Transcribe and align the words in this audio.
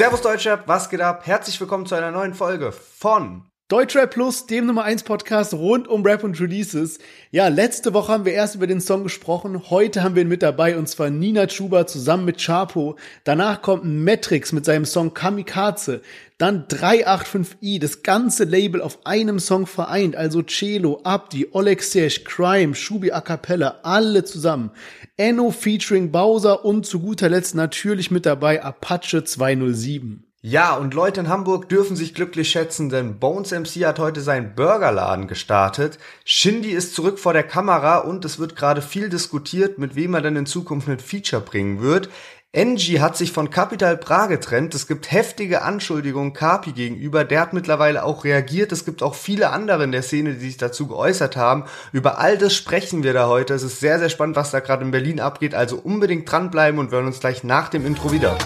Servus 0.00 0.22
Deutschrap, 0.22 0.66
was 0.66 0.88
geht 0.88 1.02
ab? 1.02 1.26
Herzlich 1.26 1.60
willkommen 1.60 1.84
zu 1.84 1.94
einer 1.94 2.10
neuen 2.10 2.32
Folge 2.32 2.72
von 2.72 3.44
Deutschrap 3.70 4.10
Plus, 4.10 4.46
dem 4.46 4.66
Nummer 4.66 4.82
1 4.82 5.04
Podcast 5.04 5.54
rund 5.54 5.86
um 5.86 6.02
Rap 6.02 6.24
und 6.24 6.40
Releases. 6.40 6.98
Ja, 7.30 7.46
letzte 7.46 7.94
Woche 7.94 8.12
haben 8.12 8.24
wir 8.24 8.32
erst 8.32 8.56
über 8.56 8.66
den 8.66 8.80
Song 8.80 9.04
gesprochen. 9.04 9.70
Heute 9.70 10.02
haben 10.02 10.16
wir 10.16 10.22
ihn 10.22 10.28
mit 10.28 10.42
dabei 10.42 10.76
und 10.76 10.88
zwar 10.88 11.08
Nina 11.08 11.46
Chuba 11.46 11.86
zusammen 11.86 12.24
mit 12.24 12.44
Chapo. 12.44 12.96
Danach 13.22 13.62
kommt 13.62 13.84
Matrix 13.84 14.50
mit 14.50 14.64
seinem 14.64 14.84
Song 14.84 15.14
Kamikaze. 15.14 16.02
Dann 16.36 16.66
385i, 16.66 17.80
das 17.80 18.02
ganze 18.02 18.42
Label 18.42 18.82
auf 18.82 19.06
einem 19.06 19.38
Song 19.38 19.68
vereint. 19.68 20.16
Also 20.16 20.42
Celo, 20.42 21.02
Abdi, 21.04 21.46
Oleg 21.52 21.84
Sesh, 21.84 22.24
Crime, 22.24 22.74
Shubi 22.74 23.12
A 23.12 23.20
Cappella, 23.20 23.78
alle 23.84 24.24
zusammen. 24.24 24.72
Enno 25.16 25.52
featuring 25.52 26.10
Bowser 26.10 26.64
und 26.64 26.86
zu 26.86 26.98
guter 26.98 27.28
Letzt 27.28 27.54
natürlich 27.54 28.10
mit 28.10 28.26
dabei 28.26 28.64
Apache 28.64 29.22
207. 29.22 30.29
Ja, 30.42 30.74
und 30.74 30.94
Leute 30.94 31.20
in 31.20 31.28
Hamburg 31.28 31.68
dürfen 31.68 31.96
sich 31.96 32.14
glücklich 32.14 32.50
schätzen, 32.50 32.88
denn 32.88 33.18
Bones 33.18 33.50
MC 33.50 33.84
hat 33.84 33.98
heute 33.98 34.22
seinen 34.22 34.54
Burgerladen 34.54 35.28
gestartet. 35.28 35.98
Shindy 36.24 36.70
ist 36.70 36.94
zurück 36.94 37.18
vor 37.18 37.34
der 37.34 37.42
Kamera 37.42 37.98
und 37.98 38.24
es 38.24 38.38
wird 38.38 38.56
gerade 38.56 38.80
viel 38.80 39.10
diskutiert, 39.10 39.76
mit 39.76 39.96
wem 39.96 40.14
er 40.14 40.22
denn 40.22 40.36
in 40.36 40.46
Zukunft 40.46 40.88
ein 40.88 40.98
Feature 40.98 41.42
bringen 41.42 41.82
wird. 41.82 42.08
Engie 42.52 43.00
hat 43.00 43.18
sich 43.18 43.32
von 43.32 43.50
Capital 43.50 43.98
Bra 43.98 44.28
getrennt. 44.28 44.74
Es 44.74 44.86
gibt 44.86 45.12
heftige 45.12 45.60
Anschuldigungen 45.60 46.32
Kapi 46.32 46.72
gegenüber. 46.72 47.24
Der 47.24 47.40
hat 47.42 47.52
mittlerweile 47.52 48.02
auch 48.02 48.24
reagiert. 48.24 48.72
Es 48.72 48.86
gibt 48.86 49.02
auch 49.02 49.14
viele 49.14 49.50
andere 49.50 49.84
in 49.84 49.92
der 49.92 50.02
Szene, 50.02 50.32
die 50.32 50.40
sich 50.40 50.56
dazu 50.56 50.86
geäußert 50.86 51.36
haben. 51.36 51.64
Über 51.92 52.18
all 52.18 52.38
das 52.38 52.54
sprechen 52.54 53.02
wir 53.02 53.12
da 53.12 53.28
heute. 53.28 53.52
Es 53.52 53.62
ist 53.62 53.78
sehr, 53.78 53.98
sehr 53.98 54.08
spannend, 54.08 54.36
was 54.36 54.52
da 54.52 54.60
gerade 54.60 54.86
in 54.86 54.90
Berlin 54.90 55.20
abgeht. 55.20 55.54
Also 55.54 55.76
unbedingt 55.76 56.32
dranbleiben 56.32 56.80
und 56.80 56.90
wir 56.90 56.96
hören 56.96 57.08
uns 57.08 57.20
gleich 57.20 57.44
nach 57.44 57.68
dem 57.68 57.84
Intro 57.84 58.10
wieder. 58.10 58.38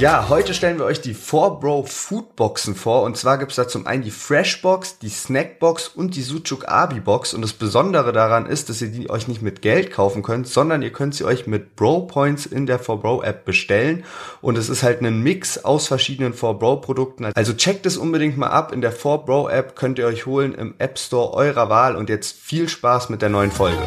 Ja, 0.00 0.28
heute 0.28 0.54
stellen 0.54 0.78
wir 0.78 0.86
euch 0.86 1.00
die 1.00 1.14
4Bro 1.14 1.86
Foodboxen 1.86 2.74
vor. 2.74 3.04
Und 3.04 3.16
zwar 3.16 3.38
gibt's 3.38 3.54
da 3.54 3.68
zum 3.68 3.86
einen 3.86 4.02
die 4.02 4.10
Freshbox, 4.10 4.98
die 4.98 5.08
Snackbox 5.08 5.86
und 5.86 6.16
die 6.16 6.22
Sucuk 6.22 6.68
Abi 6.68 6.98
Box. 6.98 7.32
Und 7.32 7.42
das 7.42 7.52
Besondere 7.52 8.12
daran 8.12 8.46
ist, 8.46 8.68
dass 8.68 8.82
ihr 8.82 8.88
die 8.88 9.08
euch 9.08 9.28
nicht 9.28 9.40
mit 9.40 9.62
Geld 9.62 9.92
kaufen 9.92 10.24
könnt, 10.24 10.48
sondern 10.48 10.82
ihr 10.82 10.90
könnt 10.90 11.14
sie 11.14 11.24
euch 11.24 11.46
mit 11.46 11.76
Bro 11.76 12.08
Points 12.08 12.44
in 12.44 12.66
der 12.66 12.80
4Bro 12.80 13.22
App 13.22 13.44
bestellen. 13.44 14.04
Und 14.40 14.58
es 14.58 14.68
ist 14.68 14.82
halt 14.82 15.00
ein 15.00 15.22
Mix 15.22 15.64
aus 15.64 15.86
verschiedenen 15.86 16.34
4Bro 16.34 16.80
Produkten. 16.80 17.26
Also 17.26 17.54
checkt 17.54 17.86
es 17.86 17.96
unbedingt 17.96 18.36
mal 18.36 18.48
ab. 18.48 18.72
In 18.72 18.80
der 18.80 18.92
4Bro 18.92 19.48
App 19.48 19.76
könnt 19.76 20.00
ihr 20.00 20.06
euch 20.06 20.26
holen 20.26 20.54
im 20.54 20.74
App 20.78 20.98
Store 20.98 21.32
eurer 21.32 21.70
Wahl. 21.70 21.94
Und 21.94 22.08
jetzt 22.08 22.36
viel 22.36 22.68
Spaß 22.68 23.10
mit 23.10 23.22
der 23.22 23.28
neuen 23.28 23.52
Folge. 23.52 23.84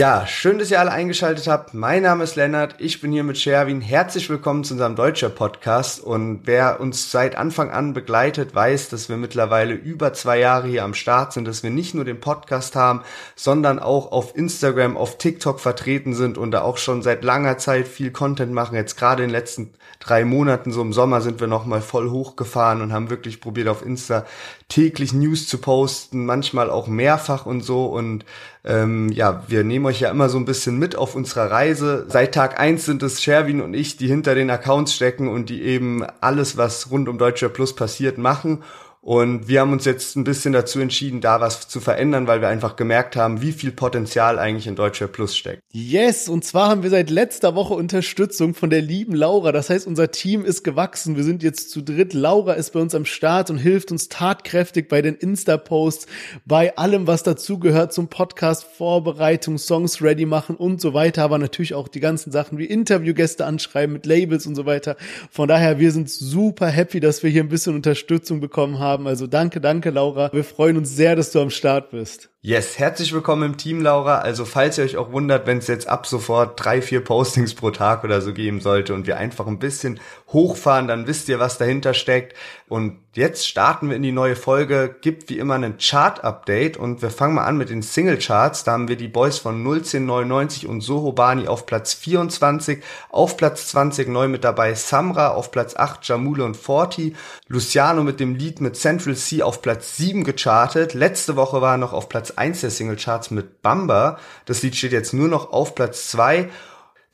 Ja, 0.00 0.26
schön, 0.26 0.58
dass 0.58 0.70
ihr 0.70 0.80
alle 0.80 0.92
eingeschaltet 0.92 1.46
habt. 1.46 1.74
Mein 1.74 2.04
Name 2.04 2.24
ist 2.24 2.34
Lennart, 2.34 2.76
ich 2.78 3.02
bin 3.02 3.12
hier 3.12 3.22
mit 3.22 3.36
Sherwin. 3.36 3.82
Herzlich 3.82 4.30
willkommen 4.30 4.64
zu 4.64 4.72
unserem 4.72 4.96
Deutscher 4.96 5.28
Podcast. 5.28 6.00
Und 6.00 6.40
wer 6.44 6.80
uns 6.80 7.10
seit 7.10 7.36
Anfang 7.36 7.68
an 7.70 7.92
begleitet, 7.92 8.54
weiß, 8.54 8.88
dass 8.88 9.10
wir 9.10 9.18
mittlerweile 9.18 9.74
über 9.74 10.14
zwei 10.14 10.38
Jahre 10.38 10.68
hier 10.68 10.84
am 10.84 10.94
Start 10.94 11.34
sind, 11.34 11.46
dass 11.46 11.62
wir 11.62 11.68
nicht 11.68 11.94
nur 11.94 12.06
den 12.06 12.18
Podcast 12.18 12.76
haben, 12.76 13.02
sondern 13.36 13.78
auch 13.78 14.10
auf 14.10 14.34
Instagram, 14.34 14.96
auf 14.96 15.18
TikTok 15.18 15.60
vertreten 15.60 16.14
sind 16.14 16.38
und 16.38 16.52
da 16.52 16.62
auch 16.62 16.78
schon 16.78 17.02
seit 17.02 17.22
langer 17.22 17.58
Zeit 17.58 17.86
viel 17.86 18.10
Content 18.10 18.54
machen. 18.54 18.76
Jetzt 18.76 18.96
gerade 18.96 19.22
in 19.22 19.28
den 19.28 19.34
letzten 19.34 19.74
drei 19.98 20.24
Monaten, 20.24 20.72
so 20.72 20.80
im 20.80 20.94
Sommer, 20.94 21.20
sind 21.20 21.40
wir 21.40 21.46
nochmal 21.46 21.82
voll 21.82 22.08
hochgefahren 22.08 22.80
und 22.80 22.94
haben 22.94 23.10
wirklich 23.10 23.38
probiert, 23.38 23.68
auf 23.68 23.84
Insta 23.84 24.24
täglich 24.70 25.12
News 25.12 25.46
zu 25.46 25.58
posten, 25.58 26.24
manchmal 26.24 26.70
auch 26.70 26.86
mehrfach 26.86 27.44
und 27.44 27.60
so. 27.60 27.84
Und 27.84 28.24
ähm, 28.62 29.08
ja, 29.10 29.42
wir 29.48 29.64
nehmen 29.64 29.86
euch 29.86 30.00
ja 30.00 30.10
immer 30.10 30.28
so 30.28 30.36
ein 30.38 30.44
bisschen 30.44 30.78
mit 30.78 30.94
auf 30.94 31.14
unserer 31.14 31.50
Reise. 31.50 32.06
Seit 32.08 32.34
Tag 32.34 32.60
eins 32.60 32.84
sind 32.84 33.02
es 33.02 33.22
Sherwin 33.22 33.62
und 33.62 33.72
ich, 33.72 33.96
die 33.96 34.06
hinter 34.06 34.34
den 34.34 34.50
Accounts 34.50 34.94
stecken 34.94 35.28
und 35.28 35.48
die 35.48 35.62
eben 35.62 36.04
alles, 36.20 36.56
was 36.56 36.90
rund 36.90 37.08
um 37.08 37.16
Deutscher 37.16 37.48
Plus 37.48 37.74
passiert, 37.74 38.18
machen. 38.18 38.62
Und 39.02 39.48
wir 39.48 39.60
haben 39.60 39.72
uns 39.72 39.86
jetzt 39.86 40.14
ein 40.14 40.24
bisschen 40.24 40.52
dazu 40.52 40.78
entschieden, 40.78 41.22
da 41.22 41.40
was 41.40 41.68
zu 41.68 41.80
verändern, 41.80 42.26
weil 42.26 42.42
wir 42.42 42.48
einfach 42.48 42.76
gemerkt 42.76 43.16
haben, 43.16 43.40
wie 43.40 43.52
viel 43.52 43.72
Potenzial 43.72 44.38
eigentlich 44.38 44.66
in 44.66 44.76
Deutscher 44.76 45.08
Plus 45.08 45.34
steckt. 45.34 45.62
Yes, 45.72 46.28
und 46.28 46.44
zwar 46.44 46.68
haben 46.68 46.82
wir 46.82 46.90
seit 46.90 47.08
letzter 47.08 47.54
Woche 47.54 47.72
Unterstützung 47.72 48.52
von 48.52 48.68
der 48.68 48.82
lieben 48.82 49.14
Laura. 49.14 49.52
Das 49.52 49.70
heißt, 49.70 49.86
unser 49.86 50.10
Team 50.10 50.44
ist 50.44 50.64
gewachsen. 50.64 51.16
Wir 51.16 51.24
sind 51.24 51.42
jetzt 51.42 51.70
zu 51.70 51.80
dritt. 51.80 52.12
Laura 52.12 52.52
ist 52.52 52.74
bei 52.74 52.80
uns 52.80 52.94
am 52.94 53.06
Start 53.06 53.48
und 53.48 53.56
hilft 53.56 53.90
uns 53.90 54.10
tatkräftig 54.10 54.90
bei 54.90 55.00
den 55.00 55.14
Insta-Posts, 55.14 56.06
bei 56.44 56.76
allem, 56.76 57.06
was 57.06 57.22
dazugehört 57.22 57.94
zum 57.94 58.08
Podcast, 58.08 58.64
Vorbereitung, 58.64 59.56
Songs 59.56 60.02
ready 60.02 60.26
machen 60.26 60.56
und 60.56 60.82
so 60.82 60.92
weiter. 60.92 61.22
Aber 61.22 61.38
natürlich 61.38 61.72
auch 61.72 61.88
die 61.88 62.00
ganzen 62.00 62.32
Sachen 62.32 62.58
wie 62.58 62.66
Interviewgäste 62.66 63.46
anschreiben 63.46 63.94
mit 63.94 64.04
Labels 64.04 64.46
und 64.46 64.56
so 64.56 64.66
weiter. 64.66 64.96
Von 65.30 65.48
daher, 65.48 65.78
wir 65.78 65.90
sind 65.90 66.10
super 66.10 66.66
happy, 66.66 67.00
dass 67.00 67.22
wir 67.22 67.30
hier 67.30 67.42
ein 67.42 67.48
bisschen 67.48 67.74
Unterstützung 67.74 68.40
bekommen 68.40 68.78
haben 68.78 68.89
haben. 68.90 69.06
Also 69.06 69.26
danke, 69.26 69.60
danke, 69.60 69.90
Laura. 69.90 70.32
Wir 70.32 70.44
freuen 70.44 70.76
uns 70.76 70.94
sehr, 70.94 71.16
dass 71.16 71.32
du 71.32 71.40
am 71.40 71.50
Start 71.50 71.90
bist. 71.90 72.29
Yes, 72.42 72.78
herzlich 72.78 73.12
willkommen 73.12 73.42
im 73.42 73.56
Team, 73.58 73.82
Laura. 73.82 74.20
Also 74.20 74.46
falls 74.46 74.78
ihr 74.78 74.84
euch 74.84 74.96
auch 74.96 75.12
wundert, 75.12 75.46
wenn 75.46 75.58
es 75.58 75.66
jetzt 75.66 75.86
ab 75.86 76.06
sofort 76.06 76.64
drei, 76.64 76.80
vier 76.80 77.04
Postings 77.04 77.52
pro 77.52 77.70
Tag 77.70 78.02
oder 78.02 78.22
so 78.22 78.32
geben 78.32 78.62
sollte 78.62 78.94
und 78.94 79.06
wir 79.06 79.18
einfach 79.18 79.46
ein 79.46 79.58
bisschen 79.58 80.00
hochfahren, 80.28 80.88
dann 80.88 81.06
wisst 81.06 81.28
ihr, 81.28 81.38
was 81.38 81.58
dahinter 81.58 81.92
steckt. 81.92 82.34
Und 82.66 82.96
jetzt 83.14 83.46
starten 83.46 83.90
wir 83.90 83.96
in 83.96 84.02
die 84.02 84.10
neue 84.10 84.36
Folge. 84.36 84.96
Gibt 85.02 85.28
wie 85.28 85.38
immer 85.38 85.56
einen 85.56 85.76
Chart-Update 85.76 86.78
und 86.78 87.02
wir 87.02 87.10
fangen 87.10 87.34
mal 87.34 87.44
an 87.44 87.58
mit 87.58 87.68
den 87.68 87.82
Single-Charts. 87.82 88.64
Da 88.64 88.72
haben 88.72 88.88
wir 88.88 88.96
die 88.96 89.08
Boys 89.08 89.38
von 89.38 89.56
01099 89.62 90.66
und 90.66 90.80
Soho 90.80 91.12
Bani 91.12 91.46
auf 91.46 91.66
Platz 91.66 91.92
24. 91.92 92.82
Auf 93.10 93.36
Platz 93.36 93.68
20 93.68 94.08
neu 94.08 94.28
mit 94.28 94.44
dabei 94.44 94.72
Samra, 94.72 95.28
auf 95.32 95.50
Platz 95.50 95.76
8 95.76 96.08
Jamule 96.08 96.44
und 96.44 96.56
Forti. 96.56 97.14
Luciano 97.48 98.02
mit 98.02 98.18
dem 98.18 98.34
Lied 98.34 98.62
mit 98.62 98.76
Central 98.76 99.14
C 99.14 99.42
auf 99.42 99.60
Platz 99.60 99.98
7 99.98 100.24
gechartet. 100.24 100.94
Letzte 100.94 101.36
Woche 101.36 101.60
war 101.60 101.74
er 101.74 101.78
noch 101.78 101.92
auf 101.92 102.08
Platz 102.08 102.29
1 102.38 102.60
der 102.60 102.70
Singlecharts 102.70 103.30
mit 103.30 103.62
Bamba. 103.62 104.18
Das 104.46 104.62
Lied 104.62 104.76
steht 104.76 104.92
jetzt 104.92 105.12
nur 105.12 105.28
noch 105.28 105.52
auf 105.52 105.74
Platz 105.74 106.10
2. 106.10 106.48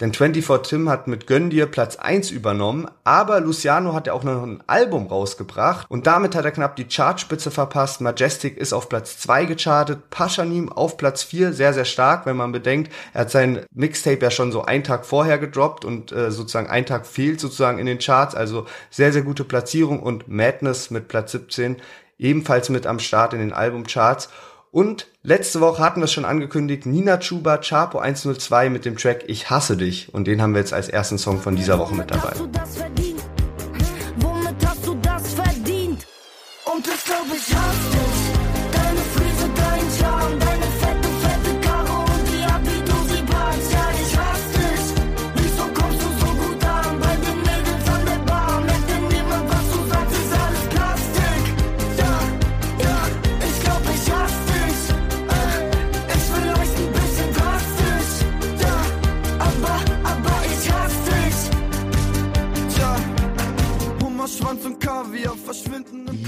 Denn 0.01 0.13
24 0.13 0.69
Tim 0.69 0.91
hat 0.91 1.09
mit 1.09 1.27
Gönn 1.27 1.49
dir 1.49 1.65
Platz 1.65 1.97
1 1.97 2.31
übernommen, 2.31 2.87
aber 3.05 3.41
Luciano 3.41 3.95
hat 3.95 4.07
ja 4.07 4.13
auch 4.13 4.25
noch 4.25 4.43
ein 4.43 4.63
Album 4.67 5.07
rausgebracht 5.07 5.91
und 5.91 6.07
damit 6.07 6.35
hat 6.35 6.45
er 6.45 6.51
knapp 6.51 6.77
die 6.77 6.85
Chartspitze 6.85 7.51
verpasst. 7.51 8.03
Majestic 8.03 8.59
ist 8.59 8.75
auf 8.75 8.91
Platz 8.91 9.19
2 9.21 9.47
gechartet, 9.47 10.11
Paschanim 10.11 10.71
auf 10.71 10.99
Platz 10.99 11.23
4, 11.23 11.55
sehr, 11.55 11.73
sehr 11.73 11.87
stark, 11.87 12.27
wenn 12.27 12.37
man 12.37 12.53
bedenkt, 12.53 12.93
er 13.15 13.23
hat 13.23 13.31
sein 13.31 13.65
Mixtape 13.73 14.21
ja 14.21 14.31
schon 14.31 14.53
so 14.53 14.67
einen 14.67 14.85
Tag 14.85 15.07
vorher 15.07 15.39
gedroppt 15.39 15.87
und 15.87 16.13
äh, 16.13 16.31
sozusagen 16.31 16.69
ein 16.69 16.85
Tag 16.85 17.07
fehlt 17.07 17.41
sozusagen 17.41 17.79
in 17.79 17.87
den 17.87 17.99
Charts, 17.99 18.35
also 18.35 18.67
sehr, 18.91 19.15
sehr 19.15 19.23
gute 19.23 19.45
Platzierung 19.45 20.01
und 20.01 20.29
Madness 20.29 20.91
mit 20.91 21.09
Platz 21.09 21.33
17 21.33 21.77
ebenfalls 22.19 22.69
mit 22.69 22.87
am 22.87 22.99
Start 22.99 23.33
in 23.33 23.41
den 23.41 23.55
Albumcharts. 23.55 24.29
Und 24.77 25.07
letzte 25.23 25.63
Woche 25.63 25.83
hatten 25.83 26.01
wir 26.01 26.05
es 26.05 26.13
schon 26.13 26.27
angekündigt, 26.27 26.85
Nina 26.85 27.17
Chuba, 27.17 27.63
Chapo 27.63 27.99
102 27.99 28.69
mit 28.69 28.85
dem 28.85 28.99
Track 28.99 29.25
Ich 29.27 29.49
hasse 29.49 29.79
dich. 29.79 30.13
Und 30.13 30.27
den 30.27 30.43
haben 30.43 30.53
wir 30.53 30.61
jetzt 30.61 30.75
als 30.75 30.91
ersten 30.91 31.17
Song 31.17 31.41
von 31.41 31.57
dieser 31.57 31.79
Woche 31.79 31.95
mit 31.95 32.11
dabei. 32.11 32.35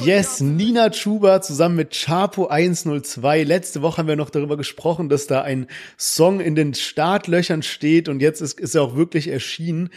Yes, 0.04 0.40
Nina 0.40 0.90
Chuba 0.90 1.40
zusammen 1.42 1.76
mit 1.76 1.90
Chapo 1.90 2.46
102. 2.46 3.42
Letzte 3.42 3.82
Woche 3.82 3.98
haben 3.98 4.08
wir 4.08 4.16
noch 4.16 4.30
darüber 4.30 4.56
gesprochen, 4.56 5.08
dass 5.08 5.26
da 5.26 5.42
ein 5.42 5.66
Song 5.98 6.40
in 6.40 6.54
den 6.54 6.74
Startlöchern 6.74 7.62
steht 7.62 8.08
und 8.08 8.20
jetzt 8.20 8.40
ist, 8.40 8.60
ist 8.60 8.74
er 8.74 8.82
auch 8.82 8.96
wirklich 8.96 9.28
erschienen. 9.28 9.90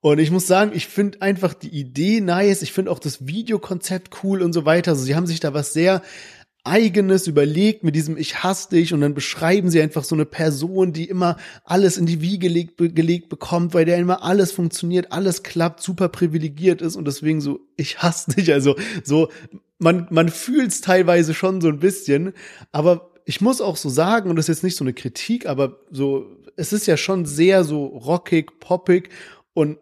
Und 0.00 0.18
ich 0.18 0.30
muss 0.30 0.46
sagen, 0.46 0.72
ich 0.74 0.86
finde 0.86 1.22
einfach 1.22 1.54
die 1.54 1.70
Idee 1.70 2.20
nice. 2.20 2.62
Ich 2.62 2.72
finde 2.72 2.90
auch 2.90 2.98
das 2.98 3.26
Videokonzept 3.26 4.22
cool 4.22 4.42
und 4.42 4.52
so 4.52 4.64
weiter. 4.64 4.92
Also 4.92 5.04
sie 5.04 5.16
haben 5.16 5.26
sich 5.26 5.40
da 5.40 5.54
was 5.54 5.72
sehr 5.72 6.02
eigenes 6.66 7.26
überlegt 7.26 7.84
mit 7.84 7.94
diesem 7.94 8.16
Ich 8.16 8.42
hasse 8.42 8.70
dich 8.70 8.92
und 8.92 9.00
dann 9.00 9.14
beschreiben 9.14 9.70
sie 9.70 9.80
einfach 9.80 10.04
so 10.04 10.14
eine 10.14 10.26
Person, 10.26 10.92
die 10.92 11.04
immer 11.04 11.36
alles 11.64 11.96
in 11.96 12.06
die 12.06 12.20
Wiege 12.20 12.48
gelegt, 12.48 12.76
gelegt 12.76 13.28
bekommt, 13.28 13.74
weil 13.74 13.84
der 13.84 13.98
immer 13.98 14.22
alles 14.22 14.52
funktioniert, 14.52 15.12
alles 15.12 15.42
klappt, 15.42 15.82
super 15.82 16.08
privilegiert 16.08 16.82
ist 16.82 16.96
und 16.96 17.06
deswegen 17.06 17.40
so 17.40 17.60
Ich 17.76 18.02
hasse 18.02 18.32
dich. 18.32 18.52
Also 18.52 18.76
so, 19.04 19.30
man, 19.78 20.06
man 20.10 20.28
fühlt 20.28 20.70
es 20.70 20.80
teilweise 20.80 21.34
schon 21.34 21.60
so 21.60 21.68
ein 21.68 21.78
bisschen, 21.78 22.32
aber 22.72 23.12
ich 23.24 23.40
muss 23.40 23.60
auch 23.60 23.76
so 23.76 23.88
sagen, 23.88 24.30
und 24.30 24.36
das 24.36 24.44
ist 24.44 24.56
jetzt 24.56 24.64
nicht 24.64 24.76
so 24.76 24.84
eine 24.84 24.94
Kritik, 24.94 25.46
aber 25.46 25.80
so, 25.90 26.26
es 26.56 26.72
ist 26.72 26.86
ja 26.86 26.96
schon 26.96 27.26
sehr 27.26 27.64
so 27.64 27.86
rockig, 27.86 28.60
poppig 28.60 29.10
und 29.52 29.78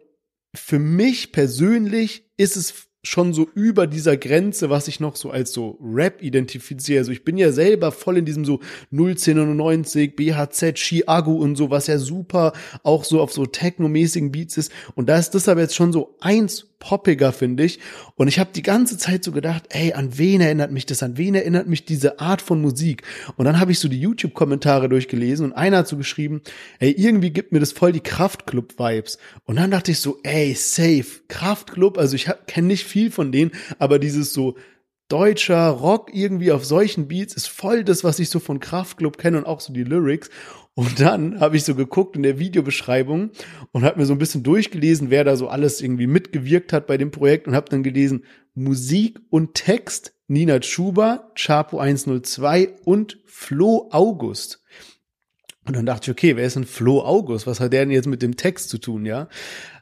für 0.55 0.79
mich 0.79 1.31
persönlich 1.31 2.31
ist 2.37 2.57
es 2.57 2.87
schon 3.05 3.33
so 3.33 3.47
über 3.53 3.87
dieser 3.87 4.17
Grenze, 4.17 4.69
was 4.69 4.87
ich 4.87 4.99
noch 4.99 5.15
so 5.15 5.29
als 5.29 5.53
so 5.53 5.77
Rap 5.81 6.21
identifiziere. 6.21 6.99
Also 6.99 7.11
ich 7.11 7.23
bin 7.23 7.37
ja 7.37 7.51
selber 7.51 7.91
voll 7.91 8.17
in 8.17 8.25
diesem 8.25 8.45
so 8.45 8.59
01099, 8.91 10.15
BHZ, 10.15 10.75
Chiago 10.75 11.33
und 11.33 11.55
so, 11.55 11.69
was 11.69 11.87
ja 11.87 11.99
super 11.99 12.53
auch 12.83 13.03
so 13.03 13.21
auf 13.21 13.31
so 13.31 13.45
technomäßigen 13.45 14.31
Beats 14.31 14.57
ist. 14.57 14.71
Und 14.95 15.07
da 15.07 15.17
ist 15.17 15.31
das 15.31 15.47
aber 15.47 15.61
jetzt 15.61 15.75
schon 15.75 15.93
so 15.93 16.15
eins 16.19 16.67
poppiger, 16.85 17.31
finde 17.31 17.63
ich. 17.63 17.79
Und 18.15 18.27
ich 18.27 18.37
habe 18.37 18.51
die 18.53 18.61
ganze 18.61 18.97
Zeit 18.97 19.23
so 19.23 19.31
gedacht, 19.31 19.63
ey, 19.69 19.93
an 19.93 20.17
wen 20.17 20.39
erinnert 20.39 20.71
mich 20.71 20.85
das? 20.85 21.01
An 21.01 21.17
wen 21.17 21.33
erinnert 21.33 21.67
mich 21.67 21.85
diese 21.85 22.19
Art 22.19 22.41
von 22.43 22.61
Musik? 22.61 23.01
Und 23.37 23.45
dann 23.45 23.59
habe 23.59 23.71
ich 23.71 23.79
so 23.79 23.87
die 23.87 23.99
YouTube-Kommentare 23.99 24.87
durchgelesen 24.87 25.47
und 25.47 25.53
einer 25.53 25.79
hat 25.79 25.87
so 25.87 25.97
geschrieben, 25.97 26.41
ey, 26.79 26.91
irgendwie 26.91 27.31
gibt 27.31 27.51
mir 27.51 27.59
das 27.59 27.71
voll 27.71 27.91
die 27.91 28.01
Kraftclub-Vibes. 28.01 29.17
Und 29.45 29.55
dann 29.55 29.71
dachte 29.71 29.91
ich 29.91 29.99
so, 29.99 30.19
ey, 30.23 30.53
safe, 30.53 31.05
Kraftclub, 31.27 31.97
also 31.97 32.15
ich 32.15 32.29
kenne 32.45 32.67
nicht 32.67 32.85
von 33.09 33.31
denen, 33.31 33.51
aber 33.79 33.99
dieses 33.99 34.33
so 34.33 34.55
deutscher 35.07 35.67
Rock 35.69 36.09
irgendwie 36.13 36.51
auf 36.51 36.65
solchen 36.65 37.07
Beats 37.07 37.35
ist 37.35 37.47
voll 37.47 37.83
das, 37.83 38.03
was 38.03 38.19
ich 38.19 38.29
so 38.29 38.39
von 38.39 38.59
Kraftclub 38.59 39.17
kenne 39.17 39.37
und 39.37 39.45
auch 39.45 39.59
so 39.59 39.71
die 39.71 39.83
Lyrics. 39.83 40.29
Und 40.73 40.99
dann 40.99 41.39
habe 41.39 41.55
ich 41.55 41.63
so 41.63 41.75
geguckt 41.75 42.15
in 42.15 42.23
der 42.23 42.39
Videobeschreibung 42.39 43.31
und 43.71 43.83
habe 43.83 43.99
mir 43.99 44.05
so 44.05 44.13
ein 44.13 44.19
bisschen 44.19 44.43
durchgelesen, 44.43 45.09
wer 45.09 45.23
da 45.23 45.37
so 45.37 45.47
alles 45.47 45.79
irgendwie 45.79 46.07
mitgewirkt 46.07 46.73
hat 46.73 46.87
bei 46.87 46.97
dem 46.97 47.11
Projekt 47.11 47.47
und 47.47 47.55
habe 47.55 47.69
dann 47.69 47.83
gelesen, 47.83 48.25
Musik 48.55 49.19
und 49.29 49.53
Text 49.53 50.13
Nina 50.27 50.61
Schuber, 50.61 51.31
Chapo 51.35 51.79
102 51.79 52.69
und 52.83 53.19
Flo 53.25 53.89
August. 53.91 54.63
Und 55.65 55.75
dann 55.75 55.85
dachte 55.85 56.11
ich, 56.11 56.17
okay, 56.17 56.35
wer 56.35 56.45
ist 56.45 56.55
denn 56.55 56.65
Flo 56.65 57.01
August? 57.01 57.47
Was 57.47 57.59
hat 57.59 57.73
der 57.73 57.81
denn 57.81 57.91
jetzt 57.91 58.07
mit 58.07 58.21
dem 58.21 58.37
Text 58.37 58.69
zu 58.69 58.77
tun, 58.77 59.05
ja? 59.05 59.29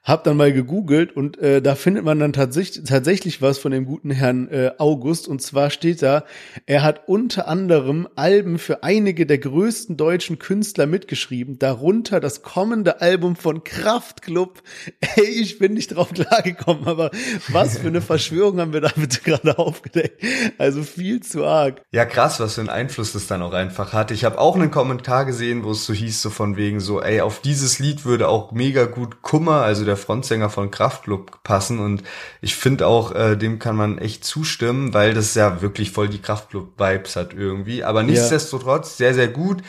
Hab 0.04 0.26
dann 0.26 0.36
mal 0.36 0.52
gegoogelt 0.52 1.16
und 1.16 1.38
äh, 1.38 1.62
da 1.62 1.76
findet 1.76 2.04
man 2.04 2.20
dann 2.20 2.34
tatsächlich, 2.34 2.84
tatsächlich 2.84 3.42
was 3.42 3.58
von 3.58 3.72
dem 3.72 3.86
guten 3.86 4.12
Herrn 4.12 4.50
äh, 4.50 4.72
August. 4.78 5.30
Und 5.30 5.42
zwar 5.42 5.70
steht 5.70 6.02
da, 6.02 6.26
er 6.66 6.84
hat 6.84 7.08
unter 7.08 7.48
anderem 7.48 8.10
Alben 8.16 8.60
für 8.60 8.84
einige 8.84 9.26
der 9.26 9.38
größten 9.38 9.96
deutschen 9.96 10.40
Künstler 10.40 10.88
mitgeschrieben, 10.88 11.58
darunter 11.58 12.20
das 12.20 12.42
kommende 12.42 13.00
Album 13.00 13.38
von 13.38 13.64
Kraftklub. 13.64 14.62
Ey, 15.00 15.24
ich 15.24 15.58
bin 15.58 15.74
nicht 15.74 15.96
drauf 15.96 16.12
klargekommen, 16.14 16.86
aber 16.86 17.10
was 17.48 17.78
für 17.78 17.88
eine 17.88 18.02
Verschwörung 18.02 18.60
haben 18.60 18.74
wir 18.74 18.82
da 18.82 18.92
bitte 18.96 19.22
gerade 19.22 19.58
aufgedeckt? 19.58 20.22
Also 20.58 20.84
viel 20.84 21.22
zu 21.22 21.46
arg. 21.46 21.82
Ja, 21.92 22.04
krass, 22.04 22.42
was 22.42 22.56
für 22.56 22.62
einen 22.62 22.70
Einfluss 22.70 23.14
das 23.14 23.28
dann 23.28 23.42
auch 23.42 23.54
einfach 23.54 23.94
hat. 23.94 24.12
Ich 24.12 24.26
habe 24.26 24.38
auch 24.38 24.56
einen 24.56 24.70
Kommentar 24.70 25.24
gesehen, 25.24 25.64
wo 25.64 25.72
es 25.72 25.86
so 25.86 25.94
hieß, 25.94 26.22
so 26.22 26.30
von 26.30 26.58
wegen 26.58 26.82
so, 26.82 27.02
ey, 27.02 27.22
auf 27.22 27.40
dieses 27.40 27.80
Lied 27.80 28.04
würde 28.04 28.28
auch 28.28 28.52
mega 28.52 28.84
gut 28.84 29.22
Kummer, 29.22 29.62
also 29.62 29.86
der 29.86 29.93
der 29.94 29.98
Frontsänger 29.98 30.50
von 30.50 30.72
Kraftklub 30.72 31.44
passen 31.44 31.80
und 31.80 32.04
ich 32.42 32.56
finde 32.56 32.88
auch, 32.88 33.13
äh, 33.13 33.36
dem 33.36 33.60
kann 33.60 33.75
man 33.75 34.00
echt 34.00 34.25
zustimmen, 34.25 34.94
weil 34.94 35.13
das 35.13 35.36
ja 35.36 35.62
wirklich 35.62 35.92
voll 35.92 36.10
die 36.10 36.22
Kraftklub-Vibes 36.22 37.16
hat 37.16 37.34
irgendwie. 37.34 37.84
Aber 37.84 38.01
nichtsdestotrotz 38.04 38.98
sehr, 38.98 39.13
sehr 39.13 39.28
gut 39.28 39.62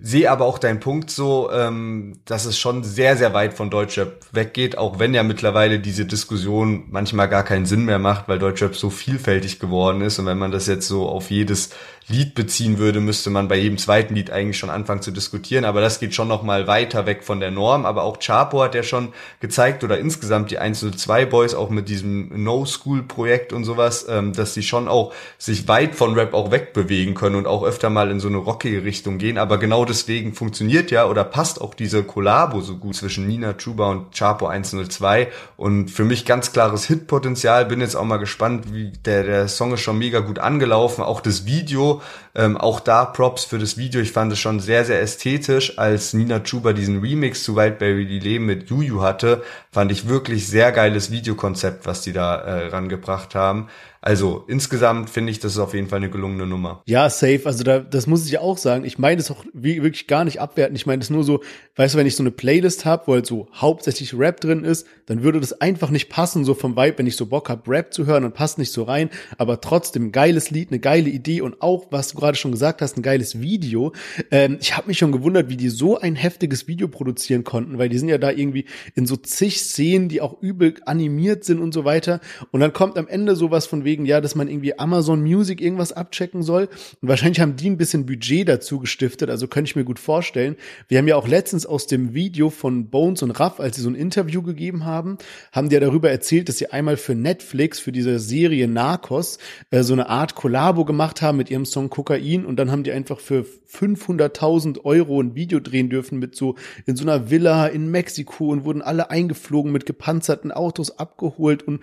sehe 0.00 0.30
aber 0.30 0.46
auch 0.46 0.58
deinen 0.58 0.80
Punkt 0.80 1.10
so, 1.10 1.50
ähm, 1.52 2.18
dass 2.24 2.44
es 2.44 2.58
schon 2.58 2.82
sehr, 2.82 3.16
sehr 3.16 3.34
weit 3.34 3.54
von 3.54 3.70
Deutschrap 3.70 4.24
weggeht, 4.32 4.78
auch 4.78 4.98
wenn 4.98 5.14
ja 5.14 5.22
mittlerweile 5.22 5.78
diese 5.78 6.06
Diskussion 6.06 6.84
manchmal 6.90 7.28
gar 7.28 7.44
keinen 7.44 7.66
Sinn 7.66 7.84
mehr 7.84 7.98
macht, 7.98 8.26
weil 8.26 8.38
Deutschrap 8.38 8.74
so 8.74 8.90
vielfältig 8.90 9.60
geworden 9.60 10.00
ist. 10.00 10.18
Und 10.18 10.26
wenn 10.26 10.38
man 10.38 10.50
das 10.50 10.66
jetzt 10.66 10.88
so 10.88 11.08
auf 11.08 11.30
jedes 11.30 11.70
Lied 12.08 12.34
beziehen 12.34 12.78
würde, 12.78 13.00
müsste 13.00 13.30
man 13.30 13.46
bei 13.46 13.56
jedem 13.56 13.78
zweiten 13.78 14.14
Lied 14.14 14.30
eigentlich 14.30 14.58
schon 14.58 14.70
anfangen 14.70 15.02
zu 15.02 15.12
diskutieren, 15.12 15.64
aber 15.64 15.80
das 15.80 16.00
geht 16.00 16.14
schon 16.14 16.26
noch 16.26 16.42
mal 16.42 16.66
weiter 16.66 17.06
weg 17.06 17.22
von 17.22 17.38
der 17.38 17.52
Norm, 17.52 17.86
aber 17.86 18.02
auch 18.02 18.18
Chapo 18.18 18.60
hat 18.62 18.74
ja 18.74 18.82
schon 18.82 19.12
gezeigt 19.40 19.84
oder 19.84 19.98
insgesamt 19.98 20.50
die 20.50 20.58
102 20.58 21.26
Boys 21.26 21.54
auch 21.54 21.70
mit 21.70 21.88
diesem 21.88 22.42
No-School-Projekt 22.42 23.52
und 23.52 23.64
sowas, 23.64 24.06
ähm, 24.08 24.32
dass 24.32 24.52
sie 24.52 24.64
schon 24.64 24.88
auch 24.88 25.14
sich 25.38 25.68
weit 25.68 25.94
von 25.94 26.14
Rap 26.14 26.34
auch 26.34 26.50
wegbewegen 26.50 27.14
können 27.14 27.36
und 27.36 27.46
auch 27.46 27.62
öfter 27.62 27.88
mal 27.88 28.10
in 28.10 28.18
so 28.18 28.28
eine 28.28 28.38
rockige 28.38 28.82
Richtung 28.84 29.18
gehen, 29.18 29.38
aber 29.38 29.58
genau 29.58 29.84
deswegen 29.92 30.32
funktioniert 30.32 30.90
ja 30.90 31.06
oder 31.06 31.22
passt 31.22 31.60
auch 31.60 31.74
diese 31.74 32.02
Kollabo 32.02 32.62
so 32.62 32.76
gut 32.76 32.96
zwischen 32.96 33.26
Nina 33.26 33.52
Chuba 33.52 33.90
und 33.90 34.12
Chapo 34.12 34.46
102 34.46 35.28
und 35.58 35.90
für 35.90 36.04
mich 36.04 36.24
ganz 36.24 36.52
klares 36.52 36.86
Hitpotenzial. 36.86 37.66
Bin 37.66 37.82
jetzt 37.82 37.94
auch 37.94 38.04
mal 38.04 38.16
gespannt, 38.16 38.72
wie 38.72 38.92
der, 39.04 39.22
der 39.24 39.48
Song 39.48 39.74
ist 39.74 39.80
schon 39.80 39.98
mega 39.98 40.20
gut 40.20 40.38
angelaufen. 40.38 41.02
Auch 41.02 41.20
das 41.20 41.44
Video, 41.44 42.00
ähm, 42.34 42.56
auch 42.56 42.80
da 42.80 43.04
Props 43.04 43.44
für 43.44 43.58
das 43.58 43.76
Video. 43.76 44.00
Ich 44.00 44.12
fand 44.12 44.32
es 44.32 44.38
schon 44.38 44.60
sehr, 44.60 44.84
sehr 44.84 45.00
ästhetisch, 45.00 45.78
als 45.78 46.14
Nina 46.14 46.40
Chuba 46.40 46.72
diesen 46.72 47.00
Remix 47.00 47.44
zu 47.44 47.56
Wildberry 47.56 48.04
Lillet 48.04 48.40
mit 48.40 48.70
Juju 48.70 49.02
hatte, 49.02 49.42
fand 49.70 49.92
ich 49.92 50.08
wirklich 50.08 50.46
sehr 50.46 50.72
geiles 50.72 51.10
Videokonzept, 51.10 51.86
was 51.86 52.02
die 52.02 52.12
da 52.12 52.36
äh, 52.36 52.66
rangebracht 52.68 53.34
haben. 53.34 53.68
Also 54.04 54.44
insgesamt 54.48 55.10
finde 55.10 55.30
ich, 55.30 55.38
das 55.38 55.52
ist 55.52 55.58
auf 55.60 55.74
jeden 55.74 55.86
Fall 55.86 55.98
eine 55.98 56.10
gelungene 56.10 56.44
Nummer. 56.44 56.82
Ja, 56.86 57.08
safe. 57.08 57.42
Also 57.44 57.62
da, 57.62 57.78
das 57.78 58.08
muss 58.08 58.26
ich 58.26 58.36
auch 58.38 58.58
sagen. 58.58 58.84
Ich 58.84 58.98
meine 58.98 59.18
das 59.18 59.30
auch 59.30 59.44
wirklich 59.52 60.08
gar 60.08 60.24
nicht 60.24 60.40
abwerten. 60.40 60.74
Ich 60.74 60.86
meine 60.86 60.98
das 60.98 61.08
nur 61.08 61.22
so, 61.22 61.40
weißt 61.76 61.94
du, 61.94 61.98
wenn 61.98 62.06
ich 62.08 62.16
so 62.16 62.24
eine 62.24 62.32
Playlist 62.32 62.84
habe, 62.84 63.04
wo 63.06 63.12
halt 63.14 63.26
so 63.26 63.46
hauptsächlich 63.54 64.18
Rap 64.18 64.40
drin 64.40 64.64
ist, 64.64 64.88
dann 65.06 65.22
würde 65.22 65.38
das 65.38 65.60
einfach 65.60 65.90
nicht 65.90 66.08
passen, 66.08 66.44
so 66.44 66.54
vom 66.54 66.76
Vibe, 66.76 66.98
wenn 66.98 67.06
ich 67.06 67.14
so 67.14 67.26
Bock 67.26 67.48
habe, 67.48 67.70
Rap 67.70 67.94
zu 67.94 68.04
hören 68.04 68.24
und 68.24 68.34
passt 68.34 68.58
nicht 68.58 68.72
so 68.72 68.82
rein. 68.82 69.08
Aber 69.38 69.60
trotzdem 69.60 70.10
geiles 70.10 70.50
Lied, 70.50 70.72
eine 70.72 70.80
geile 70.80 71.08
Idee 71.08 71.40
und 71.40 71.62
auch, 71.62 71.86
was 71.90 72.16
gerade 72.22 72.38
schon 72.38 72.52
gesagt 72.52 72.80
hast, 72.80 72.96
ein 72.96 73.02
geiles 73.02 73.40
Video. 73.40 73.92
Ähm, 74.30 74.58
ich 74.60 74.76
habe 74.76 74.88
mich 74.88 74.98
schon 74.98 75.12
gewundert, 75.12 75.48
wie 75.48 75.56
die 75.56 75.68
so 75.68 75.98
ein 75.98 76.14
heftiges 76.14 76.68
Video 76.68 76.88
produzieren 76.88 77.44
konnten, 77.44 77.78
weil 77.78 77.88
die 77.88 77.98
sind 77.98 78.08
ja 78.08 78.18
da 78.18 78.30
irgendwie 78.30 78.64
in 78.94 79.06
so 79.06 79.16
zig 79.16 79.60
Szenen, 79.60 80.08
die 80.08 80.20
auch 80.20 80.40
übel 80.40 80.74
animiert 80.86 81.44
sind 81.44 81.58
und 81.58 81.74
so 81.74 81.84
weiter. 81.84 82.20
Und 82.50 82.60
dann 82.60 82.72
kommt 82.72 82.96
am 82.96 83.08
Ende 83.08 83.36
sowas 83.36 83.66
von 83.66 83.84
wegen, 83.84 84.06
ja, 84.06 84.20
dass 84.20 84.34
man 84.34 84.48
irgendwie 84.48 84.78
Amazon 84.78 85.22
Music 85.22 85.60
irgendwas 85.60 85.92
abchecken 85.92 86.42
soll. 86.42 86.68
Und 87.00 87.08
wahrscheinlich 87.08 87.40
haben 87.40 87.56
die 87.56 87.68
ein 87.68 87.76
bisschen 87.76 88.06
Budget 88.06 88.48
dazu 88.48 88.78
gestiftet, 88.78 89.28
also 89.28 89.48
könnte 89.48 89.68
ich 89.68 89.76
mir 89.76 89.84
gut 89.84 89.98
vorstellen. 89.98 90.56
Wir 90.88 90.98
haben 90.98 91.08
ja 91.08 91.16
auch 91.16 91.28
letztens 91.28 91.66
aus 91.66 91.86
dem 91.86 92.14
Video 92.14 92.50
von 92.50 92.88
Bones 92.88 93.22
und 93.22 93.32
Raff, 93.32 93.58
als 93.60 93.76
sie 93.76 93.82
so 93.82 93.90
ein 93.90 93.94
Interview 93.94 94.42
gegeben 94.42 94.84
haben, 94.84 95.18
haben 95.50 95.68
die 95.68 95.74
ja 95.74 95.80
darüber 95.80 96.10
erzählt, 96.10 96.48
dass 96.48 96.58
sie 96.58 96.70
einmal 96.70 96.96
für 96.96 97.14
Netflix, 97.14 97.80
für 97.80 97.92
diese 97.92 98.18
Serie 98.18 98.68
Narcos, 98.68 99.38
äh, 99.70 99.82
so 99.82 99.92
eine 99.92 100.08
Art 100.08 100.34
Kollabo 100.34 100.84
gemacht 100.84 101.22
haben 101.22 101.38
mit 101.38 101.50
ihrem 101.50 101.64
Song 101.64 101.90
Kokain 102.12 102.44
und 102.44 102.56
dann 102.56 102.70
haben 102.70 102.82
die 102.82 102.92
einfach 102.92 103.20
für 103.20 103.44
500.000 103.70 104.84
Euro 104.84 105.20
ein 105.20 105.34
Video 105.34 105.60
drehen 105.60 105.90
dürfen 105.90 106.18
mit 106.18 106.34
so 106.34 106.56
in 106.86 106.96
so 106.96 107.04
einer 107.04 107.30
Villa 107.30 107.66
in 107.66 107.90
Mexiko 107.90 108.48
und 108.50 108.64
wurden 108.64 108.82
alle 108.82 109.10
eingeflogen 109.10 109.72
mit 109.72 109.86
gepanzerten 109.86 110.52
Autos 110.52 110.98
abgeholt 110.98 111.62
und 111.62 111.80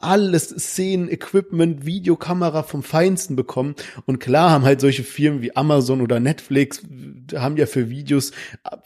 alles 0.00 0.48
Szenen, 0.50 1.08
Equipment, 1.08 1.84
Videokamera 1.84 2.62
vom 2.62 2.82
Feinsten 2.82 3.34
bekommen. 3.34 3.74
Und 4.06 4.20
klar 4.20 4.50
haben 4.50 4.64
halt 4.64 4.80
solche 4.80 5.02
Firmen 5.02 5.42
wie 5.42 5.56
Amazon 5.56 6.00
oder 6.00 6.20
Netflix, 6.20 6.82
haben 7.34 7.56
ja 7.56 7.66
für 7.66 7.90
Videos 7.90 8.30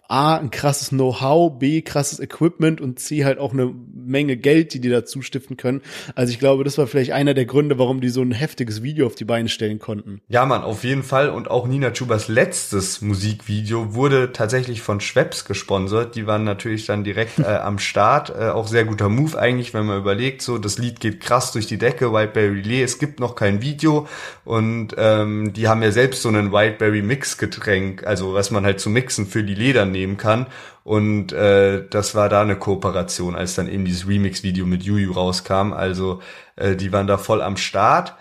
A, 0.09 0.37
ein 0.37 0.51
krasses 0.51 0.89
Know-how, 0.89 1.59
B, 1.59 1.83
krasses 1.83 2.19
Equipment 2.19 2.81
und 2.81 2.99
C, 2.99 3.25
halt 3.25 3.39
auch 3.39 3.53
eine 3.53 3.75
Menge 3.95 4.39
Geld, 4.39 4.73
die 4.73 4.81
die 4.81 4.89
dazu 4.89 5.21
stiften 5.21 5.59
können. 5.59 5.83
Also 6.15 6.33
ich 6.33 6.39
glaube, 6.39 6.65
das 6.65 6.79
war 6.79 6.87
vielleicht 6.87 7.13
einer 7.13 7.35
der 7.35 7.45
Gründe, 7.45 7.79
warum 7.79 8.01
die 8.01 8.09
so 8.09 8.23
ein 8.23 8.33
heftiges 8.33 8.83
Video 8.83 9.07
auf 9.07 9.15
die 9.15 9.25
Beine 9.27 9.51
stellen 9.51 9.79
konnten. 9.79 10.23
Ja, 10.29 10.47
man, 10.47 10.63
auf 10.63 10.83
jeden 10.83 11.03
Fall. 11.03 11.29
Und 11.29 11.51
auch 11.51 11.67
Nina 11.67 11.91
Chubas 11.91 12.29
letztes 12.29 13.03
Musikvideo 13.03 13.95
wurde 13.95 14.33
tatsächlich 14.33 14.81
von 14.81 15.01
Schweppes 15.01 15.45
gesponsert. 15.45 16.17
Die 16.17 16.27
waren 16.27 16.45
natürlich 16.45 16.87
dann 16.87 17.05
direkt 17.05 17.39
äh, 17.39 17.45
am 17.45 17.79
Start. 17.79 18.31
Äh, 18.31 18.49
auch 18.49 18.67
sehr 18.67 18.87
guter 18.87 19.11
Move 19.11 19.39
eigentlich, 19.39 19.75
wenn 19.75 19.85
man 19.85 19.99
überlegt, 19.99 20.41
so 20.41 20.57
das 20.57 20.79
Lied 20.79 21.02
geht 21.03 21.21
krass 21.21 21.53
durch 21.53 21.67
die 21.67 21.77
Decke, 21.77 22.13
Whiteberry 22.13 22.61
Relay, 22.61 22.83
es 22.83 22.99
gibt 22.99 23.21
noch 23.21 23.35
kein 23.35 23.61
Video. 23.61 24.09
Und 24.45 24.95
ähm, 24.97 25.53
die 25.53 25.69
haben 25.69 25.83
ja 25.83 25.91
selbst 25.91 26.23
so 26.23 26.29
einen 26.29 26.53
Whiteberry 26.53 27.03
Mix 27.03 27.37
Getränk, 27.37 28.07
also 28.07 28.33
was 28.33 28.51
man 28.51 28.65
halt 28.65 28.81
zu 28.81 28.89
mixen 28.89 29.27
für 29.27 29.43
die 29.45 29.55
Leder 29.55 29.85
nehmen 29.85 30.17
kann. 30.17 30.47
Und 30.85 31.33
äh, 31.33 31.85
das 31.91 32.15
war 32.15 32.29
da 32.29 32.41
eine 32.41 32.57
Kooperation, 32.57 33.35
als 33.35 33.55
dann 33.57 33.69
eben 33.69 33.85
dieses 33.85 34.09
Remix 34.09 34.43
Video 34.43 34.65
mit 34.65 34.83
Juju 34.85 35.13
rauskam, 35.13 35.73
also 35.73 36.23
äh, 36.57 36.77
die 36.77 36.93
waren 36.93 37.07
da 37.07 37.19
voll 37.19 37.43
am 37.43 37.57
Start. 37.57 38.15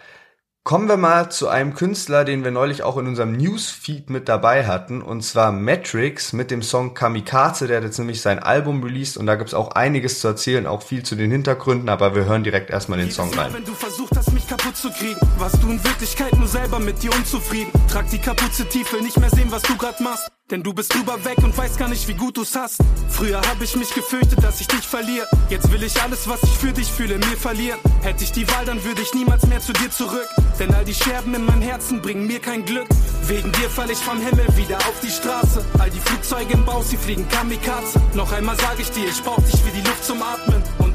Kommen 0.64 0.88
wir 0.88 0.98
mal 0.98 1.32
zu 1.32 1.48
einem 1.48 1.74
Künstler, 1.74 2.24
den 2.24 2.44
wir 2.44 2.52
neulich 2.52 2.84
auch 2.84 2.96
in 2.98 3.08
unserem 3.08 3.32
Newsfeed 3.32 4.12
mit 4.12 4.30
dabei 4.30 4.68
hatten, 4.68 5.02
und 5.02 5.24
zwar 5.24 5.52
Matrix 5.52 6.34
mit 6.34 6.52
dem 6.52 6.62
Song 6.62 6.94
Kamikaze, 6.94 7.66
der 7.66 7.78
hat 7.78 7.84
jetzt 7.84 7.98
nämlich 7.98 8.22
sein 8.22 8.38
Album 8.38 8.84
released 8.84 9.18
und 9.18 9.26
da 9.26 9.36
gibt's 9.36 9.56
auch 9.56 9.72
einiges 9.72 10.20
zu 10.20 10.28
erzählen, 10.28 10.68
auch 10.68 10.84
viel 10.84 11.02
zu 11.02 11.16
den 11.16 11.32
Hintergründen, 11.32 11.90
aber 11.90 12.14
wir 12.14 12.26
hören 12.26 12.44
direkt 12.44 12.70
erstmal 12.70 13.00
den 13.00 13.10
Song 13.10 13.34
rein. 13.34 13.52
Wenn 13.52 13.66
du 13.66 13.74
versucht 13.74 14.16
hast, 14.16 14.34
mich 14.34 14.48
kaputt 14.48 14.78
zu 14.78 14.92
kriegen, 14.92 15.20
warst 15.40 15.64
du 15.64 15.70
in 15.72 15.84
Wirklichkeit 15.84 16.38
nur 16.38 16.48
selber 16.48 16.78
mit 16.78 17.02
dir 17.02 17.12
unzufrieden. 17.16 17.72
Trag 17.90 18.08
die 18.12 18.20
Kapuze 18.20 18.70
tief, 18.70 18.94
will 18.94 19.02
nicht 19.02 19.20
mehr 19.20 19.32
sehen, 19.32 19.48
was 19.50 19.64
du 19.64 19.76
grad 19.76 20.00
machst. 20.00 20.30
Denn 20.52 20.64
du 20.64 20.74
bist 20.74 20.94
drüber 20.94 21.24
weg 21.24 21.38
und 21.38 21.58
weißt 21.58 21.80
gar 21.80 21.88
nicht, 21.88 22.10
wie 22.10 22.14
gut 22.14 22.36
du's 22.36 22.54
hast. 22.58 22.82
Früher 23.08 23.38
hab 23.38 23.62
ich 23.62 23.74
mich 23.78 23.94
gefürchtet, 23.94 24.44
dass 24.44 24.60
ich 24.60 24.68
dich 24.68 24.86
verliere. 24.86 25.26
Jetzt 25.50 25.72
will 25.72 25.82
ich 25.82 26.02
alles, 26.02 26.28
was 26.28 26.44
ich 26.44 26.58
für 26.58 26.74
dich 26.74 26.92
fühle, 26.92 27.18
mir 27.20 27.38
verlieren. 27.38 27.80
Hätte 28.02 28.26
ich 28.26 28.34
die 28.34 28.46
Wahl, 28.50 28.66
dann 28.66 28.84
würde 28.84 29.02
ich 29.02 29.14
niemals 29.14 29.48
mehr 29.48 29.62
zu 29.62 29.72
dir 29.72 29.90
zurück. 29.90 30.28
Denn 30.60 30.74
all 30.74 30.84
die 30.84 30.94
Scherben 30.94 31.34
in 31.34 31.46
meinem 31.46 31.62
Herzen 31.62 32.02
bringen 32.02 32.28
mir 32.28 32.40
kein 32.40 32.66
Glück. 32.66 32.88
Wegen 33.28 33.50
dir 33.54 33.70
fall 33.70 33.90
ich 33.90 34.00
vom 34.00 34.20
Himmel 34.20 34.46
wieder 34.58 34.76
auf 34.76 35.00
die 35.02 35.10
Straße. 35.10 35.64
All 35.80 35.90
die 35.90 36.02
Flugzeuge 36.02 36.54
im 36.54 36.66
Bau, 36.66 36.84
sie 36.84 36.98
fliegen 36.98 37.28
Kamikaze. 37.30 38.02
Noch 38.14 38.34
einmal 38.34 38.58
sag 38.58 38.78
ich 38.78 38.92
dir, 38.92 39.08
ich 39.08 39.24
brauch 39.24 39.42
dich 39.44 39.66
wie 39.66 39.80
die 39.80 39.88
Luft 39.88 40.04
zum 40.04 40.22
Atmen. 40.22 40.62
Und 40.80 40.91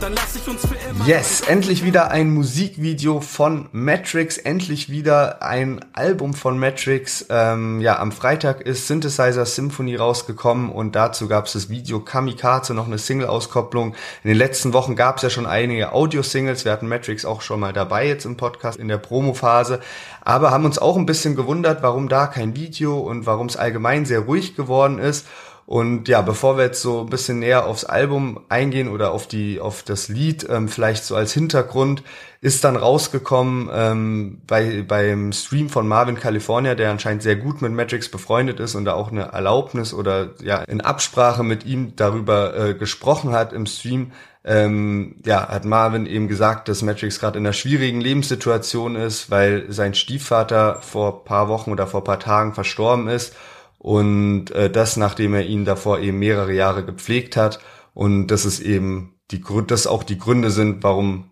Yes, 1.07 1.41
endlich 1.41 1.83
wieder 1.85 2.11
ein 2.11 2.31
Musikvideo 2.31 3.21
von 3.21 3.69
Matrix, 3.73 4.37
endlich 4.37 4.91
wieder 4.91 5.43
ein 5.43 5.85
Album 5.95 6.35
von 6.35 6.59
Matrix. 6.59 7.27
Ähm, 7.31 7.81
ja, 7.81 7.99
am 7.99 8.13
Freitag 8.13 8.61
ist 8.61 8.87
Synthesizer 8.89 9.47
Symphony 9.47 9.97
rausgekommen 9.97 10.71
und 10.71 10.95
dazu 10.97 11.29
gab 11.29 11.47
es 11.47 11.55
das 11.55 11.71
Video 11.71 12.01
Kamikaze, 12.01 12.75
noch 12.75 12.87
eine 12.87 12.99
Single-Auskopplung. 12.99 13.95
In 14.23 14.29
den 14.29 14.37
letzten 14.37 14.73
Wochen 14.73 14.97
gab 14.97 15.17
es 15.17 15.23
ja 15.23 15.31
schon 15.31 15.47
einige 15.47 15.93
Audio-Singles. 15.93 16.65
Wir 16.65 16.73
hatten 16.73 16.89
Matrix 16.89 17.25
auch 17.25 17.41
schon 17.41 17.61
mal 17.61 17.73
dabei 17.73 18.07
jetzt 18.07 18.27
im 18.27 18.37
Podcast 18.37 18.79
in 18.79 18.89
der 18.89 18.99
Promo-Phase, 18.99 19.81
aber 20.21 20.51
haben 20.51 20.67
uns 20.67 20.79
auch 20.79 20.97
ein 20.97 21.07
bisschen 21.07 21.37
gewundert, 21.37 21.83
warum 21.83 22.09
da 22.09 22.27
kein 22.27 22.55
Video 22.55 22.99
und 22.99 23.25
warum 23.25 23.47
es 23.47 23.57
allgemein 23.57 24.05
sehr 24.05 24.21
ruhig 24.21 24.57
geworden 24.57 24.99
ist. 24.99 25.27
Und 25.67 26.07
ja, 26.07 26.23
bevor 26.23 26.57
wir 26.57 26.65
jetzt 26.65 26.81
so 26.81 27.01
ein 27.01 27.11
bisschen 27.11 27.41
näher 27.41 27.67
aufs 27.67 27.85
Album 27.85 28.41
eingehen 28.49 28.87
oder 28.87 29.11
auf 29.11 29.27
die 29.27 29.59
auf 29.59 29.83
das 29.83 30.09
Lied, 30.09 30.47
ähm, 30.49 30.69
vielleicht 30.69 31.05
so 31.05 31.17
als 31.17 31.33
Hintergrund, 31.33 32.05
ist 32.41 32.63
dann 32.63 32.77
rausgekommen 32.77 33.69
ähm, 33.73 34.43
bei 34.47 34.83
beim 34.83 35.33
Stream 35.33 35.69
von 35.69 35.89
Marvin 35.89 36.21
California, 36.21 36.77
der 36.77 36.93
anscheinend 36.93 37.25
sehr 37.25 37.35
gut 37.35 37.63
mit 37.63 37.73
Matrix 37.73 38.09
befreundet 38.09 38.61
ist 38.61 38.77
und 38.77 38.85
da 38.85 38.95
auch 38.95 39.11
eine 39.11 39.33
Erlaubnis 39.33 39.93
oder 39.93 40.31
ja 40.41 40.59
in 40.59 40.81
Absprache 40.83 41.43
mit 41.43 41.67
ihm 41.67 41.97
darüber 41.97 42.57
äh, 42.57 42.75
gesprochen 42.75 43.33
hat 43.33 43.53
im 43.53 43.67
Stream. 43.67 44.13
Ähm, 44.45 45.17
ja, 45.25 45.49
hat 45.49 45.65
Marvin 45.65 46.07
eben 46.07 46.29
gesagt, 46.29 46.69
dass 46.69 46.83
Matrix 46.83 47.19
gerade 47.19 47.41
in 47.41 47.45
einer 47.45 47.53
schwierigen 47.53 48.01
Lebenssituation 48.01 48.95
ist, 48.95 49.33
weil 49.33 49.65
sein 49.73 49.95
Stiefvater 49.95 50.81
vor 50.83 51.25
paar 51.25 51.49
Wochen 51.49 51.73
oder 51.73 51.89
vor 51.89 52.05
paar 52.05 52.21
Tagen 52.21 52.55
verstorben 52.55 53.09
ist 53.09 53.35
und 53.79 54.51
äh, 54.51 54.71
das, 54.71 54.97
nachdem 54.97 55.35
er 55.35 55.47
ihn 55.47 55.65
davor 55.65 55.99
eben 56.01 56.19
mehrere 56.19 56.53
Jahre 56.53 56.85
gepflegt 56.85 57.37
hat. 57.37 57.61
Und 57.95 58.29
das 58.29 58.45
ist 58.45 58.61
eben 58.61 59.15
die 59.31 59.41
Gründe, 59.41 59.69
das 59.69 59.87
auch 59.87 60.03
die 60.03 60.19
Gründe 60.19 60.51
sind, 60.51 60.83
warum 60.83 61.31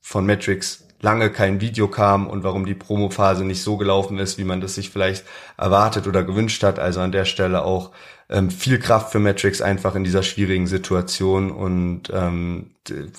von 0.00 0.26
Matrix 0.26 0.86
lange 1.00 1.30
kein 1.30 1.60
Video 1.60 1.88
kam 1.88 2.26
und 2.26 2.44
warum 2.44 2.66
die 2.66 2.74
Promophase 2.74 3.44
nicht 3.44 3.62
so 3.62 3.76
gelaufen 3.76 4.18
ist, 4.18 4.38
wie 4.38 4.44
man 4.44 4.60
das 4.60 4.74
sich 4.74 4.90
vielleicht 4.90 5.24
erwartet 5.56 6.06
oder 6.06 6.22
gewünscht 6.24 6.62
hat. 6.62 6.78
Also 6.78 7.00
an 7.00 7.12
der 7.12 7.24
Stelle 7.24 7.64
auch 7.64 7.90
ähm, 8.30 8.50
viel 8.50 8.78
Kraft 8.78 9.10
für 9.10 9.18
Matrix 9.18 9.60
einfach 9.60 9.94
in 9.96 10.04
dieser 10.04 10.22
schwierigen 10.22 10.68
Situation 10.68 11.50
und 11.50 12.04
ähm, 12.12 12.70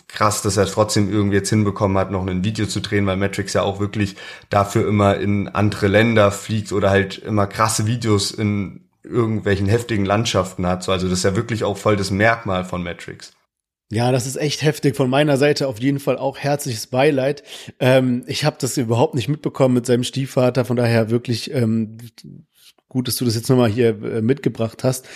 krass, 0.08 0.42
dass 0.42 0.58
er 0.58 0.66
trotzdem 0.66 1.12
irgendwie 1.12 1.36
jetzt 1.36 1.50
hinbekommen 1.50 1.98
hat, 1.98 2.12
noch 2.12 2.26
ein 2.26 2.44
Video 2.44 2.66
zu 2.66 2.80
drehen, 2.80 3.06
weil 3.06 3.18
Matrix 3.18 3.54
ja 3.54 3.64
auch 3.64 3.80
wirklich 3.80 4.16
dafür 4.50 4.88
immer 4.88 5.18
in 5.18 5.50
andere 5.50 5.88
Länder 5.88 6.32
fliegt 6.32 6.72
oder 6.72 6.90
halt 6.90 7.18
immer 7.18 7.46
krasse 7.46 7.86
Videos 7.86 8.32
in 8.32 8.86
irgendwelchen 9.04 9.68
heftigen 9.68 10.06
Landschaften 10.06 10.66
hat. 10.66 10.84
So, 10.84 10.92
also 10.92 11.10
das 11.10 11.20
ist 11.20 11.26
ja 11.26 11.36
wirklich 11.36 11.64
auch 11.64 11.78
voll 11.78 11.98
das 11.98 12.12
Merkmal 12.12 12.64
von 12.64 12.82
Matrix. 12.82 13.34
Ja, 13.92 14.14
das 14.14 14.26
ist 14.26 14.38
echt 14.38 14.62
heftig. 14.62 14.96
Von 14.96 15.10
meiner 15.10 15.36
Seite 15.36 15.68
auf 15.68 15.82
jeden 15.82 16.00
Fall 16.00 16.18
auch 16.18 16.38
herzliches 16.38 16.88
Beileid. 16.88 17.44
Ähm, 17.80 18.24
ich 18.26 18.46
habe 18.46 18.56
das 18.58 18.78
überhaupt 18.78 19.16
nicht 19.16 19.28
mitbekommen 19.28 19.74
mit 19.74 19.86
seinem 19.86 20.06
Stiefvater. 20.06 20.64
Von 20.64 20.78
daher 20.78 21.10
wirklich 21.10 21.54
ähm, 21.54 21.98
gut, 22.92 23.08
dass 23.08 23.16
du 23.16 23.26
das 23.26 23.36
jetzt 23.36 23.50
nochmal 23.50 23.70
hier 23.70 23.90
äh, 24.04 24.22
mitgebracht 24.22 24.84
hast. 24.84 25.08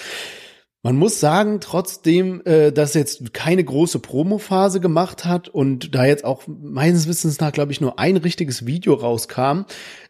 Man 0.81 0.97
muss 0.97 1.19
sagen, 1.19 1.59
trotzdem, 1.61 2.41
äh, 2.45 2.71
dass 2.71 2.93
jetzt 2.93 3.33
keine 3.33 3.63
große 3.63 3.99
Promophase 3.99 4.79
gemacht 4.79 5.25
hat 5.25 5.49
und 5.49 5.93
da 5.93 6.05
jetzt 6.05 6.23
auch 6.23 6.43
meines 6.47 7.07
Wissens 7.07 7.39
nach, 7.39 7.51
glaube 7.51 7.71
ich, 7.71 7.81
nur 7.81 7.99
ein 7.99 8.17
richtiges 8.17 8.65
Video 8.65 8.93
rauskam, 8.93 9.63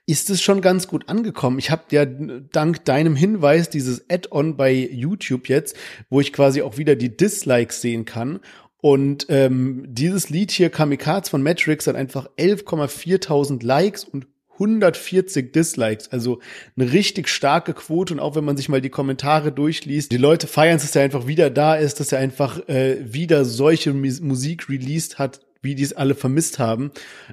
ist 0.06 0.30
es 0.30 0.42
schon 0.42 0.62
ganz 0.62 0.88
gut 0.88 1.10
angekommen. 1.10 1.58
Ich 1.58 1.72
habe 1.72 1.84
ja 1.92 2.06
dank 2.06 2.86
deinem 2.86 3.16
Hinweis 3.16 3.70
dieses 3.70 4.10
Add-on 4.10 4.58
bei 4.58 4.74
YouTube 4.74 5.50
jetzt, 5.50 5.76
wo 6.10 6.20
ich 6.20 6.34
quasi 6.34 6.62
auch 6.62 6.78
wieder 6.78 6.96
die 6.96 7.18
Dislikes 7.18 7.82
sehen 7.82 8.06
kann. 8.06 8.42
Und 8.82 9.26
ähm, 9.30 9.86
dieses 9.88 10.30
Lied 10.30 10.52
hier, 10.52 10.70
Kamikaze 10.70 11.32
von 11.32 11.42
Matrix, 11.42 11.88
hat 11.88 11.96
einfach 11.96 12.30
11,4.000 12.38 13.66
Likes 13.66 14.04
und 14.04 14.28
140 14.56 15.54
Dislikes, 15.54 16.10
also 16.12 16.40
eine 16.78 16.92
richtig 16.92 17.30
starke 17.30 17.74
Quote 17.74 18.14
und 18.14 18.20
auch 18.20 18.36
wenn 18.36 18.46
man 18.46 18.58
sich 18.58 18.70
mal 18.70 18.82
die 18.82 18.90
Kommentare 18.90 19.52
durchliest, 19.52 20.12
die 20.12 20.18
Leute 20.18 20.48
feiern 20.48 20.78
es, 20.78 20.84
dass 20.84 20.96
er 20.96 21.04
einfach 21.04 21.28
wieder 21.28 21.50
da 21.50 21.76
ist, 21.76 22.00
dass 22.00 22.12
er 22.12 22.20
einfach 22.20 22.68
äh, 22.68 22.98
wieder 23.02 23.46
solche 23.46 23.94
Musik 23.94 24.70
released 24.70 25.20
hat, 25.20 25.42
wie 25.62 25.76
die 25.76 25.84
es 25.84 25.94
alle 25.94 26.16
vermisst 26.16 26.60
haben. 26.60 26.92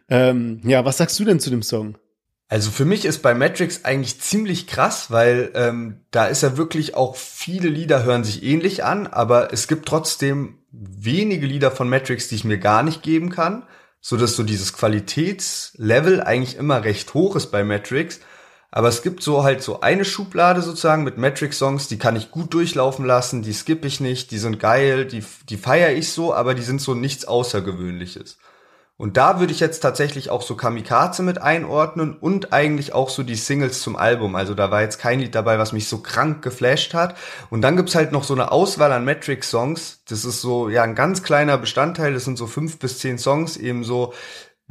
Ähm, 0.09 0.61
ja, 0.65 0.85
was 0.85 0.99
sagst 0.99 1.19
du 1.21 1.25
denn 1.25 1.41
zu 1.41 1.51
dem 1.51 1.63
Song? 1.63 1.97
Also 2.49 2.71
für 2.71 2.85
mich 2.85 3.07
ist 3.07 3.23
bei 3.23 3.33
Matrix 3.33 3.87
eigentlich 3.87 4.21
ziemlich 4.21 4.67
krass, 4.67 5.11
weil 5.11 5.51
ähm, 5.55 6.01
da 6.11 6.27
ist 6.27 6.43
ja 6.43 6.59
wirklich 6.59 6.95
auch 6.95 7.17
viele 7.17 7.71
Lieder 7.71 8.05
hören 8.05 8.25
sich 8.25 8.43
ähnlich 8.43 8.85
an, 8.85 9.07
aber 9.07 9.55
es 9.55 9.69
gibt 9.69 9.87
trotzdem 9.87 10.59
wenige 10.71 11.47
Lieder 11.47 11.71
von 11.71 11.89
Matrix, 11.89 12.29
die 12.29 12.35
ich 12.35 12.45
mir 12.45 12.59
gar 12.59 12.83
nicht 12.83 13.03
geben 13.03 13.31
kann, 13.31 13.65
so 14.03 14.17
dass 14.17 14.37
so 14.37 14.43
dieses 14.43 14.75
Qualitätslevel 14.75 16.23
eigentlich 16.23 16.57
immer 16.57 16.85
recht 16.85 17.15
hoch 17.15 17.37
ist 17.37 17.47
bei 17.47 17.65
Matrix. 17.65 18.21
Aber 18.73 18.89
es 18.89 19.03
gibt 19.03 19.23
so 19.23 19.45
halt 19.45 19.63
so 19.63 19.81
eine 19.81 20.05
Schublade 20.05 20.61
sozusagen 20.61 21.05
mit 21.05 21.19
Matrix-Songs, 21.19 21.89
die 21.89 21.99
kann 21.99 22.17
ich 22.17 22.31
gut 22.31 22.53
durchlaufen 22.53 23.05
lassen, 23.05 23.43
die 23.43 23.53
skippe 23.53 23.87
ich 23.87 24.01
nicht, 24.01 24.31
die 24.31 24.39
sind 24.39 24.59
geil, 24.59 25.07
die, 25.07 25.23
die 25.49 25.57
feiere 25.57 25.93
ich 25.93 26.11
so, 26.11 26.35
aber 26.35 26.55
die 26.55 26.63
sind 26.63 26.81
so 26.81 26.95
nichts 26.95 27.27
Außergewöhnliches. 27.27 28.39
Und 28.99 29.17
da 29.17 29.41
würde 29.41 29.53
ich 29.53 29.61
jetzt 29.61 29.81
tatsächlich 29.81 30.31
auch 30.31 30.43
so 30.43 30.55
Kamikaze 30.55 31.23
mit 31.23 31.41
einordnen 31.41 32.17
und 32.17 32.53
eigentlich 32.53 32.93
auch 32.93 33.09
so 33.09 33.23
die 33.23 33.35
Singles 33.35 33.81
zum 33.81 33.97
Album. 33.97 34.37
Also 34.37 34.55
da 34.55 34.71
war 34.71 34.83
jetzt 34.83 34.99
kein 34.99 35.19
Lied 35.19 35.35
dabei, 35.35 35.59
was 35.59 35.73
mich 35.73 35.89
so 35.89 35.99
krank 35.99 36.43
geflasht 36.43 36.95
hat. 36.95 37.17
Und 37.51 37.63
dann 37.63 37.77
gibt's 37.77 37.95
halt 37.95 38.13
noch 38.13 38.23
so 38.23 38.35
eine 38.35 38.53
Auswahl 38.53 38.93
an 38.93 39.05
Matrix-Songs. 39.05 40.03
Das 40.07 40.25
ist 40.25 40.41
so, 40.41 40.69
ja, 40.69 40.83
ein 40.83 40.95
ganz 40.95 41.23
kleiner 41.23 41.59
Bestandteil. 41.59 42.13
Das 42.15 42.25
sind 42.25 42.39
so 42.39 42.47
fünf 42.47 42.79
bis 42.79 42.99
zehn 42.99 43.19
Songs, 43.19 43.57
eben 43.57 43.83
so 43.83 44.13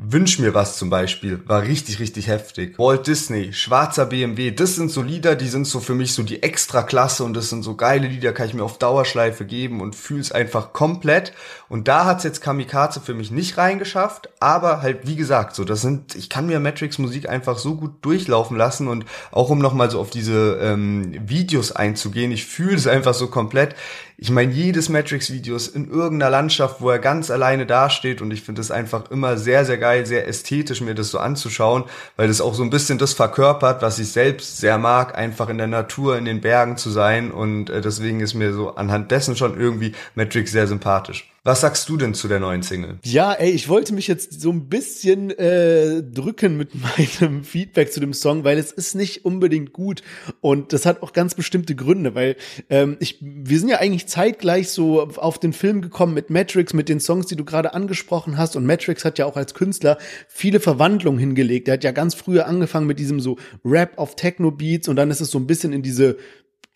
Wünsch 0.03 0.39
mir 0.39 0.55
was 0.55 0.77
zum 0.77 0.89
Beispiel, 0.89 1.43
war 1.45 1.61
richtig, 1.61 1.99
richtig 1.99 2.27
heftig. 2.27 2.79
Walt 2.79 3.05
Disney, 3.05 3.53
schwarzer 3.53 4.07
BMW, 4.07 4.49
das 4.49 4.73
sind 4.73 4.89
so 4.89 5.03
Lieder, 5.03 5.35
die 5.35 5.47
sind 5.47 5.67
so 5.67 5.79
für 5.79 5.93
mich 5.93 6.15
so 6.15 6.23
die 6.23 6.41
Extraklasse 6.41 7.23
und 7.23 7.35
das 7.35 7.51
sind 7.51 7.61
so 7.61 7.75
geile 7.75 8.07
Lieder, 8.07 8.33
kann 8.33 8.47
ich 8.47 8.55
mir 8.55 8.63
auf 8.63 8.79
Dauerschleife 8.79 9.45
geben 9.45 9.79
und 9.79 9.95
fühl's 9.95 10.31
einfach 10.31 10.73
komplett. 10.73 11.33
Und 11.69 11.87
da 11.87 12.05
hat's 12.05 12.23
jetzt 12.23 12.41
Kamikaze 12.41 12.99
für 12.99 13.13
mich 13.13 13.29
nicht 13.29 13.59
reingeschafft, 13.59 14.29
aber 14.39 14.81
halt, 14.81 15.05
wie 15.05 15.15
gesagt, 15.15 15.55
so, 15.55 15.65
das 15.65 15.81
sind, 15.81 16.15
ich 16.15 16.29
kann 16.29 16.47
mir 16.47 16.59
Matrix 16.59 16.97
Musik 16.97 17.29
einfach 17.29 17.59
so 17.59 17.75
gut 17.75 18.03
durchlaufen 18.03 18.57
lassen 18.57 18.87
und 18.87 19.05
auch 19.29 19.51
um 19.51 19.59
nochmal 19.59 19.91
so 19.91 19.99
auf 19.99 20.09
diese 20.09 20.57
ähm, 20.63 21.13
Videos 21.29 21.73
einzugehen, 21.73 22.31
ich 22.31 22.47
fühle 22.47 22.75
es 22.75 22.87
einfach 22.87 23.13
so 23.13 23.27
komplett 23.27 23.75
ich 24.23 24.29
meine, 24.29 24.53
jedes 24.53 24.87
Matrix-Video 24.87 25.55
ist 25.55 25.75
in 25.75 25.89
irgendeiner 25.89 26.29
Landschaft, 26.29 26.79
wo 26.79 26.91
er 26.91 26.99
ganz 26.99 27.31
alleine 27.31 27.65
dasteht 27.65 28.21
und 28.21 28.29
ich 28.29 28.43
finde 28.43 28.61
es 28.61 28.69
einfach 28.69 29.09
immer 29.09 29.35
sehr, 29.35 29.65
sehr 29.65 29.79
geil, 29.79 30.05
sehr 30.05 30.27
ästhetisch, 30.27 30.79
mir 30.79 30.93
das 30.93 31.09
so 31.09 31.17
anzuschauen, 31.17 31.85
weil 32.17 32.27
das 32.27 32.39
auch 32.39 32.53
so 32.53 32.61
ein 32.61 32.69
bisschen 32.69 32.99
das 32.99 33.13
verkörpert, 33.13 33.81
was 33.81 33.97
ich 33.97 34.11
selbst 34.11 34.59
sehr 34.59 34.77
mag, 34.77 35.17
einfach 35.17 35.49
in 35.49 35.57
der 35.57 35.65
Natur, 35.65 36.19
in 36.19 36.25
den 36.25 36.39
Bergen 36.39 36.77
zu 36.77 36.91
sein 36.91 37.31
und 37.31 37.71
äh, 37.71 37.81
deswegen 37.81 38.19
ist 38.19 38.35
mir 38.35 38.53
so 38.53 38.75
anhand 38.75 39.09
dessen 39.09 39.35
schon 39.35 39.59
irgendwie 39.59 39.93
Matrix 40.13 40.51
sehr 40.51 40.67
sympathisch. 40.67 41.27
Was 41.43 41.61
sagst 41.61 41.89
du 41.89 41.97
denn 41.97 42.13
zu 42.13 42.27
der 42.27 42.39
neuen 42.39 42.61
Single? 42.61 42.99
Ja, 43.03 43.33
ey, 43.33 43.49
ich 43.49 43.67
wollte 43.67 43.95
mich 43.95 44.07
jetzt 44.07 44.39
so 44.41 44.51
ein 44.51 44.69
bisschen 44.69 45.31
äh, 45.31 46.03
drücken 46.03 46.55
mit 46.55 46.69
meinem 47.19 47.43
Feedback 47.43 47.91
zu 47.91 47.99
dem 47.99 48.13
Song, 48.13 48.43
weil 48.43 48.59
es 48.59 48.71
ist 48.71 48.93
nicht 48.93 49.25
unbedingt 49.25 49.73
gut 49.73 50.03
und 50.41 50.71
das 50.71 50.85
hat 50.85 51.01
auch 51.01 51.13
ganz 51.13 51.33
bestimmte 51.33 51.73
Gründe, 51.73 52.13
weil 52.13 52.35
ähm, 52.69 52.95
ich, 52.99 53.17
wir 53.21 53.57
sind 53.57 53.69
ja 53.69 53.79
eigentlich 53.79 54.05
zeitgleich 54.05 54.69
so 54.69 55.01
auf 55.01 55.39
den 55.39 55.53
Film 55.53 55.81
gekommen 55.81 56.13
mit 56.13 56.29
Matrix, 56.29 56.75
mit 56.75 56.89
den 56.89 56.99
Songs, 56.99 57.25
die 57.25 57.35
du 57.35 57.43
gerade 57.43 57.73
angesprochen 57.73 58.37
hast 58.37 58.55
und 58.55 58.67
Matrix 58.67 59.03
hat 59.03 59.17
ja 59.17 59.25
auch 59.25 59.35
als 59.35 59.55
Künstler 59.55 59.97
viele 60.27 60.59
Verwandlungen 60.59 61.19
hingelegt. 61.19 61.67
Er 61.67 61.73
hat 61.73 61.83
ja 61.83 61.91
ganz 61.91 62.13
früher 62.13 62.45
angefangen 62.45 62.85
mit 62.85 62.99
diesem 62.99 63.19
so 63.19 63.37
Rap 63.65 63.97
auf 63.97 64.15
Techno 64.15 64.51
Beats 64.51 64.87
und 64.87 64.95
dann 64.95 65.09
ist 65.09 65.21
es 65.21 65.31
so 65.31 65.39
ein 65.39 65.47
bisschen 65.47 65.73
in 65.73 65.81
diese 65.81 66.17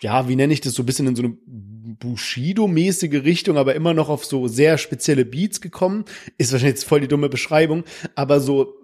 ja, 0.01 0.27
wie 0.27 0.35
nenne 0.35 0.53
ich 0.53 0.61
das, 0.61 0.73
so 0.73 0.83
ein 0.83 0.85
bisschen 0.85 1.07
in 1.07 1.15
so 1.15 1.23
eine 1.23 1.37
Bushido-mäßige 1.99 3.23
Richtung, 3.23 3.57
aber 3.57 3.75
immer 3.75 3.93
noch 3.93 4.09
auf 4.09 4.25
so 4.25 4.47
sehr 4.47 4.77
spezielle 4.77 5.25
Beats 5.25 5.61
gekommen. 5.61 6.05
Ist 6.37 6.51
wahrscheinlich 6.51 6.75
jetzt 6.75 6.87
voll 6.87 7.01
die 7.01 7.07
dumme 7.07 7.29
Beschreibung, 7.29 7.83
aber 8.15 8.39
so 8.39 8.75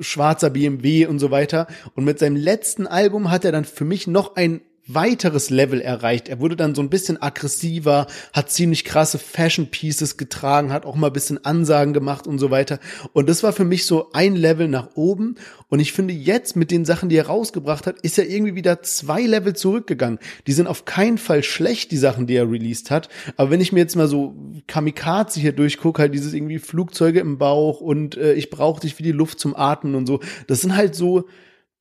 schwarzer 0.00 0.50
BMW 0.50 1.06
und 1.06 1.18
so 1.18 1.30
weiter. 1.30 1.66
Und 1.94 2.04
mit 2.04 2.18
seinem 2.18 2.36
letzten 2.36 2.86
Album 2.86 3.30
hat 3.30 3.44
er 3.44 3.52
dann 3.52 3.64
für 3.64 3.84
mich 3.84 4.06
noch 4.06 4.36
ein 4.36 4.60
weiteres 4.86 5.50
Level 5.50 5.80
erreicht. 5.80 6.28
Er 6.28 6.40
wurde 6.40 6.56
dann 6.56 6.74
so 6.74 6.82
ein 6.82 6.90
bisschen 6.90 7.20
aggressiver, 7.20 8.06
hat 8.32 8.50
ziemlich 8.50 8.84
krasse 8.84 9.18
Fashion 9.18 9.68
Pieces 9.68 10.16
getragen, 10.16 10.72
hat 10.72 10.86
auch 10.86 10.96
mal 10.96 11.08
ein 11.08 11.12
bisschen 11.12 11.44
Ansagen 11.44 11.92
gemacht 11.92 12.26
und 12.26 12.38
so 12.38 12.50
weiter. 12.50 12.78
Und 13.12 13.28
das 13.28 13.42
war 13.42 13.52
für 13.52 13.64
mich 13.64 13.86
so 13.86 14.10
ein 14.12 14.36
Level 14.36 14.68
nach 14.68 14.90
oben. 14.94 15.36
Und 15.68 15.80
ich 15.80 15.92
finde 15.92 16.14
jetzt 16.14 16.54
mit 16.54 16.70
den 16.70 16.84
Sachen, 16.84 17.08
die 17.08 17.16
er 17.16 17.26
rausgebracht 17.26 17.86
hat, 17.86 18.00
ist 18.00 18.18
er 18.18 18.28
irgendwie 18.28 18.54
wieder 18.54 18.82
zwei 18.82 19.22
Level 19.22 19.56
zurückgegangen. 19.56 20.20
Die 20.46 20.52
sind 20.52 20.68
auf 20.68 20.84
keinen 20.84 21.18
Fall 21.18 21.42
schlecht, 21.42 21.90
die 21.90 21.96
Sachen, 21.96 22.26
die 22.26 22.34
er 22.34 22.50
released 22.50 22.90
hat. 22.90 23.08
Aber 23.36 23.50
wenn 23.50 23.60
ich 23.60 23.72
mir 23.72 23.80
jetzt 23.80 23.96
mal 23.96 24.08
so 24.08 24.36
Kamikaze 24.68 25.40
hier 25.40 25.52
durchgucke, 25.52 26.02
halt 26.02 26.14
dieses 26.14 26.32
irgendwie 26.32 26.58
Flugzeuge 26.58 27.20
im 27.20 27.38
Bauch 27.38 27.80
und 27.80 28.16
äh, 28.16 28.34
ich 28.34 28.50
brauche 28.50 28.80
dich 28.80 28.98
wie 28.98 29.02
die 29.02 29.12
Luft 29.12 29.40
zum 29.40 29.56
Atmen 29.56 29.96
und 29.96 30.06
so, 30.06 30.20
das 30.46 30.60
sind 30.60 30.76
halt 30.76 30.94
so, 30.94 31.26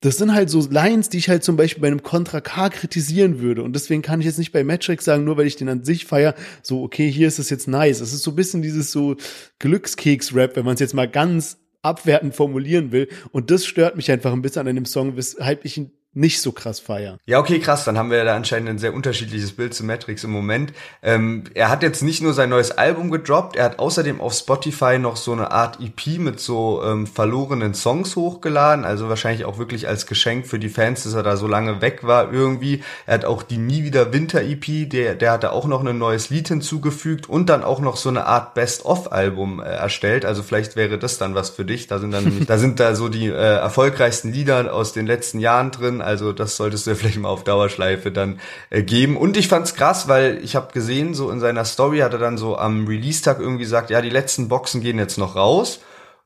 das 0.06 0.18
sind 0.18 0.34
halt 0.34 0.50
so 0.52 0.60
Lines, 0.70 1.10
die 1.10 1.18
ich 1.18 1.30
halt 1.30 1.44
zum 1.44 1.58
Beispiel 1.58 1.82
bei 1.82 1.88
einem 1.88 2.04
Contra 2.04 2.40
K 2.40 2.70
kritisieren 2.70 3.40
würde. 3.40 3.64
Und 3.64 3.74
deswegen 3.74 4.04
kann 4.04 4.20
ich 4.20 4.28
jetzt 4.28 4.38
nicht 4.38 4.52
bei 4.52 4.64
Matrix 4.64 5.04
sagen, 5.06 5.24
nur 5.24 5.38
weil 5.38 5.48
ich 5.48 5.56
den 5.56 5.68
an 5.68 5.84
sich 5.84 6.06
feier, 6.06 6.36
so, 6.62 6.84
okay, 6.84 7.10
hier 7.12 7.28
ist 7.28 7.40
es 7.40 7.50
jetzt 7.50 7.68
nice. 7.68 8.02
Es 8.02 8.14
ist 8.14 8.22
so 8.22 8.32
ein 8.32 8.36
bisschen 8.36 8.62
dieses 8.62 8.92
so 8.92 9.16
Glückskeks-Rap, 9.60 10.56
wenn 10.56 10.66
man 10.66 10.76
es 10.76 10.80
jetzt 10.80 10.94
mal 10.94 11.10
ganz 11.10 11.58
abwertend 11.82 12.36
formulieren 12.36 12.92
will. 12.92 13.08
Und 13.32 13.50
das 13.50 13.66
stört 13.66 13.96
mich 13.96 14.12
einfach 14.12 14.32
ein 14.32 14.44
bisschen 14.44 14.62
an 14.62 14.68
einem 14.68 14.86
Song, 14.86 15.18
weshalb 15.18 15.66
ich 15.66 15.78
ihn 15.78 15.92
nicht 16.16 16.42
so 16.42 16.54
krass 16.54 16.80
feiern. 16.80 17.20
Ja, 17.26 17.40
okay, 17.40 17.60
krass. 17.60 17.84
Dann 17.84 17.98
haben 17.98 18.10
wir 18.10 18.24
da 18.24 18.36
anscheinend 18.36 18.70
ein 18.70 18.80
sehr 18.80 18.94
unterschiedliches 18.94 19.52
Bild 19.52 19.74
zu 19.74 19.84
Matrix 19.84 20.24
im 20.24 20.32
Moment. 20.32 20.72
Ähm, 21.04 21.44
er 21.54 21.70
hat 21.70 21.84
jetzt 21.84 22.02
nicht 22.02 22.22
nur 22.22 22.34
sein 22.34 22.50
neues 22.50 22.72
Album 22.72 23.12
gedroppt, 23.12 23.58
er 23.58 23.66
hat 23.66 23.80
außerdem 23.80 24.22
auf 24.22 24.34
Spotify 24.34 24.98
noch 24.98 25.18
so 25.18 25.34
eine 25.34 25.52
Art 25.52 25.80
EP 25.82 26.18
mit 26.20 26.40
so 26.40 26.82
ähm, 26.84 27.06
verlorenen 27.06 27.74
Songs 27.74 28.16
hochgeladen. 28.16 28.86
Also 28.86 29.10
wahrscheinlich 29.10 29.44
auch 29.44 29.58
wirklich 29.58 29.90
als 29.90 30.08
Geschenk 30.08 30.48
für 30.48 30.58
die 30.58 30.70
Fans, 30.70 31.04
dass 31.04 31.14
er 31.14 31.24
da 31.24 31.36
so 31.36 31.48
lange 31.48 31.82
weg 31.82 32.00
war 32.04 32.32
irgendwie. 32.32 32.82
Er 33.06 33.16
hat 33.16 33.26
auch 33.26 33.44
die 33.44 33.58
Nie 33.58 33.84
wieder 33.84 34.14
Winter 34.14 34.42
EP, 34.42 34.90
der, 34.90 35.16
der 35.16 35.32
hat 35.34 35.44
da 35.44 35.50
auch 35.50 35.68
noch 35.68 35.84
ein 35.84 35.98
neues 35.98 36.30
Lied 36.30 36.48
hinzugefügt 36.48 37.28
und 37.28 37.50
dann 37.50 37.64
auch 37.64 37.82
noch 37.82 37.98
so 37.98 38.08
eine 38.08 38.26
Art 38.26 38.54
Best-of-Album 38.54 39.60
äh, 39.60 39.66
erstellt. 39.66 40.24
Also 40.24 40.44
vielleicht 40.44 40.78
wäre 40.78 40.98
das 40.98 41.18
dann 41.18 41.36
was 41.36 41.50
für 41.50 41.66
dich. 41.66 41.88
Da 41.88 42.00
sind 42.00 42.12
dann 42.12 42.46
da 42.48 42.58
sind 42.58 42.80
da 42.80 42.96
so 42.96 43.10
die 43.10 43.28
äh, 43.28 43.58
erfolgreichsten 43.58 44.32
Lieder 44.32 44.74
aus 44.74 44.94
den 44.94 45.06
letzten 45.06 45.40
Jahren 45.40 45.72
drin 45.72 46.02
also 46.06 46.32
das 46.32 46.56
solltest 46.56 46.88
du 46.88 46.96
vielleicht 46.96 47.18
mal 47.18 47.30
auf 47.30 47.44
Dauerschleife 47.44 48.12
dann 48.12 48.40
äh, 48.70 48.84
geben. 48.84 49.18
Und 49.18 49.36
ich 49.38 49.48
fand's 49.48 49.76
krass, 49.76 50.08
weil 50.08 50.40
ich 50.44 50.56
habe 50.56 50.72
gesehen, 50.72 51.14
so 51.14 51.30
in 51.30 51.40
seiner 51.40 51.66
Story 51.66 52.00
hat 52.00 52.14
er 52.14 52.20
dann 52.20 52.38
so 52.38 52.58
am 52.58 52.88
Release-Tag 52.88 53.40
irgendwie 53.40 53.64
gesagt, 53.64 53.90
ja, 53.90 54.02
die 54.02 54.10
letzten 54.10 54.48
Boxen 54.48 54.82
gehen 54.82 55.00
jetzt 55.00 55.18
noch 55.18 55.36
raus. 55.36 55.82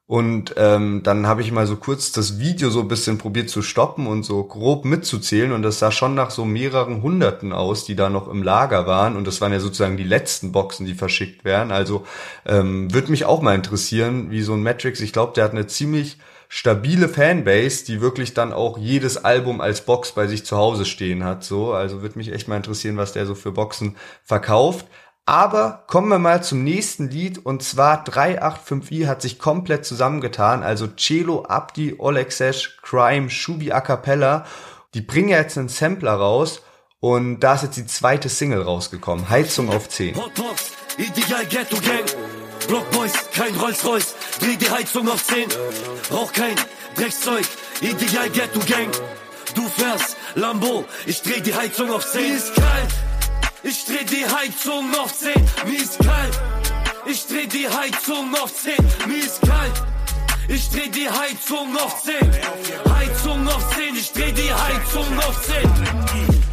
Und 0.09 0.55
ähm, 0.57 1.01
dann 1.03 1.27
habe 1.27 1.43
ich 1.43 1.51
mal 1.51 1.67
so 1.67 1.75
kurz 1.75 2.11
das 2.11 2.39
Video 2.39 2.71
so 2.71 2.79
ein 2.79 2.87
bisschen 2.87 3.19
probiert 3.19 3.47
zu 3.47 3.61
stoppen 3.61 4.07
und 4.07 4.23
so 4.23 4.43
grob 4.43 4.83
mitzuzählen. 4.83 5.51
Und 5.51 5.61
das 5.61 5.77
sah 5.77 5.91
schon 5.91 6.15
nach 6.15 6.31
so 6.31 6.45
mehreren 6.45 7.03
Hunderten 7.03 7.53
aus, 7.53 7.85
die 7.85 7.95
da 7.95 8.09
noch 8.09 8.27
im 8.27 8.41
Lager 8.41 8.87
waren. 8.87 9.15
Und 9.15 9.27
das 9.27 9.39
waren 9.39 9.53
ja 9.53 9.59
sozusagen 9.59 9.97
die 9.97 10.03
letzten 10.03 10.51
Boxen, 10.51 10.87
die 10.87 10.95
verschickt 10.95 11.45
werden. 11.45 11.71
Also 11.71 12.07
ähm, 12.47 12.91
würde 12.91 13.11
mich 13.11 13.25
auch 13.25 13.43
mal 13.43 13.53
interessieren, 13.53 14.31
wie 14.31 14.41
so 14.41 14.53
ein 14.53 14.63
Matrix. 14.63 14.99
Ich 14.99 15.13
glaube, 15.13 15.33
der 15.35 15.43
hat 15.43 15.51
eine 15.51 15.67
ziemlich 15.67 16.17
stabile 16.49 17.07
Fanbase, 17.07 17.85
die 17.85 18.01
wirklich 18.01 18.33
dann 18.33 18.51
auch 18.51 18.77
jedes 18.77 19.23
Album 19.23 19.61
als 19.61 19.81
Box 19.81 20.11
bei 20.13 20.27
sich 20.27 20.45
zu 20.45 20.57
Hause 20.57 20.83
stehen 20.83 21.23
hat. 21.23 21.43
So, 21.43 21.73
also 21.73 22.01
würde 22.01 22.17
mich 22.17 22.33
echt 22.33 22.47
mal 22.47 22.57
interessieren, 22.57 22.97
was 22.97 23.13
der 23.13 23.27
so 23.27 23.35
für 23.35 23.51
Boxen 23.51 23.95
verkauft. 24.23 24.87
Aber 25.27 25.83
kommen 25.85 26.09
wir 26.09 26.17
mal 26.17 26.43
zum 26.43 26.63
nächsten 26.63 27.07
Lied 27.07 27.37
und 27.37 27.61
zwar 27.61 28.03
385i 28.03 29.05
hat 29.05 29.21
sich 29.21 29.37
komplett 29.37 29.85
zusammengetan. 29.85 30.63
Also 30.63 30.87
Celo, 30.87 31.45
Abdi, 31.45 31.95
Olexesh, 31.99 32.79
Crime, 32.81 33.29
Shubi 33.29 33.71
A 33.71 33.79
Cappella. 33.79 34.47
Die 34.95 35.01
bringen 35.01 35.29
jetzt 35.29 35.55
einen 35.55 35.69
Sampler 35.69 36.13
raus 36.13 36.63
und 36.99 37.41
da 37.41 37.53
ist 37.53 37.61
jetzt 37.61 37.77
die 37.77 37.85
zweite 37.85 38.27
Single 38.27 38.63
rausgekommen. 38.63 39.29
Heizung 39.29 39.69
auf 39.69 39.87
10. 39.87 40.15
Hotbox, 40.15 40.71
ideal 40.97 41.45
Ghetto 41.45 41.75
Gang. 41.75 42.38
Blockboys, 42.69 43.13
kein 43.33 43.55
Rolls-Royce, 43.55 44.13
dreh 44.39 44.55
die 44.55 44.69
Heizung 44.69 45.09
auf 45.09 45.25
10. 45.25 45.47
Rauch 46.11 46.31
kein 46.31 46.55
Dreckszeug, 46.95 47.45
ideal 47.81 48.29
Ghetto 48.29 48.59
Gang. 48.59 48.91
Du 49.55 49.67
fährst 49.67 50.15
Lambo, 50.35 50.85
ich 51.07 51.21
dreh 51.23 51.41
die 51.41 51.55
Heizung 51.55 51.91
auf 51.91 52.05
10. 52.05 52.21
Mir 52.21 52.37
ist 52.37 52.53
kalt, 52.53 52.93
ich 53.63 53.85
dreh 53.85 54.05
die 54.05 54.25
Heizung 54.25 54.95
auf 54.95 55.17
10. 55.17 55.33
Mir 55.65 55.81
ist 55.81 55.97
kalt, 55.97 56.39
ich 57.07 57.25
dreh 57.25 57.47
die 57.47 57.67
Heizung 57.67 58.35
auf 58.35 58.53
10. 58.53 58.75
Mir 59.07 59.25
ist 59.25 59.41
kalt. 59.41 59.83
Ich 60.47 60.69
dreh 60.71 60.89
die 60.89 61.07
Heizung 61.07 61.77
auf 61.77 62.01
10. 62.03 62.15
Heizung 62.91 63.47
auf 63.47 63.75
10, 63.75 63.95
ich 63.95 64.11
dreh 64.11 64.31
die 64.31 64.51
Heizung 64.51 65.19
auf 65.19 65.41
10. 65.43 66.48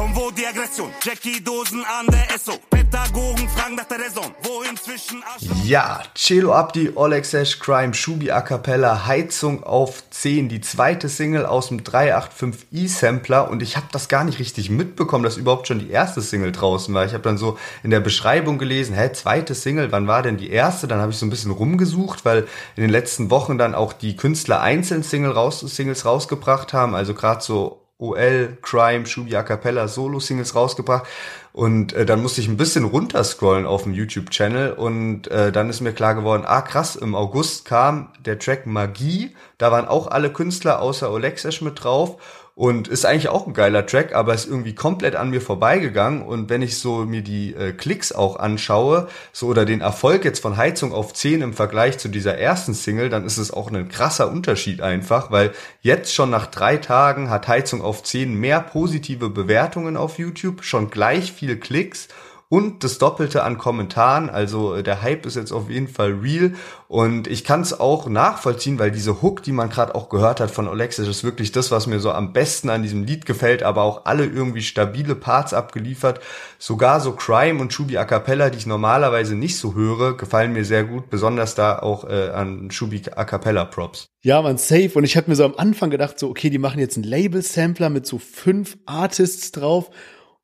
Von 0.00 0.16
wo 0.16 0.30
die 0.30 0.46
Aggression? 0.46 0.88
Jackie-Dosen 1.02 1.84
an 1.84 2.06
der 2.06 2.34
Esso. 2.34 2.52
Pädagogen 2.70 3.46
fragen 3.50 3.74
nach 3.74 3.84
der 3.84 3.98
Raison. 3.98 4.34
Wo 4.42 4.62
inzwischen 4.62 5.22
Ja, 5.62 6.00
Celo 6.14 6.54
Abdi, 6.54 6.92
Olexesh, 6.94 7.58
Crime, 7.58 7.92
Shubi 7.92 8.30
A 8.30 8.40
Cappella, 8.40 9.04
Heizung 9.06 9.62
auf 9.62 10.02
10. 10.08 10.48
Die 10.48 10.62
zweite 10.62 11.10
Single 11.10 11.44
aus 11.44 11.68
dem 11.68 11.82
385i 11.82 12.88
Sampler. 12.88 13.50
Und 13.50 13.60
ich 13.60 13.76
habe 13.76 13.88
das 13.92 14.08
gar 14.08 14.24
nicht 14.24 14.38
richtig 14.38 14.70
mitbekommen, 14.70 15.22
dass 15.22 15.36
überhaupt 15.36 15.68
schon 15.68 15.80
die 15.80 15.90
erste 15.90 16.22
Single 16.22 16.52
draußen 16.52 16.94
war. 16.94 17.04
Ich 17.04 17.12
habe 17.12 17.22
dann 17.22 17.36
so 17.36 17.58
in 17.82 17.90
der 17.90 18.00
Beschreibung 18.00 18.56
gelesen, 18.56 18.96
hä, 18.96 19.12
zweite 19.12 19.54
Single, 19.54 19.92
wann 19.92 20.06
war 20.06 20.22
denn 20.22 20.38
die 20.38 20.48
erste? 20.48 20.88
Dann 20.88 21.00
habe 21.00 21.12
ich 21.12 21.18
so 21.18 21.26
ein 21.26 21.30
bisschen 21.30 21.50
rumgesucht, 21.50 22.24
weil 22.24 22.48
in 22.74 22.80
den 22.80 22.90
letzten 22.90 23.30
Wochen 23.30 23.58
dann 23.58 23.74
auch 23.74 23.92
die 23.92 24.16
Künstler 24.16 24.62
einzeln 24.62 25.02
Single 25.02 25.32
raus, 25.32 25.60
Singles 25.60 26.06
rausgebracht 26.06 26.72
haben. 26.72 26.94
Also 26.94 27.12
gerade 27.12 27.42
so 27.42 27.79
OL, 28.00 28.56
Crime, 28.62 29.06
Shubi 29.06 29.36
A 29.36 29.42
Cappella 29.42 29.86
Solo-Singles 29.86 30.54
rausgebracht. 30.54 31.06
Und 31.52 31.92
äh, 31.92 32.06
dann 32.06 32.22
musste 32.22 32.40
ich 32.40 32.48
ein 32.48 32.56
bisschen 32.56 32.84
runterscrollen 32.84 33.66
auf 33.66 33.82
dem 33.82 33.92
YouTube-Channel 33.92 34.72
und 34.72 35.26
äh, 35.28 35.50
dann 35.50 35.68
ist 35.68 35.80
mir 35.80 35.92
klar 35.92 36.14
geworden, 36.14 36.44
ah 36.46 36.62
krass, 36.62 36.94
im 36.94 37.16
August 37.16 37.64
kam 37.64 38.12
der 38.24 38.38
Track 38.38 38.66
Magie, 38.66 39.34
da 39.58 39.72
waren 39.72 39.88
auch 39.88 40.06
alle 40.06 40.32
Künstler 40.32 40.80
außer 40.80 41.10
Olexesh 41.10 41.60
mit 41.60 41.82
drauf 41.82 42.22
und 42.60 42.88
ist 42.88 43.06
eigentlich 43.06 43.30
auch 43.30 43.46
ein 43.46 43.54
geiler 43.54 43.86
Track, 43.86 44.14
aber 44.14 44.34
ist 44.34 44.46
irgendwie 44.46 44.74
komplett 44.74 45.16
an 45.16 45.30
mir 45.30 45.40
vorbeigegangen. 45.40 46.20
Und 46.20 46.50
wenn 46.50 46.60
ich 46.60 46.76
so 46.76 47.06
mir 47.06 47.22
die 47.22 47.54
äh, 47.54 47.72
Klicks 47.72 48.12
auch 48.12 48.36
anschaue, 48.38 49.08
so 49.32 49.46
oder 49.46 49.64
den 49.64 49.80
Erfolg 49.80 50.26
jetzt 50.26 50.40
von 50.40 50.58
Heizung 50.58 50.92
auf 50.92 51.14
10 51.14 51.40
im 51.40 51.54
Vergleich 51.54 51.96
zu 51.96 52.08
dieser 52.08 52.36
ersten 52.36 52.74
Single, 52.74 53.08
dann 53.08 53.24
ist 53.24 53.38
es 53.38 53.50
auch 53.50 53.72
ein 53.72 53.88
krasser 53.88 54.30
Unterschied 54.30 54.82
einfach, 54.82 55.30
weil 55.30 55.52
jetzt 55.80 56.14
schon 56.14 56.28
nach 56.28 56.44
drei 56.48 56.76
Tagen 56.76 57.30
hat 57.30 57.48
Heizung 57.48 57.80
auf 57.80 58.02
10 58.02 58.34
mehr 58.34 58.60
positive 58.60 59.30
Bewertungen 59.30 59.96
auf 59.96 60.18
YouTube, 60.18 60.62
schon 60.62 60.90
gleich 60.90 61.32
viel 61.32 61.56
Klicks 61.56 62.08
und 62.50 62.82
das 62.82 62.98
Doppelte 62.98 63.44
an 63.44 63.58
Kommentaren. 63.58 64.28
Also 64.28 64.74
äh, 64.74 64.82
der 64.82 65.00
Hype 65.02 65.24
ist 65.24 65.36
jetzt 65.36 65.52
auf 65.52 65.70
jeden 65.70 65.86
Fall 65.86 66.10
real 66.10 66.52
und 66.88 67.28
ich 67.28 67.44
kann 67.44 67.60
es 67.60 67.78
auch 67.78 68.08
nachvollziehen, 68.08 68.80
weil 68.80 68.90
diese 68.90 69.22
Hook, 69.22 69.44
die 69.44 69.52
man 69.52 69.70
gerade 69.70 69.94
auch 69.94 70.08
gehört 70.08 70.40
hat 70.40 70.50
von 70.50 70.66
Alexis, 70.66 71.06
ist 71.06 71.22
wirklich 71.22 71.52
das, 71.52 71.70
was 71.70 71.86
mir 71.86 72.00
so 72.00 72.10
am 72.10 72.32
besten 72.32 72.68
an 72.68 72.82
diesem 72.82 73.04
Lied 73.04 73.24
gefällt, 73.24 73.62
aber 73.62 73.82
auch 73.82 74.04
alle 74.04 74.26
irgendwie 74.26 74.62
stabile 74.62 75.14
Parts 75.14 75.54
abgeliefert. 75.54 76.18
Sogar 76.58 76.98
so 76.98 77.12
Crime 77.12 77.60
und 77.60 77.72
Shubi 77.72 77.96
A 77.96 78.04
Cappella, 78.04 78.50
die 78.50 78.58
ich 78.58 78.66
normalerweise 78.66 79.36
nicht 79.36 79.56
so 79.56 79.74
höre, 79.74 80.16
gefallen 80.16 80.52
mir 80.52 80.64
sehr 80.64 80.82
gut, 80.82 81.08
besonders 81.08 81.54
da 81.54 81.78
auch 81.78 82.02
äh, 82.04 82.30
an 82.30 82.72
Shubi 82.72 83.02
A 83.14 83.24
Cappella 83.24 83.64
Props. 83.64 84.08
Ja, 84.22 84.42
man, 84.42 84.58
safe. 84.58 84.90
Und 84.94 85.04
ich 85.04 85.16
hatte 85.16 85.30
mir 85.30 85.36
so 85.36 85.44
am 85.44 85.54
Anfang 85.56 85.90
gedacht, 85.90 86.18
so, 86.18 86.28
okay, 86.28 86.50
die 86.50 86.58
machen 86.58 86.80
jetzt 86.80 86.96
einen 86.96 87.04
Label-Sampler 87.04 87.90
mit 87.90 88.06
so 88.06 88.18
fünf 88.18 88.76
Artists 88.86 89.52
drauf 89.52 89.90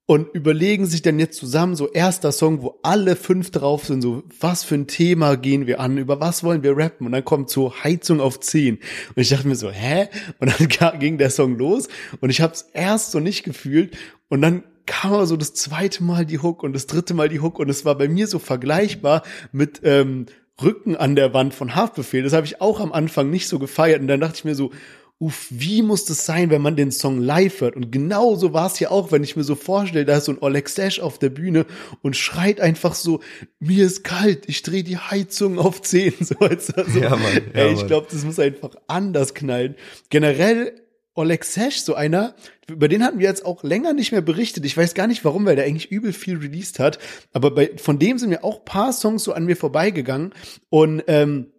und 0.06 0.32
überlegen 0.34 0.86
sich 0.86 1.02
dann 1.02 1.18
jetzt 1.18 1.36
zusammen 1.36 1.74
so 1.74 1.90
erster 1.90 2.30
Song, 2.30 2.62
wo 2.62 2.78
alle 2.82 3.16
fünf 3.16 3.50
drauf 3.50 3.86
sind, 3.86 4.02
so 4.02 4.22
was 4.40 4.62
für 4.62 4.76
ein 4.76 4.86
Thema 4.86 5.36
gehen 5.36 5.66
wir 5.66 5.80
an, 5.80 5.98
über 5.98 6.20
was 6.20 6.44
wollen 6.44 6.62
wir 6.62 6.76
rappen? 6.76 7.06
Und 7.06 7.12
dann 7.12 7.24
kommt 7.24 7.50
so 7.50 7.74
Heizung 7.82 8.20
auf 8.20 8.38
10 8.38 8.76
und 8.76 8.82
ich 9.16 9.28
dachte 9.28 9.48
mir 9.48 9.56
so, 9.56 9.70
hä? 9.70 10.08
Und 10.38 10.52
dann 10.78 10.98
ging 11.00 11.18
der 11.18 11.30
Song 11.30 11.58
los. 11.58 11.88
Und 12.20 12.30
ich 12.30 12.40
habe 12.40 12.52
es 12.52 12.62
erst 12.72 13.10
so 13.10 13.18
nicht 13.18 13.42
gefühlt. 13.42 13.96
Und 14.28 14.42
dann 14.42 14.62
kam 14.86 15.12
aber 15.12 15.26
so 15.26 15.36
das 15.36 15.54
zweite 15.54 16.04
Mal 16.04 16.24
die 16.24 16.38
Hook 16.38 16.62
und 16.62 16.72
das 16.72 16.86
dritte 16.86 17.12
Mal 17.12 17.28
die 17.28 17.40
Hook. 17.40 17.58
Und 17.58 17.68
es 17.68 17.84
war 17.84 17.96
bei 17.96 18.06
mir 18.06 18.28
so 18.28 18.38
vergleichbar 18.38 19.22
mit 19.50 19.80
ähm, 19.82 20.26
Rücken 20.62 20.94
an 20.94 21.16
der 21.16 21.34
Wand 21.34 21.52
von 21.52 21.74
Haftbefehl. 21.74 22.22
Das 22.22 22.32
habe 22.32 22.46
ich 22.46 22.60
auch 22.60 22.78
am 22.78 22.92
Anfang 22.92 23.28
nicht 23.28 23.48
so 23.48 23.58
gefeiert. 23.58 24.00
Und 24.00 24.06
dann 24.06 24.20
dachte 24.20 24.36
ich 24.36 24.44
mir 24.44 24.54
so, 24.54 24.70
uff, 25.18 25.46
wie 25.50 25.82
muss 25.82 26.04
das 26.04 26.26
sein, 26.26 26.50
wenn 26.50 26.60
man 26.60 26.76
den 26.76 26.92
Song 26.92 27.20
live 27.20 27.60
hört? 27.60 27.76
Und 27.76 27.90
genauso 27.90 28.52
war 28.52 28.66
es 28.66 28.78
ja 28.78 28.90
auch, 28.90 29.12
wenn 29.12 29.24
ich 29.24 29.36
mir 29.36 29.44
so 29.44 29.54
vorstelle, 29.54 30.04
da 30.04 30.18
ist 30.18 30.26
so 30.26 30.32
ein 30.32 30.38
Oleg 30.40 30.68
Sash 30.68 31.00
auf 31.00 31.18
der 31.18 31.30
Bühne 31.30 31.64
und 32.02 32.16
schreit 32.16 32.60
einfach 32.60 32.94
so, 32.94 33.20
mir 33.58 33.86
ist 33.86 34.04
kalt, 34.04 34.44
ich 34.46 34.62
drehe 34.62 34.84
die 34.84 34.98
Heizung 34.98 35.58
auf 35.58 35.82
10. 35.82 36.14
So, 36.26 36.38
also, 36.38 36.72
ja, 36.98 37.10
Mann, 37.10 37.42
ja, 37.54 37.66
ey, 37.66 37.72
ich 37.74 37.86
glaube, 37.86 38.08
das 38.10 38.24
muss 38.24 38.38
einfach 38.38 38.74
anders 38.88 39.34
knallen. 39.34 39.76
Generell 40.10 40.72
Oleg 41.14 41.44
Sash, 41.44 41.80
so 41.80 41.94
einer, 41.94 42.34
über 42.68 42.88
den 42.88 43.04
hatten 43.04 43.18
wir 43.18 43.28
jetzt 43.28 43.46
auch 43.46 43.62
länger 43.62 43.92
nicht 43.92 44.12
mehr 44.12 44.20
berichtet. 44.20 44.64
Ich 44.64 44.76
weiß 44.76 44.94
gar 44.94 45.06
nicht 45.06 45.24
warum, 45.24 45.46
weil 45.46 45.56
der 45.56 45.64
eigentlich 45.64 45.90
übel 45.90 46.12
viel 46.12 46.36
released 46.36 46.78
hat. 46.78 46.98
Aber 47.32 47.52
bei, 47.52 47.70
von 47.76 47.98
dem 47.98 48.18
sind 48.18 48.30
mir 48.30 48.44
auch 48.44 48.64
paar 48.64 48.92
Songs 48.92 49.24
so 49.24 49.32
an 49.32 49.46
mir 49.46 49.56
vorbeigegangen. 49.56 50.34
Und 50.68 51.04
ähm, 51.06 51.52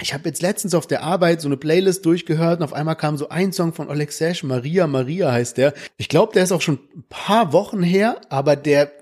ich 0.00 0.12
habe 0.12 0.28
jetzt 0.28 0.42
letztens 0.42 0.74
auf 0.74 0.86
der 0.86 1.02
Arbeit 1.02 1.40
so 1.40 1.48
eine 1.48 1.56
Playlist 1.56 2.04
durchgehört 2.04 2.60
und 2.60 2.64
auf 2.64 2.74
einmal 2.74 2.96
kam 2.96 3.16
so 3.16 3.30
ein 3.30 3.52
Song 3.52 3.72
von 3.72 3.88
Oleg 3.88 4.12
Sash, 4.12 4.42
Maria 4.42 4.86
Maria 4.86 5.32
heißt 5.32 5.56
der. 5.56 5.72
Ich 5.96 6.10
glaube, 6.10 6.34
der 6.34 6.44
ist 6.44 6.52
auch 6.52 6.60
schon 6.60 6.80
ein 6.94 7.04
paar 7.08 7.52
Wochen 7.54 7.82
her, 7.82 8.20
aber 8.28 8.56
der, 8.56 8.92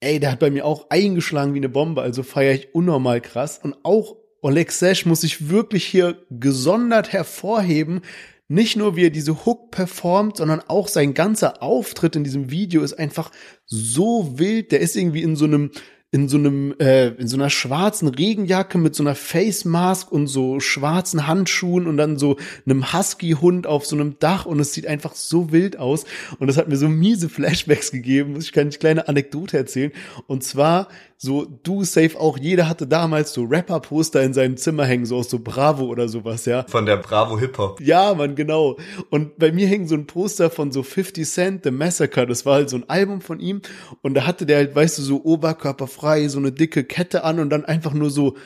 ey, 0.00 0.20
der 0.20 0.32
hat 0.32 0.40
bei 0.40 0.50
mir 0.50 0.66
auch 0.66 0.90
eingeschlagen 0.90 1.54
wie 1.54 1.58
eine 1.58 1.70
Bombe, 1.70 2.02
also 2.02 2.22
feiere 2.22 2.54
ich 2.54 2.74
unnormal 2.74 3.22
krass. 3.22 3.58
Und 3.62 3.76
auch 3.84 4.16
Oleg 4.42 4.70
Sash 4.70 5.06
muss 5.06 5.24
ich 5.24 5.48
wirklich 5.48 5.86
hier 5.86 6.18
gesondert 6.28 7.14
hervorheben, 7.14 8.02
nicht 8.46 8.76
nur 8.76 8.96
wie 8.96 9.06
er 9.06 9.10
diese 9.10 9.46
Hook 9.46 9.70
performt, 9.70 10.36
sondern 10.36 10.60
auch 10.68 10.88
sein 10.88 11.14
ganzer 11.14 11.62
Auftritt 11.62 12.16
in 12.16 12.24
diesem 12.24 12.50
Video 12.50 12.82
ist 12.82 12.92
einfach 12.92 13.30
so 13.64 14.38
wild. 14.38 14.72
Der 14.72 14.80
ist 14.80 14.94
irgendwie 14.94 15.22
in 15.22 15.36
so 15.36 15.46
einem 15.46 15.70
in 16.14 16.28
so 16.28 16.36
einem 16.36 16.72
äh, 16.78 17.08
in 17.08 17.26
so 17.26 17.36
einer 17.36 17.50
schwarzen 17.50 18.06
Regenjacke 18.06 18.78
mit 18.78 18.94
so 18.94 19.02
einer 19.02 19.16
Face 19.16 19.64
Mask 19.64 20.12
und 20.12 20.28
so 20.28 20.60
schwarzen 20.60 21.26
Handschuhen 21.26 21.88
und 21.88 21.96
dann 21.96 22.18
so 22.18 22.36
einem 22.64 22.92
Husky 22.92 23.32
Hund 23.32 23.66
auf 23.66 23.84
so 23.84 23.96
einem 23.96 24.16
Dach 24.20 24.46
und 24.46 24.60
es 24.60 24.72
sieht 24.72 24.86
einfach 24.86 25.16
so 25.16 25.50
wild 25.50 25.76
aus. 25.76 26.04
Und 26.38 26.46
das 26.46 26.56
hat 26.56 26.68
mir 26.68 26.76
so 26.76 26.88
miese 26.88 27.28
Flashbacks 27.28 27.90
gegeben, 27.90 28.34
muss 28.34 28.44
ich 28.44 28.52
keine 28.52 28.70
kleine 28.70 29.08
Anekdote 29.08 29.56
erzählen. 29.56 29.90
Und 30.28 30.44
zwar 30.44 30.86
so 31.24 31.46
du 31.62 31.84
safe 31.84 32.20
auch 32.20 32.38
jeder 32.38 32.68
hatte 32.68 32.86
damals 32.86 33.32
so 33.32 33.44
Rapper 33.44 33.80
Poster 33.80 34.22
in 34.22 34.34
seinem 34.34 34.56
Zimmer 34.56 34.84
hängen 34.84 35.06
so 35.06 35.16
aus 35.16 35.30
so 35.30 35.38
Bravo 35.38 35.86
oder 35.86 36.08
sowas, 36.08 36.44
ja. 36.44 36.64
Von 36.68 36.86
der 36.86 36.98
Bravo 36.98 37.38
Hip 37.38 37.58
Hop. 37.58 37.80
Ja, 37.80 38.14
man 38.14 38.34
genau. 38.34 38.76
Und 39.10 39.38
bei 39.38 39.50
mir 39.50 39.66
hing 39.66 39.88
so 39.88 39.94
ein 39.94 40.06
Poster 40.06 40.50
von 40.50 40.70
so 40.70 40.82
50 40.82 41.26
Cent 41.26 41.64
The 41.64 41.70
Massacre, 41.70 42.26
das 42.26 42.44
war 42.46 42.54
halt 42.56 42.70
so 42.70 42.76
ein 42.76 42.88
Album 42.88 43.20
von 43.20 43.40
ihm 43.40 43.62
und 44.02 44.14
da 44.14 44.26
hatte 44.26 44.46
der 44.46 44.58
halt, 44.58 44.76
weißt 44.76 44.98
du, 44.98 45.02
so 45.02 45.24
oberkörperfrei, 45.24 46.28
so 46.28 46.38
eine 46.38 46.52
dicke 46.52 46.84
Kette 46.84 47.24
an 47.24 47.40
und 47.40 47.50
dann 47.50 47.64
einfach 47.64 47.94
nur 47.94 48.10
so 48.10 48.36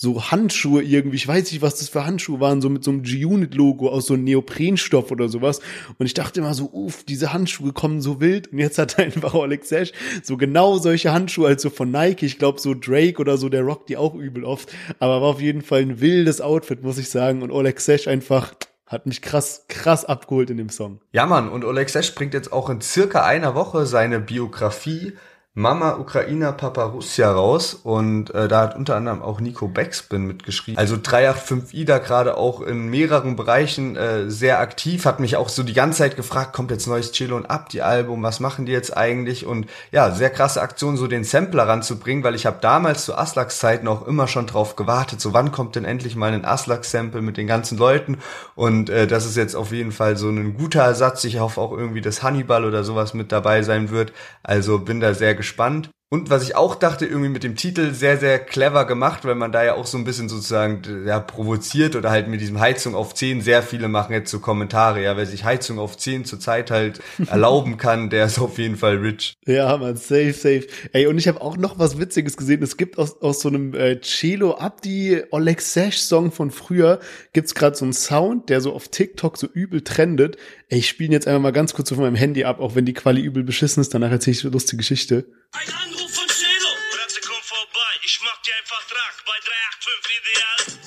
so 0.00 0.30
Handschuhe 0.30 0.80
irgendwie, 0.80 1.16
ich 1.16 1.26
weiß 1.26 1.50
nicht, 1.50 1.60
was 1.60 1.80
das 1.80 1.88
für 1.88 2.06
Handschuhe 2.06 2.38
waren, 2.38 2.60
so 2.60 2.70
mit 2.70 2.84
so 2.84 2.92
einem 2.92 3.02
G-Unit-Logo 3.02 3.88
aus 3.88 4.06
so 4.06 4.14
einem 4.14 4.22
Neoprenstoff 4.22 5.10
oder 5.10 5.28
sowas. 5.28 5.58
Und 5.98 6.06
ich 6.06 6.14
dachte 6.14 6.38
immer 6.38 6.54
so, 6.54 6.70
uff, 6.72 7.02
diese 7.02 7.32
Handschuhe 7.32 7.72
kommen 7.72 8.00
so 8.00 8.20
wild. 8.20 8.52
Und 8.52 8.60
jetzt 8.60 8.78
hat 8.78 8.96
einfach 9.00 9.34
Alex 9.34 9.70
Sash 9.70 9.90
so 10.22 10.36
genau 10.36 10.78
solche 10.78 11.12
Handschuhe, 11.12 11.48
also 11.48 11.68
von 11.68 11.90
Nike. 11.90 12.26
Ich 12.26 12.38
glaube, 12.38 12.60
so 12.60 12.74
Drake 12.74 13.18
oder 13.20 13.36
so, 13.38 13.48
der 13.48 13.62
rockt 13.62 13.88
die 13.88 13.96
auch 13.96 14.14
übel 14.14 14.44
oft. 14.44 14.72
Aber 15.00 15.20
war 15.20 15.30
auf 15.30 15.40
jeden 15.40 15.62
Fall 15.62 15.80
ein 15.80 16.00
wildes 16.00 16.40
Outfit, 16.40 16.84
muss 16.84 16.98
ich 16.98 17.10
sagen. 17.10 17.42
Und 17.42 17.50
Alex 17.50 17.84
Sash 17.84 18.06
einfach 18.06 18.54
hat 18.86 19.04
mich 19.06 19.20
krass, 19.20 19.64
krass 19.66 20.04
abgeholt 20.04 20.48
in 20.50 20.58
dem 20.58 20.68
Song. 20.68 21.00
Ja, 21.10 21.26
Mann, 21.26 21.48
und 21.48 21.64
Oleg 21.64 21.90
Sesh 21.90 22.14
bringt 22.14 22.34
jetzt 22.34 22.52
auch 22.52 22.70
in 22.70 22.80
circa 22.80 23.24
einer 23.24 23.56
Woche 23.56 23.84
seine 23.84 24.20
Biografie 24.20 25.14
Mama 25.58 25.96
Ukrainer 25.96 26.52
Papa 26.52 26.84
Russia 26.84 27.32
raus 27.32 27.74
und 27.74 28.32
äh, 28.32 28.46
da 28.46 28.60
hat 28.60 28.76
unter 28.76 28.94
anderem 28.94 29.22
auch 29.22 29.40
Nico 29.40 29.66
Backspin 29.66 30.24
mitgeschrieben. 30.24 30.78
Also 30.78 30.94
385i 30.94 31.84
da 31.84 31.98
gerade 31.98 32.36
auch 32.36 32.60
in 32.60 32.86
mehreren 32.86 33.34
Bereichen 33.34 33.96
äh, 33.96 34.30
sehr 34.30 34.60
aktiv, 34.60 35.04
hat 35.04 35.18
mich 35.18 35.34
auch 35.34 35.48
so 35.48 35.64
die 35.64 35.72
ganze 35.72 35.98
Zeit 35.98 36.14
gefragt, 36.14 36.52
kommt 36.52 36.70
jetzt 36.70 36.86
neues 36.86 37.10
Chilo 37.10 37.34
und 37.34 37.46
Ab, 37.46 37.70
die 37.70 37.82
Album, 37.82 38.22
was 38.22 38.38
machen 38.38 38.66
die 38.66 38.72
jetzt 38.72 38.96
eigentlich? 38.96 39.46
Und 39.46 39.66
ja, 39.90 40.12
sehr 40.12 40.30
krasse 40.30 40.62
Aktion, 40.62 40.96
so 40.96 41.08
den 41.08 41.24
Sampler 41.24 41.66
ranzubringen, 41.66 42.22
weil 42.22 42.36
ich 42.36 42.46
habe 42.46 42.58
damals 42.60 43.04
zu 43.04 43.16
Aslaks 43.16 43.58
Zeiten 43.58 43.88
auch 43.88 44.06
immer 44.06 44.28
schon 44.28 44.46
drauf 44.46 44.76
gewartet, 44.76 45.20
so 45.20 45.32
wann 45.32 45.50
kommt 45.50 45.74
denn 45.74 45.84
endlich 45.84 46.14
mal 46.14 46.32
ein 46.32 46.44
Aslak-Sample 46.44 47.20
mit 47.20 47.36
den 47.36 47.48
ganzen 47.48 47.78
Leuten 47.78 48.18
und 48.54 48.90
äh, 48.90 49.08
das 49.08 49.26
ist 49.26 49.36
jetzt 49.36 49.56
auf 49.56 49.72
jeden 49.72 49.90
Fall 49.90 50.16
so 50.16 50.28
ein 50.28 50.56
guter 50.56 50.82
Ersatz. 50.82 51.24
Ich 51.24 51.40
hoffe 51.40 51.60
auch 51.60 51.72
irgendwie, 51.72 52.00
dass 52.00 52.22
Hannibal 52.22 52.64
oder 52.64 52.84
sowas 52.84 53.12
mit 53.12 53.32
dabei 53.32 53.62
sein 53.62 53.90
wird. 53.90 54.12
Also 54.44 54.78
bin 54.78 55.00
da 55.00 55.14
sehr 55.14 55.34
gespannt 55.34 55.47
gespannt. 55.48 55.90
Und 56.10 56.30
was 56.30 56.42
ich 56.42 56.56
auch 56.56 56.74
dachte, 56.74 57.04
irgendwie 57.04 57.28
mit 57.28 57.44
dem 57.44 57.54
Titel 57.54 57.92
sehr, 57.92 58.16
sehr 58.16 58.38
clever 58.38 58.86
gemacht, 58.86 59.26
weil 59.26 59.34
man 59.34 59.52
da 59.52 59.62
ja 59.62 59.74
auch 59.74 59.84
so 59.84 59.98
ein 59.98 60.04
bisschen 60.04 60.30
sozusagen 60.30 60.80
ja, 61.06 61.20
provoziert 61.20 61.96
oder 61.96 62.10
halt 62.10 62.28
mit 62.28 62.40
diesem 62.40 62.60
Heizung 62.60 62.94
auf 62.94 63.12
10 63.12 63.42
sehr 63.42 63.62
viele 63.62 63.88
machen 63.88 64.14
jetzt 64.14 64.30
so 64.30 64.40
Kommentare, 64.40 65.02
ja, 65.02 65.18
wer 65.18 65.26
sich 65.26 65.44
Heizung 65.44 65.78
auf 65.78 65.98
10 65.98 66.24
zur 66.24 66.40
Zeit 66.40 66.70
halt 66.70 67.00
erlauben 67.26 67.76
kann, 67.76 68.08
der 68.08 68.24
ist 68.24 68.38
auf 68.38 68.56
jeden 68.56 68.76
Fall 68.76 68.96
rich. 68.96 69.34
Ja, 69.46 69.76
man, 69.76 69.96
safe, 69.96 70.32
safe. 70.32 70.66
Ey, 70.94 71.08
und 71.08 71.18
ich 71.18 71.28
habe 71.28 71.42
auch 71.42 71.58
noch 71.58 71.78
was 71.78 71.98
Witziges 71.98 72.38
gesehen. 72.38 72.62
Es 72.62 72.78
gibt 72.78 72.96
aus, 72.96 73.20
aus 73.20 73.40
so 73.40 73.50
einem 73.50 73.74
äh, 73.74 74.00
Cello 74.00 74.56
Abdi 74.56 75.24
Oleg 75.30 75.60
Sash 75.60 75.98
Song 75.98 76.32
von 76.32 76.50
früher, 76.50 77.00
gibt's 77.34 77.54
gerade 77.54 77.76
so 77.76 77.84
einen 77.84 77.92
Sound, 77.92 78.48
der 78.48 78.62
so 78.62 78.72
auf 78.72 78.88
TikTok 78.88 79.36
so 79.36 79.46
übel 79.46 79.82
trendet. 79.82 80.38
Ey, 80.70 80.78
ich 80.78 80.88
spiele 80.88 81.12
jetzt 81.12 81.28
einfach 81.28 81.42
mal 81.42 81.52
ganz 81.52 81.74
kurz 81.74 81.92
auf 81.92 81.98
meinem 81.98 82.14
Handy 82.14 82.44
ab, 82.44 82.60
auch 82.60 82.74
wenn 82.74 82.86
die 82.86 82.94
Quali 82.94 83.20
übel 83.20 83.44
beschissen 83.44 83.82
ist, 83.82 83.92
danach 83.92 84.10
erzähle 84.10 84.36
ich 84.36 84.44
eine 84.44 84.52
lustige 84.52 84.78
Geschichte. 84.78 85.26
Ein 85.52 85.72
Anruf 85.74 86.14
von 86.14 86.28
Chelo. 86.28 86.76
Bratze, 86.92 87.20
komm 87.26 87.42
vorbei. 87.42 88.00
Ich 88.04 88.20
mach 88.22 88.42
dir 88.42 88.54
einen 88.54 88.66
Vertrag 88.66 89.24
bei 89.24 89.38
385 89.40 90.18
Ideal. 90.20 90.77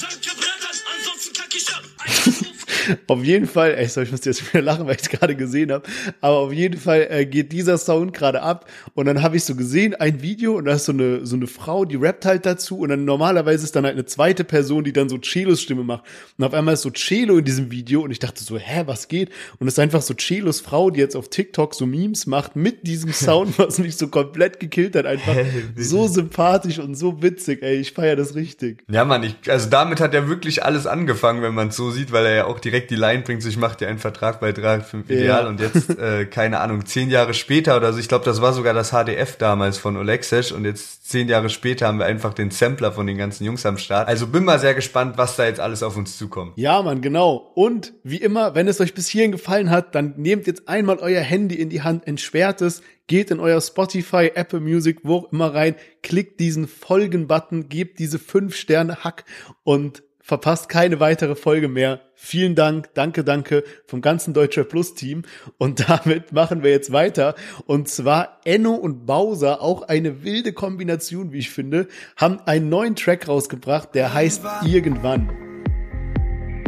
Auf 3.07 3.23
jeden 3.23 3.47
Fall, 3.47 3.75
ey, 3.75 3.87
sorry, 3.87 4.05
ich 4.05 4.11
muss 4.11 4.25
jetzt 4.25 4.53
wieder 4.53 4.61
lachen, 4.61 4.85
weil 4.85 4.95
ich 4.95 5.01
es 5.01 5.09
gerade 5.09 5.35
gesehen 5.35 5.71
habe, 5.71 5.83
aber 6.21 6.37
auf 6.37 6.53
jeden 6.53 6.79
Fall 6.79 7.07
äh, 7.09 7.25
geht 7.25 7.51
dieser 7.51 7.77
Sound 7.77 8.13
gerade 8.13 8.41
ab 8.41 8.69
und 8.93 9.05
dann 9.05 9.21
habe 9.21 9.37
ich 9.37 9.43
so 9.43 9.55
gesehen, 9.55 9.95
ein 9.95 10.21
Video 10.21 10.57
und 10.57 10.65
da 10.65 10.73
ist 10.73 10.85
so 10.85 10.91
eine, 10.91 11.25
so 11.25 11.35
eine 11.35 11.47
Frau, 11.47 11.85
die 11.85 11.95
rappt 11.95 12.25
halt 12.25 12.45
dazu 12.45 12.79
und 12.79 12.89
dann 12.89 13.05
normalerweise 13.05 13.63
ist 13.63 13.75
dann 13.75 13.85
halt 13.85 13.95
eine 13.95 14.05
zweite 14.05 14.43
Person, 14.43 14.83
die 14.83 14.93
dann 14.93 15.09
so 15.09 15.17
Celos 15.17 15.61
Stimme 15.61 15.83
macht 15.83 16.03
und 16.37 16.45
auf 16.45 16.53
einmal 16.53 16.73
ist 16.75 16.81
so 16.81 16.89
Celo 16.89 17.37
in 17.37 17.45
diesem 17.45 17.71
Video 17.71 18.01
und 18.01 18.11
ich 18.11 18.19
dachte 18.19 18.43
so, 18.43 18.57
hä, 18.57 18.83
was 18.85 19.07
geht? 19.07 19.29
Und 19.59 19.67
es 19.67 19.75
ist 19.75 19.79
einfach 19.79 20.01
so 20.01 20.13
Celos 20.13 20.61
Frau, 20.61 20.89
die 20.89 20.99
jetzt 20.99 21.15
auf 21.15 21.29
TikTok 21.29 21.75
so 21.75 21.85
Memes 21.85 22.27
macht 22.27 22.55
mit 22.55 22.87
diesem 22.87 23.13
Sound, 23.13 23.57
was 23.57 23.79
mich 23.79 23.97
so 23.97 24.07
komplett 24.07 24.59
gekillt 24.59 24.95
hat, 24.95 25.05
einfach 25.05 25.35
so 25.75 26.07
sympathisch 26.07 26.79
und 26.79 26.95
so 26.95 27.21
witzig, 27.21 27.61
ey, 27.61 27.75
ich 27.75 27.93
feier 27.93 28.15
das 28.15 28.35
richtig. 28.35 28.83
Ja, 28.89 29.05
Mann, 29.05 29.23
ich, 29.23 29.35
also 29.49 29.69
damit 29.69 29.99
hat 29.99 30.13
er 30.13 30.27
wirklich 30.27 30.63
alles 30.63 30.87
angefangen, 30.87 31.41
wenn 31.41 31.53
man 31.53 31.69
es 31.69 31.75
so 31.75 31.91
sieht, 31.91 32.11
weil 32.11 32.25
er 32.25 32.35
ja 32.35 32.45
auch 32.45 32.59
direkt 32.59 32.80
die 32.89 32.95
Line 32.95 33.23
bringt, 33.23 33.43
so 33.43 33.49
ich 33.49 33.57
mache 33.57 33.77
dir 33.77 33.87
einen 33.87 33.99
Vertrag 33.99 34.39
bei 34.39 34.49
3,5 34.49 35.05
Ideal 35.05 35.43
ja. 35.43 35.47
und 35.47 35.59
jetzt, 35.59 35.97
äh, 35.99 36.25
keine 36.29 36.59
Ahnung, 36.59 36.85
zehn 36.85 37.09
Jahre 37.09 37.33
später 37.33 37.77
oder 37.77 37.93
so, 37.93 37.99
ich 37.99 38.07
glaube, 38.07 38.25
das 38.25 38.41
war 38.41 38.53
sogar 38.53 38.73
das 38.73 38.91
HDF 38.91 39.37
damals 39.37 39.77
von 39.77 39.97
Olexesh 39.97 40.51
und 40.51 40.65
jetzt 40.65 41.09
zehn 41.09 41.27
Jahre 41.27 41.49
später 41.49 41.87
haben 41.87 41.99
wir 41.99 42.05
einfach 42.05 42.33
den 42.33 42.51
Sampler 42.51 42.91
von 42.91 43.05
den 43.07 43.17
ganzen 43.17 43.43
Jungs 43.43 43.65
am 43.65 43.77
Start. 43.77 44.07
Also 44.07 44.27
bin 44.27 44.43
mal 44.43 44.59
sehr 44.59 44.73
gespannt, 44.73 45.17
was 45.17 45.35
da 45.35 45.45
jetzt 45.45 45.59
alles 45.59 45.83
auf 45.83 45.97
uns 45.97 46.17
zukommt. 46.17 46.53
Ja, 46.55 46.81
Mann, 46.81 47.01
genau. 47.01 47.51
Und 47.55 47.93
wie 48.03 48.17
immer, 48.17 48.55
wenn 48.55 48.67
es 48.67 48.79
euch 48.81 48.93
bis 48.93 49.07
hierhin 49.07 49.31
gefallen 49.31 49.69
hat, 49.69 49.95
dann 49.95 50.13
nehmt 50.17 50.47
jetzt 50.47 50.67
einmal 50.67 50.97
euer 50.99 51.21
Handy 51.21 51.55
in 51.55 51.69
die 51.69 51.81
Hand, 51.81 52.07
entsperrt 52.07 52.61
es, 52.61 52.81
geht 53.07 53.29
in 53.29 53.39
euer 53.39 53.59
Spotify, 53.59 54.31
Apple 54.33 54.61
Music, 54.61 54.99
wo 55.03 55.17
auch 55.17 55.31
immer 55.33 55.53
rein, 55.53 55.75
klickt 56.01 56.39
diesen 56.39 56.67
Folgen-Button, 56.67 57.67
gebt 57.67 57.99
diese 57.99 58.19
fünf 58.19 58.55
Sterne 58.55 59.03
Hack 59.03 59.25
und 59.63 60.03
verpasst 60.31 60.69
keine 60.69 61.01
weitere 61.01 61.35
Folge 61.35 61.67
mehr. 61.67 61.99
Vielen 62.15 62.55
Dank, 62.55 62.93
danke, 62.93 63.25
danke 63.25 63.65
vom 63.85 63.99
ganzen 63.99 64.33
Deutscher 64.33 64.63
Plus 64.63 64.95
Team. 64.95 65.23
Und 65.57 65.89
damit 65.89 66.31
machen 66.31 66.63
wir 66.63 66.71
jetzt 66.71 66.93
weiter. 66.93 67.35
Und 67.65 67.89
zwar 67.89 68.39
Enno 68.45 68.71
und 68.75 69.05
Bowser, 69.05 69.61
auch 69.61 69.81
eine 69.81 70.23
wilde 70.23 70.53
Kombination, 70.53 71.33
wie 71.33 71.39
ich 71.39 71.49
finde, 71.49 71.89
haben 72.15 72.39
einen 72.45 72.69
neuen 72.69 72.95
Track 72.95 73.27
rausgebracht, 73.27 73.93
der 73.93 74.13
heißt 74.13 74.41
Irgendwann. 74.65 75.27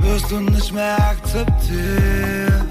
Wirst 0.02 0.30
du 0.30 0.42
nicht 0.42 0.74
mehr 0.74 1.00
akzeptieren, 1.00 2.68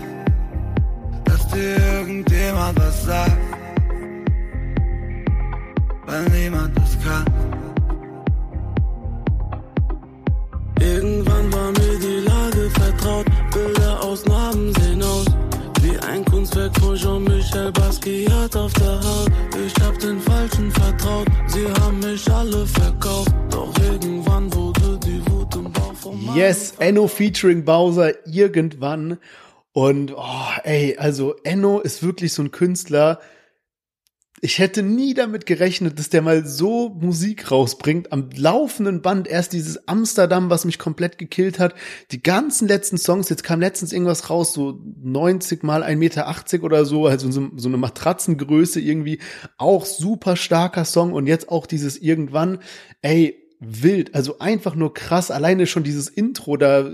dass 1.25 1.49
dir 1.49 1.79
irgendjemand 2.01 2.79
was 2.79 3.05
sagt, 3.07 3.39
weil 6.05 6.25
niemand 6.25 6.77
das 6.77 6.99
kann. 7.03 7.62
Irgendwann 10.83 11.53
war 11.53 11.71
mir 11.73 11.99
die 11.99 12.27
Lage 12.27 12.71
vertraut, 12.71 13.27
Bilder 13.53 14.03
aus 14.03 14.25
Narben 14.25 14.75
sehen 14.75 15.03
aus. 15.03 15.27
Wie 15.81 15.97
ein 15.99 16.25
Kunstwerk 16.25 16.77
von 16.81 16.97
Jean-Michel 16.97 17.71
Basquiat 17.73 18.57
auf 18.57 18.73
der 18.75 19.01
Haut. 19.01 19.31
Ich 19.64 19.75
hab 19.83 19.99
den 20.01 20.18
Falschen 20.21 20.71
vertraut, 20.71 21.29
sie 21.47 21.66
haben 21.81 22.01
mich 22.01 22.31
alle 22.31 22.66
verkauft. 22.66 23.33
Doch 23.51 23.73
irgendwann 23.90 24.53
wurde 24.55 24.99
die 25.05 25.23
Wut 25.31 25.55
im 25.55 25.73
Bauch 25.73 25.95
vom 25.95 26.35
Yes, 26.35 26.75
Enno 26.79 27.07
featuring 27.07 27.64
Bowser, 27.64 28.12
irgendwann. 28.27 29.18
Und, 29.73 30.14
oh, 30.16 30.61
ey, 30.64 30.97
also 30.99 31.37
Enno 31.45 31.81
ist 31.81 32.03
wirklich 32.03 32.33
so 32.33 32.42
ein 32.42 32.51
Künstler, 32.51 33.21
ich 34.45 34.59
hätte 34.59 34.83
nie 34.83 35.15
damit 35.15 35.47
gerechnet, 35.47 36.01
dass 36.01 36.09
der 36.09 36.21
mal 36.21 36.45
so 36.45 36.89
Musik 36.89 37.53
rausbringt. 37.53 38.11
Am 38.11 38.29
laufenden 38.35 39.01
Band 39.01 39.29
erst 39.29 39.53
dieses 39.53 39.87
Amsterdam, 39.87 40.51
was 40.51 40.65
mich 40.65 40.81
komplett 40.81 41.17
gekillt 41.17 41.61
hat. 41.61 41.77
Die 42.11 42.25
ganzen 42.25 42.67
letzten 42.67 42.99
Songs, 42.99 43.29
jetzt 43.29 43.45
kam 43.45 43.61
letztens 43.61 43.93
irgendwas 43.93 44.31
raus, 44.31 44.53
so 44.53 44.81
90 45.01 45.63
mal 45.63 45.85
1,80 45.85 45.97
Meter 45.97 46.65
oder 46.65 46.85
so, 46.85 47.07
also 47.07 47.31
so, 47.31 47.53
so 47.55 47.69
eine 47.69 47.77
Matratzengröße 47.77 48.81
irgendwie. 48.81 49.21
Auch 49.59 49.87
super 49.87 50.35
starker 50.35 50.85
Song 50.85 51.13
und 51.13 51.29
jetzt 51.29 51.49
auch 51.49 51.69
dieses 51.69 51.97
irgendwann. 51.99 52.59
Ey, 53.01 53.42
wild, 53.64 54.14
also 54.14 54.40
einfach 54.40 54.75
nur 54.75 54.92
krass. 54.92 55.31
Alleine 55.31 55.66
schon 55.66 55.85
dieses 55.85 56.09
Intro, 56.09 56.57
da 56.57 56.90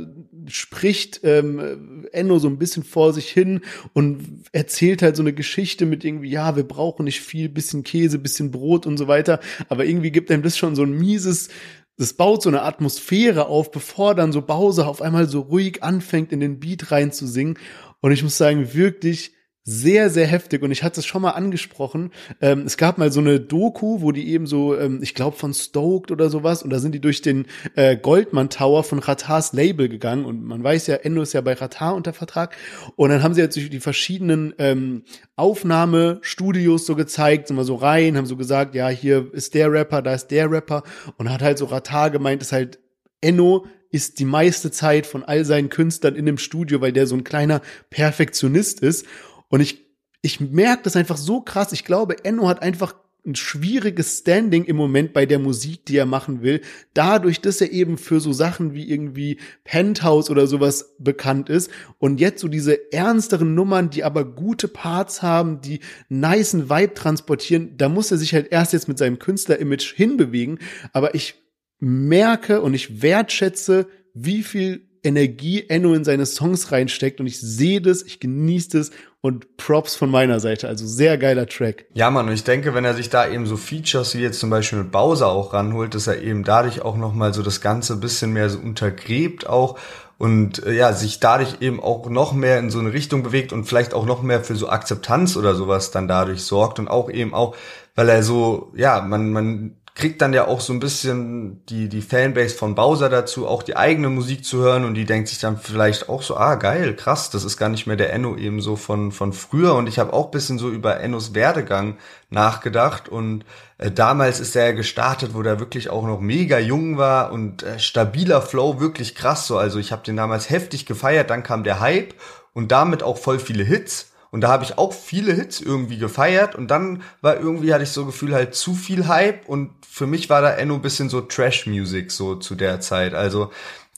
spricht 0.47 1.21
ähm, 1.25 2.07
Enno 2.13 2.39
so 2.39 2.49
ein 2.49 2.59
bisschen 2.59 2.85
vor 2.85 3.13
sich 3.13 3.31
hin 3.31 3.63
und 3.95 4.45
erzählt 4.53 5.03
halt 5.03 5.17
so 5.17 5.23
eine 5.23 5.33
Geschichte 5.33 5.87
mit 5.87 6.05
irgendwie, 6.05 6.31
ja, 6.31 6.57
wir 6.57 6.65
brauchen 6.65 7.05
nicht 7.05 7.21
viel, 7.21 7.49
bisschen 7.49 7.85
Käse, 7.85 8.19
bisschen 8.19 8.51
Brot 8.51 8.87
und 8.87 8.99
so 8.99 9.09
weiter. 9.09 9.41
Aber 9.69 9.87
irgendwie 9.87 10.11
gibt 10.11 10.31
einem 10.31 10.43
das 10.43 10.59
schon 10.59 10.77
so 10.77 10.83
ein 10.83 10.93
mieses, 10.93 11.49
das 11.97 12.13
baut 12.13 12.43
so 12.43 12.51
eine 12.51 12.63
Atmosphäre 12.63 13.47
auf, 13.47 13.71
bevor 13.71 14.15
dann 14.15 14.31
so 14.31 14.43
Bowser 14.43 14.87
auf 14.87 15.03
einmal 15.03 15.27
so 15.27 15.41
ruhig 15.41 15.83
anfängt, 15.83 16.33
in 16.33 16.41
den 16.41 16.61
Beat 16.61 16.93
reinzusingen. 16.93 17.59
Und 18.01 18.13
ich 18.13 18.23
muss 18.23 18.37
sagen, 18.37 18.75
wirklich 18.75 19.33
sehr, 19.71 20.09
sehr 20.09 20.27
heftig 20.27 20.63
und 20.63 20.71
ich 20.71 20.83
hatte 20.83 21.01
es 21.01 21.05
schon 21.05 21.21
mal 21.21 21.33
angesprochen. 21.33 22.11
Ähm, 22.41 22.63
es 22.63 22.79
gab 22.79 22.97
mal 22.97 23.13
so 23.13 23.21
eine 23.21 23.39
Doku, 23.39 24.01
wo 24.01 24.13
die 24.13 24.31
eben 24.31 24.47
so, 24.47 24.75
ähm, 24.75 25.01
ich 25.03 25.15
glaube 25.15 25.37
von 25.37 25.53
Stoked 25.53 26.11
oder 26.11 26.31
sowas, 26.31 26.63
und 26.63 26.71
da 26.71 26.79
sind 26.79 26.93
die 26.95 27.03
durch 27.03 27.21
den 27.21 27.45
äh, 27.75 27.95
Goldman 27.95 28.49
Tower 28.49 28.83
von 28.83 28.99
Ratars 28.99 29.53
Label 29.53 29.91
gegangen 29.91 30.25
und 30.25 30.43
man 30.43 30.65
weiß 30.65 30.87
ja, 30.87 30.97
Endo 30.97 31.21
ist 31.21 31.35
ja 31.35 31.43
bei 31.43 31.53
Ratar 31.53 31.95
unter 31.95 32.15
Vertrag 32.15 32.57
und 32.97 33.11
dann 33.11 33.23
haben 33.23 33.35
sie 33.35 33.43
jetzt 33.43 33.57
durch 33.57 33.69
die 33.69 33.81
verschiedenen 33.81 34.55
ähm, 34.57 35.03
Aufnahmestudios 35.37 36.87
so 36.87 36.97
gezeigt, 36.97 37.49
sind 37.49 37.59
wir 37.59 37.65
so 37.65 37.75
rein, 37.75 38.17
haben 38.17 38.25
so 38.25 38.39
gesagt, 38.39 38.75
ja, 38.75 38.89
hier 38.89 39.29
ist 39.35 39.53
der 39.53 39.71
Rapper, 39.71 40.01
da 40.01 40.15
ist 40.15 40.29
der 40.29 40.51
Rapper 40.51 40.83
und 41.19 41.31
hat 41.31 41.43
halt 41.43 41.59
so 41.59 41.67
Ratar 41.67 42.09
gemeint, 42.09 42.41
ist 42.41 42.53
halt 42.53 42.79
Enno 43.21 43.67
ist 43.91 44.19
die 44.19 44.25
meiste 44.25 44.71
Zeit 44.71 45.07
von 45.07 45.25
all 45.25 45.45
seinen 45.45 45.69
Künstlern 45.69 46.15
in 46.15 46.27
dem 46.27 46.39
Studio, 46.39 46.81
weil 46.81 46.93
der 46.93 47.07
so 47.07 47.17
ein 47.17 47.25
kleiner 47.25 47.61
Perfektionist 47.91 48.81
ist. 48.81 49.07
Und 49.49 49.61
ich, 49.61 49.87
ich 50.23 50.41
merke 50.41 50.83
das 50.85 50.97
einfach 50.97 51.17
so 51.17 51.41
krass. 51.41 51.73
Ich 51.73 51.85
glaube, 51.85 52.25
Enno 52.25 52.49
hat 52.49 52.63
einfach 52.63 52.95
ein 53.27 53.35
schwieriges 53.35 54.19
Standing 54.19 54.65
im 54.65 54.77
Moment 54.77 55.13
bei 55.13 55.27
der 55.27 55.39
Musik, 55.39 55.85
die 55.87 55.97
er 55.97 56.07
machen 56.07 56.43
will, 56.43 56.63
dadurch, 56.95 57.41
dass 57.41 57.61
er 57.61 57.71
eben 57.73 57.99
für 57.99 58.21
so 58.21 58.33
Sachen 58.33 58.75
wie 58.75 58.89
irgendwie 58.89 59.39
Penthouse 59.65 60.31
oder 60.31 60.47
sowas 60.47 60.95
bekannt 60.99 61.49
ist 61.51 61.71
und 61.99 62.21
jetzt 62.21 62.41
so 62.41 62.49
diese 62.49 62.93
ernsteren 62.93 63.55
Nummern, 63.55 63.91
die 63.91 64.05
aber 64.05 64.25
gute 64.25 64.67
Parts 64.67 65.21
haben, 65.21 65.61
die 65.61 65.81
niceen 66.09 66.71
Vibe 66.71 66.95
transportieren, 66.95 67.77
da 67.77 67.89
muss 67.89 68.11
er 68.11 68.19
sich 68.19 68.33
halt 68.33 68.51
erst 68.51 68.73
jetzt 68.73 68.89
mit 68.89 68.99
seinem 68.99 69.19
Künstler-Image 69.19 69.95
hinbewegen, 69.95 70.59
aber 70.93 71.15
ich 71.15 71.35
merke 71.81 72.63
und 72.63 72.73
ich 72.75 73.03
wertschätze, 73.03 73.89
wie 74.15 74.43
viel 74.43 74.88
Energie 75.03 75.65
Enno 75.69 75.95
in 75.95 76.05
seine 76.05 76.27
Songs 76.27 76.73
reinsteckt 76.73 77.21
und 77.21 77.27
ich 77.27 77.41
sehe 77.41 77.81
das, 77.81 78.03
ich 78.03 78.21
genieße 78.21 78.79
das 78.79 78.91
und 79.21 79.57
Props 79.57 79.97
von 79.97 80.11
meiner 80.11 80.41
Seite. 80.41 80.69
Also 80.69 80.87
sehr 80.87 81.19
geiler 81.19 81.47
Track. 81.47 81.87
Ja, 81.95 82.11
Mann, 82.11 82.29
und 82.29 82.33
ich 82.33 82.45
denke, 82.45 82.75
wenn 82.75 82.85
er 82.85 82.95
sich 82.95 83.11
da 83.11 83.29
eben 83.29 83.47
so 83.47 83.57
Features 83.57 84.15
wie 84.15 84.21
jetzt 84.21 84.39
zum 84.39 84.51
Beispiel 84.51 84.79
mit 84.79 84.93
Bowser 84.93 85.29
auch 85.29 85.53
ranholt, 85.53 85.95
dass 85.95 86.07
er 86.07 86.23
eben 86.23 86.45
dadurch 86.45 86.83
auch 86.83 86.97
nochmal 86.97 87.35
so 87.35 87.43
das 87.43 87.61
Ganze 87.61 87.97
bisschen 87.97 88.33
mehr 88.33 88.49
so 88.49 88.59
untergräbt 88.59 89.49
auch 89.49 89.79
und 90.19 90.65
äh, 90.65 90.73
ja, 90.73 90.93
sich 90.93 91.21
dadurch 91.21 91.57
eben 91.61 91.81
auch 91.81 92.09
noch 92.09 92.33
mehr 92.33 92.59
in 92.59 92.71
so 92.71 92.79
eine 92.79 92.93
Richtung 92.93 93.23
bewegt 93.23 93.53
und 93.53 93.65
vielleicht 93.65 93.95
auch 93.95 94.05
noch 94.05 94.23
mehr 94.23 94.43
für 94.43 94.57
so 94.57 94.69
Akzeptanz 94.69 95.37
oder 95.37 95.55
sowas 95.55 95.91
dann 95.91 96.09
dadurch 96.09 96.43
sorgt 96.43 96.79
und 96.79 96.89
auch 96.89 97.11
eben 97.11 97.35
auch, 97.35 97.57
weil 97.95 98.09
er 98.09 98.23
so, 98.23 98.73
ja, 98.77 99.01
man, 99.01 99.33
man 99.33 99.77
kriegt 99.99 100.23
dann 100.23 100.33
ja 100.33 100.47
auch 100.47 100.61
so 100.61 100.73
ein 100.73 100.79
bisschen 100.79 101.67
die, 101.67 101.89
die 101.89 102.03
Fanbase 102.03 102.55
von 102.55 102.77
Bowser 102.77 103.09
dazu, 103.09 103.49
auch 103.49 103.65
die 103.65 103.77
eigene 103.77 104.09
Musik 104.09 104.45
zu 104.45 104.59
hören. 104.59 104.85
Und 104.85 104.95
die 104.95 105.05
denkt 105.05 105.29
sich 105.29 105.41
dann 105.41 105.59
vielleicht 105.59 106.09
auch 106.09 106.23
so, 106.23 106.37
ah 106.37 106.55
geil, 106.55 106.95
krass, 106.95 107.31
das 107.31 107.43
ist 107.43 107.57
gar 107.57 107.69
nicht 107.69 107.89
mehr 107.89 107.97
der 107.97 108.13
Enno 108.13 108.37
eben 108.37 108.61
so 108.61 108.77
von, 108.77 109.11
von 109.11 109.33
früher. 109.33 109.75
Und 109.75 109.89
ich 109.89 109.99
habe 109.99 110.13
auch 110.13 110.31
bisschen 110.31 110.57
so 110.57 110.71
über 110.71 111.01
Ennos 111.01 111.35
Werdegang 111.35 111.97
nachgedacht. 112.31 113.09
Und 113.09 113.45
äh, 113.79 113.91
damals 113.91 114.39
ist 114.39 114.55
er 114.55 114.67
ja 114.67 114.73
gestartet, 114.73 115.35
wo 115.35 115.43
der 115.43 115.59
wirklich 115.59 115.91
auch 115.91 116.07
noch 116.07 116.21
mega 116.21 116.61
jung 116.61 116.97
war 116.97 117.33
und 117.33 117.65
äh, 117.65 117.81
stabiler 117.81 118.41
Flow, 118.41 118.79
wirklich 118.79 119.17
krass 119.17 119.49
so, 119.49 119.59
also 119.59 119.81
ich 119.81 119.91
habe 119.91 120.05
den 120.05 120.17
damals 120.17 120.49
heftig 120.49 120.87
gefeiert, 120.87 121.31
dann 121.31 121.43
kam 121.43 121.65
der 121.65 121.81
Hype 121.81 122.15
und 122.55 122.71
damit 122.71 123.03
auch 123.03 123.19
voll 123.19 123.41
viele 123.41 123.65
Hits 123.65 124.08
und 124.31 124.43
da 124.43 124.49
habe 124.49 124.65
ich 124.65 124.79
auch 124.79 124.93
viele 124.93 125.33
Hits 125.33 125.61
irgendwie 125.61 125.99
gefeiert 125.99 126.55
und 126.55 126.71
dann 126.71 127.03
war 127.21 127.39
irgendwie, 127.39 127.73
hatte 127.73 127.85
ich 127.85 127.91
so 127.91 128.07
Gefühl, 128.07 128.35
halt 128.35 128.55
zu 128.55 128.75
viel 128.75 129.09
Hype 129.09 129.49
und 129.49 129.71
für 129.89 130.07
mich 130.07 130.29
war 130.29 130.43
da 130.43 130.51
Enno 130.51 130.79
bisschen 130.79 131.09
so 131.09 131.21
Trash-Music 131.21 132.11
so 132.11 132.35
zu 132.37 132.55
der 132.55 132.81
Zeit. 132.81 133.15
Also 133.15 133.51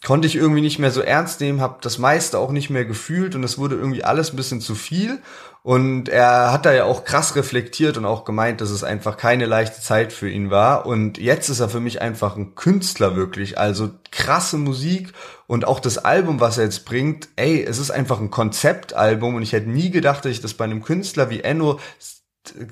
konnte 0.05 0.27
ich 0.27 0.37
irgendwie 0.37 0.63
nicht 0.63 0.79
mehr 0.79 0.91
so 0.91 1.03
ernst 1.03 1.41
nehmen, 1.41 1.61
habe 1.61 1.79
das 1.83 1.99
meiste 1.99 2.39
auch 2.39 2.53
nicht 2.53 2.71
mehr 2.71 2.85
gefühlt 2.85 3.35
und 3.35 3.45
es 3.45 3.59
wurde 3.59 3.77
irgendwie 3.77 4.05
alles 4.05 4.33
ein 4.33 4.37
bisschen 4.37 4.61
zu 4.61 4.75
viel. 4.75 5.21
Und 5.63 6.09
er 6.09 6.53
hat 6.53 6.65
da 6.65 6.73
ja 6.73 6.85
auch 6.85 7.05
krass 7.05 7.37
reflektiert 7.37 7.99
und 7.99 8.07
auch 8.07 8.25
gemeint, 8.25 8.63
dass 8.63 8.71
es 8.71 8.83
einfach 8.83 9.19
keine 9.19 9.45
leichte 9.45 9.83
Zeit 9.83 10.11
für 10.11 10.31
ihn 10.31 10.51
war. 10.51 10.87
Und 10.87 11.19
jetzt 11.19 11.51
ist 11.51 11.61
er 11.61 11.69
für 11.69 11.81
mich 11.81 12.01
einfach 12.01 12.35
ein 12.37 12.55
Künstler 12.55 13.15
wirklich. 13.15 13.59
Also 13.59 13.91
krasse 14.11 14.57
Musik 14.57 15.13
und 15.47 15.67
auch 15.67 15.79
das 15.79 15.99
Album, 15.99 16.41
was 16.41 16.57
er 16.57 16.65
jetzt 16.65 16.87
bringt, 16.87 17.29
ey, 17.37 17.63
es 17.63 17.79
ist 17.79 17.91
einfach 17.91 18.21
ein 18.21 18.31
Konzeptalbum 18.31 19.35
und 19.35 19.43
ich 19.43 19.53
hätte 19.53 19.69
nie 19.69 19.91
gedacht, 19.91 20.25
dass 20.25 20.33
ich 20.33 20.41
das 20.41 20.55
bei 20.55 20.65
einem 20.65 20.83
Künstler 20.83 21.29
wie 21.29 21.41
Enno 21.41 21.79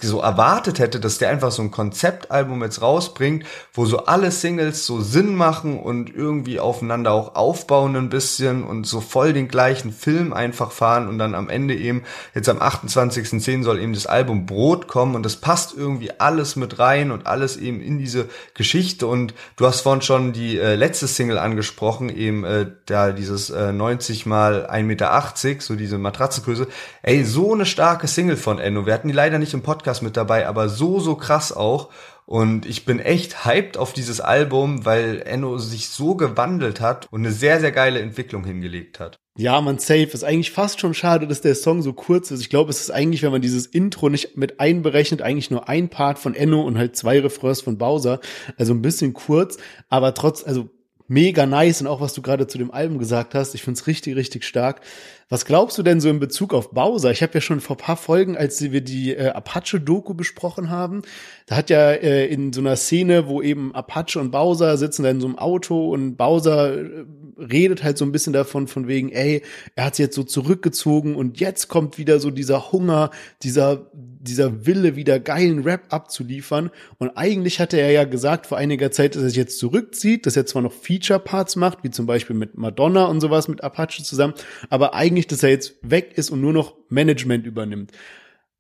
so 0.00 0.20
erwartet 0.20 0.78
hätte, 0.78 0.98
dass 0.98 1.18
der 1.18 1.28
einfach 1.28 1.52
so 1.52 1.62
ein 1.62 1.70
Konzeptalbum 1.70 2.62
jetzt 2.62 2.80
rausbringt, 2.80 3.44
wo 3.74 3.84
so 3.84 4.06
alle 4.06 4.30
Singles 4.30 4.86
so 4.86 5.00
Sinn 5.00 5.34
machen 5.34 5.78
und 5.78 6.14
irgendwie 6.14 6.58
aufeinander 6.58 7.12
auch 7.12 7.34
aufbauen 7.34 7.94
ein 7.94 8.08
bisschen 8.08 8.64
und 8.64 8.86
so 8.86 9.00
voll 9.00 9.34
den 9.34 9.46
gleichen 9.46 9.92
Film 9.92 10.32
einfach 10.32 10.72
fahren 10.72 11.06
und 11.06 11.18
dann 11.18 11.34
am 11.34 11.50
Ende 11.50 11.74
eben, 11.74 12.04
jetzt 12.34 12.48
am 12.48 12.58
28.10. 12.58 13.62
soll 13.62 13.78
eben 13.78 13.92
das 13.92 14.06
Album 14.06 14.46
Brot 14.46 14.88
kommen 14.88 15.14
und 15.14 15.22
das 15.22 15.36
passt 15.36 15.76
irgendwie 15.76 16.18
alles 16.18 16.56
mit 16.56 16.78
rein 16.78 17.10
und 17.10 17.26
alles 17.26 17.56
eben 17.56 17.80
in 17.80 17.98
diese 17.98 18.28
Geschichte 18.54 19.06
und 19.06 19.34
du 19.56 19.66
hast 19.66 19.82
vorhin 19.82 20.02
schon 20.02 20.32
die 20.32 20.58
äh, 20.58 20.76
letzte 20.76 21.06
Single 21.06 21.38
angesprochen, 21.38 22.08
eben 22.08 22.42
äh, 22.44 22.66
da 22.86 23.12
dieses 23.12 23.50
äh, 23.50 23.72
90 23.72 24.24
mal 24.24 24.66
1,80 24.70 24.82
Meter, 24.82 25.60
so 25.60 25.76
diese 25.76 25.98
Matratzengröße. 25.98 26.66
Ey, 27.02 27.22
so 27.24 27.52
eine 27.52 27.66
starke 27.66 28.08
Single 28.08 28.36
von 28.36 28.58
Enno. 28.58 28.86
Wir 28.86 28.94
hatten 28.94 29.08
die 29.08 29.14
leider 29.14 29.38
nicht 29.38 29.57
im 29.58 29.62
Podcast 29.62 30.02
mit 30.02 30.16
dabei, 30.16 30.46
aber 30.46 30.68
so, 30.68 31.00
so 31.00 31.16
krass 31.16 31.52
auch. 31.52 31.90
Und 32.26 32.66
ich 32.66 32.84
bin 32.84 33.00
echt 33.00 33.46
hyped 33.46 33.78
auf 33.78 33.94
dieses 33.94 34.20
Album, 34.20 34.84
weil 34.84 35.22
Enno 35.24 35.56
sich 35.56 35.88
so 35.88 36.14
gewandelt 36.14 36.80
hat 36.80 37.08
und 37.10 37.22
eine 37.22 37.32
sehr, 37.32 37.58
sehr 37.58 37.72
geile 37.72 38.00
Entwicklung 38.00 38.44
hingelegt 38.44 39.00
hat. 39.00 39.18
Ja, 39.38 39.60
man 39.60 39.78
safe. 39.78 40.10
Ist 40.12 40.24
eigentlich 40.24 40.50
fast 40.50 40.78
schon 40.78 40.94
schade, 40.94 41.26
dass 41.26 41.40
der 41.40 41.54
Song 41.54 41.80
so 41.80 41.94
kurz 41.94 42.30
ist. 42.30 42.40
Ich 42.40 42.50
glaube, 42.50 42.70
es 42.70 42.80
ist 42.80 42.90
eigentlich, 42.90 43.22
wenn 43.22 43.32
man 43.32 43.40
dieses 43.40 43.66
Intro 43.66 44.10
nicht 44.10 44.36
mit 44.36 44.60
einberechnet, 44.60 45.22
eigentlich 45.22 45.50
nur 45.50 45.68
ein 45.68 45.88
Part 45.88 46.18
von 46.18 46.34
Enno 46.34 46.60
und 46.62 46.76
halt 46.76 46.96
zwei 46.96 47.18
Refrains 47.18 47.62
von 47.62 47.78
Bowser. 47.78 48.20
Also 48.58 48.74
ein 48.74 48.82
bisschen 48.82 49.14
kurz, 49.14 49.56
aber 49.88 50.12
trotz, 50.12 50.44
also 50.44 50.68
mega 51.08 51.46
nice 51.46 51.80
und 51.80 51.86
auch 51.86 52.00
was 52.00 52.12
du 52.12 52.22
gerade 52.22 52.46
zu 52.46 52.58
dem 52.58 52.70
Album 52.70 52.98
gesagt 52.98 53.34
hast. 53.34 53.54
Ich 53.54 53.62
find's 53.62 53.86
richtig, 53.86 54.14
richtig 54.14 54.44
stark. 54.44 54.82
Was 55.30 55.44
glaubst 55.44 55.76
du 55.76 55.82
denn 55.82 56.00
so 56.00 56.08
in 56.08 56.20
Bezug 56.20 56.54
auf 56.54 56.70
Bowser? 56.70 57.10
Ich 57.10 57.22
habe 57.22 57.34
ja 57.34 57.40
schon 57.40 57.60
vor 57.60 57.76
paar 57.76 57.96
Folgen, 57.96 58.36
als 58.36 58.62
wir 58.62 58.80
die 58.80 59.14
äh, 59.14 59.28
Apache-Doku 59.28 60.14
besprochen 60.14 60.70
haben, 60.70 61.02
da 61.46 61.56
hat 61.56 61.70
ja 61.70 61.90
äh, 61.90 62.26
in 62.26 62.52
so 62.52 62.60
einer 62.60 62.76
Szene, 62.76 63.26
wo 63.26 63.42
eben 63.42 63.74
Apache 63.74 64.20
und 64.20 64.30
Bowser 64.30 64.76
sitzen 64.76 65.02
da 65.02 65.10
in 65.10 65.20
so 65.20 65.26
einem 65.26 65.38
Auto 65.38 65.92
und 65.92 66.16
Bowser 66.16 66.78
äh, 66.78 67.04
redet 67.38 67.84
halt 67.84 67.98
so 67.98 68.04
ein 68.04 68.12
bisschen 68.12 68.32
davon, 68.32 68.68
von 68.68 68.88
wegen, 68.88 69.10
ey, 69.10 69.42
er 69.74 69.84
hat 69.84 69.96
sich 69.96 70.04
jetzt 70.04 70.16
so 70.16 70.22
zurückgezogen 70.22 71.14
und 71.14 71.40
jetzt 71.40 71.68
kommt 71.68 71.98
wieder 71.98 72.20
so 72.20 72.30
dieser 72.30 72.72
Hunger, 72.72 73.10
dieser, 73.42 73.90
dieser 73.92 74.66
Wille, 74.66 74.96
wieder 74.96 75.20
geilen 75.20 75.62
Rap 75.62 75.86
abzuliefern. 75.90 76.70
Und 76.98 77.10
eigentlich 77.16 77.60
hatte 77.60 77.78
er 77.78 77.90
ja 77.90 78.04
gesagt 78.04 78.46
vor 78.46 78.58
einiger 78.58 78.90
Zeit, 78.90 79.14
dass 79.14 79.22
er 79.22 79.28
sich 79.28 79.36
jetzt 79.36 79.58
zurückzieht, 79.58 80.26
dass 80.26 80.36
er 80.36 80.46
zwar 80.46 80.62
noch 80.62 80.72
Feature-Parts 80.72 81.56
macht, 81.56 81.84
wie 81.84 81.90
zum 81.90 82.06
Beispiel 82.06 82.36
mit 82.36 82.56
Madonna 82.56 83.04
und 83.06 83.20
sowas 83.20 83.48
mit 83.48 83.62
Apache 83.62 84.02
zusammen, 84.02 84.34
aber 84.70 84.94
eigentlich 84.94 85.08
eigentlich, 85.08 85.26
dass 85.26 85.42
er 85.42 85.50
jetzt 85.50 85.74
weg 85.82 86.12
ist 86.16 86.30
und 86.30 86.40
nur 86.40 86.52
noch 86.52 86.76
Management 86.88 87.46
übernimmt. 87.46 87.92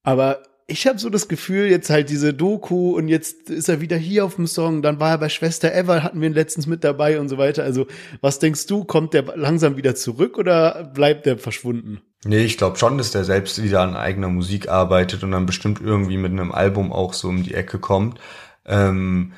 Aber 0.02 0.42
ich 0.70 0.86
habe 0.86 0.98
so 0.98 1.08
das 1.08 1.28
Gefühl, 1.28 1.70
jetzt 1.70 1.88
halt 1.88 2.10
diese 2.10 2.34
Doku 2.34 2.94
und 2.94 3.08
jetzt 3.08 3.48
ist 3.48 3.70
er 3.70 3.80
wieder 3.80 3.96
hier 3.96 4.26
auf 4.26 4.36
dem 4.36 4.46
Song, 4.46 4.82
dann 4.82 5.00
war 5.00 5.12
er 5.12 5.18
bei 5.18 5.30
Schwester 5.30 5.74
Eva, 5.74 6.02
hatten 6.02 6.20
wir 6.20 6.28
ihn 6.28 6.34
letztens 6.34 6.66
mit 6.66 6.84
dabei 6.84 7.18
und 7.18 7.30
so 7.30 7.38
weiter. 7.38 7.64
Also, 7.64 7.86
was 8.20 8.38
denkst 8.38 8.66
du, 8.66 8.84
kommt 8.84 9.14
der 9.14 9.24
langsam 9.34 9.78
wieder 9.78 9.94
zurück 9.94 10.36
oder 10.36 10.84
bleibt 10.84 11.24
der 11.24 11.38
verschwunden? 11.38 12.02
Nee, 12.24 12.44
ich 12.44 12.58
glaube 12.58 12.76
schon, 12.76 12.98
dass 12.98 13.12
der 13.12 13.24
selbst 13.24 13.62
wieder 13.62 13.80
an 13.80 13.96
eigener 13.96 14.28
Musik 14.28 14.68
arbeitet 14.68 15.24
und 15.24 15.30
dann 15.30 15.46
bestimmt 15.46 15.80
irgendwie 15.80 16.18
mit 16.18 16.32
einem 16.32 16.52
Album 16.52 16.92
auch 16.92 17.14
so 17.14 17.28
um 17.28 17.42
die 17.44 17.54
Ecke 17.54 17.78
kommt. 17.78 18.20
Ähm, 18.66 19.32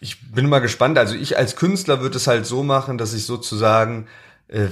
ich 0.00 0.32
bin 0.32 0.48
mal 0.48 0.60
gespannt. 0.60 0.96
Also 0.96 1.14
ich 1.14 1.36
als 1.36 1.56
Künstler 1.56 2.00
würde 2.00 2.16
es 2.16 2.26
halt 2.26 2.46
so 2.46 2.62
machen, 2.62 2.96
dass 2.96 3.12
ich 3.12 3.26
sozusagen 3.26 4.06
äh, 4.48 4.68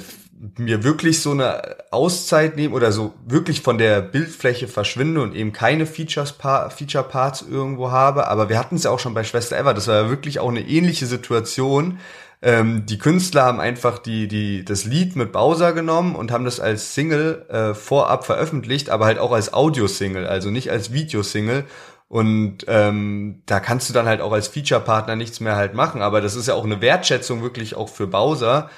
mir 0.57 0.85
wirklich 0.85 1.21
so 1.21 1.33
eine 1.33 1.77
Auszeit 1.91 2.57
nehme 2.57 2.75
oder 2.75 2.93
so 2.93 3.15
wirklich 3.27 3.63
von 3.63 3.79
der 3.79 4.01
Bildfläche 4.01 4.69
verschwinde 4.69 5.21
und 5.21 5.35
eben 5.35 5.53
keine 5.53 5.87
Features 5.87 6.33
Feature 6.33 7.05
Parts 7.05 7.43
irgendwo 7.43 7.91
habe. 7.91 8.29
Aber 8.29 8.49
wir 8.49 8.59
hatten 8.59 8.77
es 8.77 8.85
ja 8.85 8.91
auch 8.91 9.01
schon 9.01 9.15
bei 9.15 9.25
Schwester 9.25 9.59
Eva. 9.59 9.75
Das 9.75 9.89
war 9.89 10.03
ja 10.03 10.11
wirklich 10.11 10.39
auch 10.39 10.49
eine 10.49 10.61
ähnliche 10.61 11.07
Situation. 11.07 11.99
Ähm, 12.41 12.87
die 12.87 12.99
Künstler 12.99 13.45
haben 13.45 13.61
einfach 13.61 13.99
die, 13.99 14.29
die, 14.29 14.65
das 14.65 14.85
Lied 14.85 15.17
mit 15.17 15.33
Bowser 15.33 15.73
genommen 15.73 16.15
und 16.15 16.31
haben 16.31 16.45
das 16.45 16.61
als 16.61 16.95
Single 16.95 17.45
äh, 17.49 17.75
vorab 17.75 18.25
veröffentlicht, 18.25 18.91
aber 18.91 19.07
halt 19.07 19.19
auch 19.19 19.33
als 19.33 19.53
Audio-Single, 19.53 20.27
also 20.27 20.51
nicht 20.51 20.71
als 20.71 20.93
Videosingle. 20.93 21.65
Und 22.07 22.65
ähm, 22.69 23.43
da 23.47 23.61
kannst 23.61 23.89
du 23.91 23.93
dann 23.93 24.07
halt 24.07 24.21
auch 24.21 24.33
als 24.33 24.49
Feature-Partner 24.49 25.17
nichts 25.17 25.41
mehr 25.41 25.57
halt 25.57 25.75
machen. 25.75 26.01
Aber 26.01 26.21
das 26.21 26.37
ist 26.37 26.49
ja 26.49 26.55
auch 26.55 26.65
eine 26.65 26.81
Wertschätzung 26.81 27.43
wirklich 27.43 27.75
auch 27.75 27.89
für 27.89 28.07
Bowser, 28.07 28.71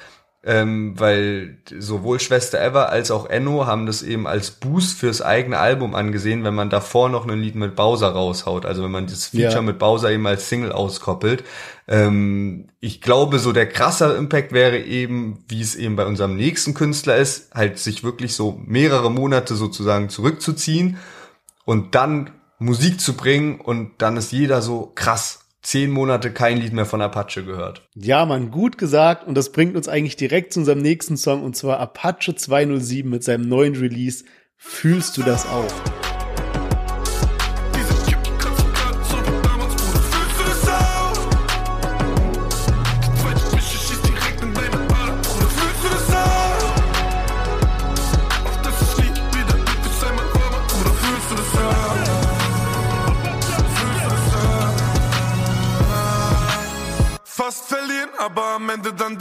ähm, 0.43 0.99
weil 0.99 1.59
sowohl 1.79 2.19
Schwester 2.19 2.61
Ever 2.61 2.89
als 2.89 3.11
auch 3.11 3.29
Enno 3.29 3.67
haben 3.67 3.85
das 3.85 4.03
eben 4.03 4.27
als 4.27 4.53
Boost 4.53 4.99
fürs 4.99 5.21
eigene 5.21 5.59
Album 5.59 5.95
angesehen, 5.95 6.45
wenn 6.45 6.55
man 6.55 6.71
davor 6.71 7.11
noch 7.11 7.29
ein 7.29 7.41
Lied 7.41 7.57
mit 7.57 7.77
Bowser 7.77 8.09
raushaut, 8.09 8.65
also 8.65 8.83
wenn 8.83 8.91
man 8.91 9.07
das 9.07 9.27
Feature 9.27 9.57
ja. 9.57 9.63
mit 9.63 9.79
Bowser 9.79 10.11
eben 10.11 10.27
als 10.27 10.49
Single 10.49 10.73
auskoppelt. 10.73 11.45
Ähm, 11.87 12.69
ich 12.81 13.03
glaube, 13.03 13.39
so 13.39 13.53
der 13.53 13.69
krasse 13.69 14.15
Impact 14.15 14.53
wäre 14.53 14.79
eben, 14.79 15.45
wie 15.49 15.61
es 15.61 15.77
eben 15.77 15.97
bei 15.97 16.07
unserem 16.07 16.37
nächsten 16.37 16.73
Künstler 16.73 17.19
ist, 17.19 17.55
halt 17.55 17.79
sich 17.79 18.03
wirklich 18.03 18.35
so 18.35 18.59
mehrere 18.65 19.11
Monate 19.11 19.55
sozusagen 19.57 20.09
zurückzuziehen 20.09 20.97
und 21.67 21.95
dann 21.95 22.31
Musik 22.59 22.99
zu 23.01 23.13
bringen 23.13 23.61
und 23.61 23.93
dann 23.99 24.17
ist 24.17 24.33
jeder 24.33 24.63
so 24.63 24.93
krass 24.95 25.40
zehn 25.63 25.91
Monate 25.91 26.33
kein 26.33 26.59
Lied 26.59 26.73
mehr 26.73 26.87
von 26.87 27.03
Apache 27.03 27.45
gehört. 27.45 27.89
Ja, 27.95 28.25
man, 28.27 28.51
gut 28.51 28.79
gesagt. 28.79 29.27
Und 29.27 29.35
das 29.35 29.53
bringt 29.53 29.77
uns 29.77 29.89
eigentlich 29.89 30.17
direkt 30.17 30.53
zu 30.53 30.61
unserem 30.61 30.81
nächsten 30.81 31.17
Song 31.17 31.43
und 31.43 31.57
zwar 31.57 31.79
Apache 31.79 32.35
207 32.35 33.11
mit 33.11 33.25
seinem 33.25 33.49
neuen 33.49 33.77
Release. 33.77 34.25
Fühlst 34.57 35.17
du 35.17 35.23
das 35.23 35.47
auch? 35.47 36.20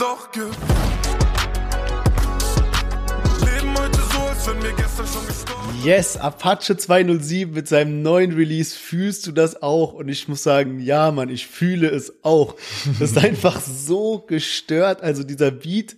Doch. 0.00 0.28
Leben 3.44 3.78
heute 3.78 4.00
so, 4.12 4.20
als 4.20 4.48
wenn 4.48 4.62
wir 4.62 4.72
gestern 4.72 5.06
schon 5.06 5.26
gestorben 5.26 5.82
Yes, 5.84 6.16
Apache 6.16 6.76
207 6.76 7.52
mit 7.54 7.68
seinem 7.68 8.02
neuen 8.02 8.32
Release. 8.32 8.76
Fühlst 8.76 9.26
du 9.26 9.32
das 9.32 9.62
auch? 9.62 9.92
Und 9.92 10.08
ich 10.08 10.26
muss 10.28 10.42
sagen, 10.42 10.80
ja, 10.80 11.10
Mann, 11.10 11.28
ich 11.28 11.46
fühle 11.46 11.88
es 11.88 12.24
auch. 12.24 12.54
Das 12.98 13.12
ist 13.12 13.18
einfach 13.24 13.60
so 13.60 14.18
gestört. 14.18 15.02
Also 15.02 15.22
dieser 15.22 15.50
Beat 15.50 15.96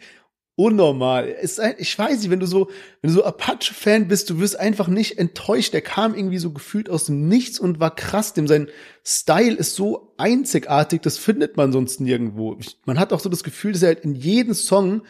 unnormal. 0.63 1.29
Ist 1.29 1.59
ein, 1.59 1.75
ich 1.79 1.99
weiß 1.99 2.21
nicht, 2.21 2.31
wenn 2.31 2.41
du 2.41 2.47
so, 2.47 2.71
wenn 3.01 3.09
du 3.09 3.15
so 3.15 3.25
Apache-Fan 3.25 4.07
bist, 4.09 4.31
du 4.31 4.39
wirst 4.39 4.59
einfach 4.59 4.87
nicht 4.87 5.19
enttäuscht. 5.19 5.73
Der 5.73 5.81
kam 5.81 6.15
irgendwie 6.15 6.39
so 6.39 6.53
gefühlt 6.53 6.89
aus 6.89 7.07
dem 7.07 7.27
Nichts 7.29 7.59
und 7.59 7.81
war 7.81 7.95
krass. 7.95 8.33
Dem 8.33 8.47
sein 8.47 8.69
Style 9.05 9.55
ist 9.55 9.75
so 9.75 10.15
einzigartig, 10.19 11.03
das 11.03 11.19
findet 11.19 11.57
man 11.57 11.73
sonst 11.73 12.01
nirgendwo. 12.01 12.57
Man 12.85 12.99
hat 12.99 13.13
auch 13.13 13.21
so 13.21 13.29
das 13.29 13.43
Gefühl, 13.43 13.73
dass 13.73 13.83
er 13.83 13.89
halt 13.89 14.05
in 14.05 14.15
jeden 14.15 14.55
Song 14.55 15.03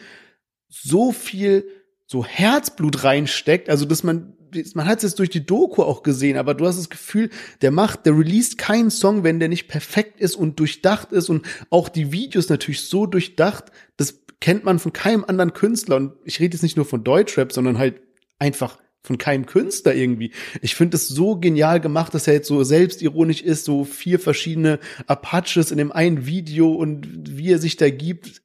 so 0.69 1.11
viel 1.11 1.67
so 2.07 2.25
Herzblut 2.25 3.03
reinsteckt, 3.03 3.69
also 3.69 3.85
dass 3.85 4.03
man 4.03 4.35
man 4.75 4.85
hat 4.85 4.97
es 4.97 5.03
jetzt 5.03 5.19
durch 5.19 5.29
die 5.29 5.45
Doku 5.45 5.81
auch 5.81 6.03
gesehen, 6.03 6.37
aber 6.37 6.53
du 6.53 6.67
hast 6.67 6.77
das 6.77 6.89
Gefühl, 6.89 7.29
der 7.61 7.71
macht, 7.71 8.05
der 8.05 8.15
released 8.15 8.57
keinen 8.57 8.91
Song, 8.91 9.23
wenn 9.23 9.39
der 9.39 9.49
nicht 9.49 9.67
perfekt 9.67 10.19
ist 10.19 10.35
und 10.35 10.59
durchdacht 10.59 11.11
ist 11.11 11.29
und 11.29 11.45
auch 11.69 11.89
die 11.89 12.11
Videos 12.11 12.49
natürlich 12.49 12.81
so 12.81 13.05
durchdacht, 13.05 13.71
das 13.97 14.22
kennt 14.39 14.63
man 14.63 14.79
von 14.79 14.93
keinem 14.93 15.23
anderen 15.25 15.53
Künstler. 15.53 15.97
Und 15.97 16.13
ich 16.25 16.39
rede 16.39 16.55
jetzt 16.55 16.63
nicht 16.63 16.77
nur 16.77 16.85
von 16.85 17.03
Deutschrap, 17.03 17.51
sondern 17.51 17.77
halt 17.77 18.01
einfach 18.39 18.77
von 19.01 19.17
keinem 19.17 19.45
Künstler 19.45 19.93
irgendwie. 19.93 20.31
Ich 20.61 20.75
finde 20.75 20.95
es 20.95 21.07
so 21.07 21.37
genial 21.37 21.81
gemacht, 21.81 22.13
dass 22.13 22.27
er 22.27 22.35
jetzt 22.35 22.47
so 22.47 22.63
selbstironisch 22.63 23.41
ist, 23.41 23.65
so 23.65 23.83
vier 23.83 24.19
verschiedene 24.19 24.79
Apaches 25.07 25.71
in 25.71 25.77
dem 25.77 25.91
einen 25.91 26.25
Video 26.25 26.71
und 26.71 27.37
wie 27.37 27.51
er 27.51 27.59
sich 27.59 27.75
da 27.75 27.89
gibt. 27.89 28.41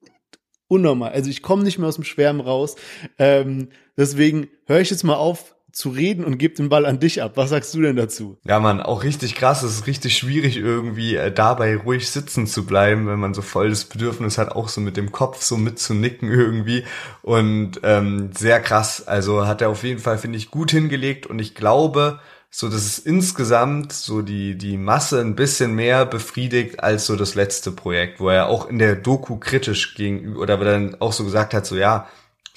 Unnormal. 0.66 1.12
Also 1.12 1.30
ich 1.30 1.42
komme 1.42 1.62
nicht 1.62 1.78
mehr 1.78 1.88
aus 1.88 1.94
dem 1.94 2.04
Schwärmen 2.04 2.40
raus. 2.40 2.74
Ähm, 3.18 3.68
deswegen 3.96 4.48
höre 4.66 4.80
ich 4.80 4.90
jetzt 4.90 5.04
mal 5.04 5.14
auf, 5.14 5.54
zu 5.78 5.90
reden 5.90 6.24
und 6.24 6.38
gebe 6.38 6.56
den 6.56 6.68
Ball 6.68 6.84
an 6.84 6.98
dich 6.98 7.22
ab. 7.22 7.36
Was 7.36 7.50
sagst 7.50 7.72
du 7.72 7.80
denn 7.80 7.94
dazu? 7.94 8.36
Ja, 8.42 8.58
man, 8.58 8.82
auch 8.82 9.04
richtig 9.04 9.36
krass. 9.36 9.62
Es 9.62 9.74
ist 9.76 9.86
richtig 9.86 10.16
schwierig 10.16 10.56
irgendwie 10.56 11.14
äh, 11.14 11.30
dabei 11.30 11.76
ruhig 11.76 12.10
sitzen 12.10 12.48
zu 12.48 12.66
bleiben, 12.66 13.06
wenn 13.06 13.20
man 13.20 13.32
so 13.32 13.42
voll 13.42 13.70
das 13.70 13.84
Bedürfnis 13.84 14.38
hat, 14.38 14.50
auch 14.50 14.68
so 14.68 14.80
mit 14.80 14.96
dem 14.96 15.12
Kopf 15.12 15.40
so 15.40 15.56
mitzunicken 15.56 16.30
irgendwie. 16.32 16.82
Und 17.22 17.78
ähm, 17.84 18.30
sehr 18.36 18.58
krass. 18.58 19.06
Also 19.06 19.46
hat 19.46 19.62
er 19.62 19.68
auf 19.68 19.84
jeden 19.84 20.00
Fall, 20.00 20.18
finde 20.18 20.38
ich, 20.38 20.50
gut 20.50 20.72
hingelegt. 20.72 21.28
Und 21.28 21.38
ich 21.38 21.54
glaube, 21.54 22.18
so 22.50 22.68
dass 22.68 22.84
es 22.84 22.98
insgesamt 22.98 23.92
so 23.92 24.22
die 24.22 24.56
die 24.56 24.78
Masse 24.78 25.20
ein 25.20 25.36
bisschen 25.36 25.74
mehr 25.74 26.06
befriedigt 26.06 26.82
als 26.82 27.06
so 27.06 27.14
das 27.14 27.36
letzte 27.36 27.70
Projekt, 27.70 28.18
wo 28.18 28.30
er 28.30 28.48
auch 28.48 28.68
in 28.68 28.80
der 28.80 28.96
Doku 28.96 29.36
kritisch 29.36 29.94
ging 29.94 30.34
oder 30.34 30.56
dann 30.56 30.96
auch 30.98 31.12
so 31.12 31.22
gesagt 31.22 31.54
hat, 31.54 31.66
so 31.66 31.76
ja, 31.76 32.08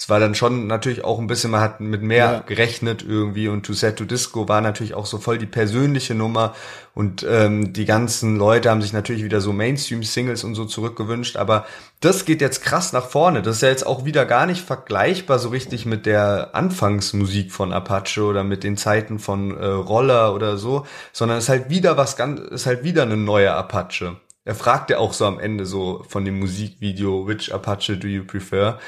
es 0.02 0.10
war 0.10 0.20
dann 0.20 0.34
schon 0.34 0.66
natürlich 0.66 1.04
auch 1.04 1.20
ein 1.20 1.28
bisschen, 1.28 1.52
man 1.52 1.62
hat 1.62 1.80
mit 1.80 2.02
mehr 2.02 2.26
ja. 2.26 2.40
gerechnet 2.40 3.06
irgendwie 3.08 3.48
und 3.48 3.68
To 3.68 3.74
Set 3.74 3.98
to 3.98 4.06
Disco 4.06 4.48
war 4.48 4.60
natürlich 4.60 4.96
auch 4.96 5.06
so 5.06 5.20
voll 5.20 5.38
die 5.38 5.46
persönliche 5.46 6.16
Nummer 6.16 6.56
und 6.96 7.24
ähm, 7.30 7.72
die 7.72 7.86
ganzen 7.86 8.36
Leute 8.36 8.72
haben 8.72 8.82
sich 8.82 8.94
natürlich 8.94 9.24
wieder 9.24 9.42
so 9.42 9.54
Mainstream-Singles 9.54 10.44
und 10.44 10.56
so 10.56 10.66
zurückgewünscht, 10.66 11.38
aber 11.38 11.68
das 12.00 12.26
geht 12.26 12.42
jetzt 12.42 12.64
krass 12.64 12.94
nach 12.94 13.10
vorne. 13.10 13.44
Das 13.44 13.58
ist 13.58 13.62
ja 13.62 13.70
jetzt 13.70 13.86
auch 13.86 14.04
wieder 14.04 14.26
gar 14.26 14.48
nicht 14.48 14.66
vergleichbar 14.66 15.38
so 15.38 15.50
richtig 15.50 15.86
mit 15.86 16.08
der 16.08 16.50
Anfangsmusik 16.54 17.52
von 17.52 17.72
Apache 17.72 18.24
oder 18.24 18.44
mit 18.44 18.64
den 18.64 18.78
Zeiten 18.78 19.20
von 19.20 19.56
äh, 19.56 19.66
Roller 19.68 20.34
oder 20.34 20.58
so, 20.58 20.88
sondern 21.14 21.38
es 21.38 21.44
ist 21.44 21.50
halt 21.50 21.70
wieder 21.70 21.96
was 21.96 22.18
ganz, 22.18 22.40
ist 22.40 22.66
halt 22.66 22.84
wieder 22.84 23.04
eine 23.04 23.18
neue 23.18 23.54
Apache. 23.54 24.16
Er 24.44 24.56
fragt 24.56 24.90
ja 24.90 24.98
auch 24.98 25.14
so 25.14 25.26
am 25.26 25.40
Ende 25.40 25.68
so 25.68 26.04
von 26.10 26.26
dem 26.26 26.40
Musikvideo, 26.40 27.28
which 27.28 27.54
Apache 27.54 27.98
do 27.98 28.08
you 28.08 28.24
prefer? 28.24 28.80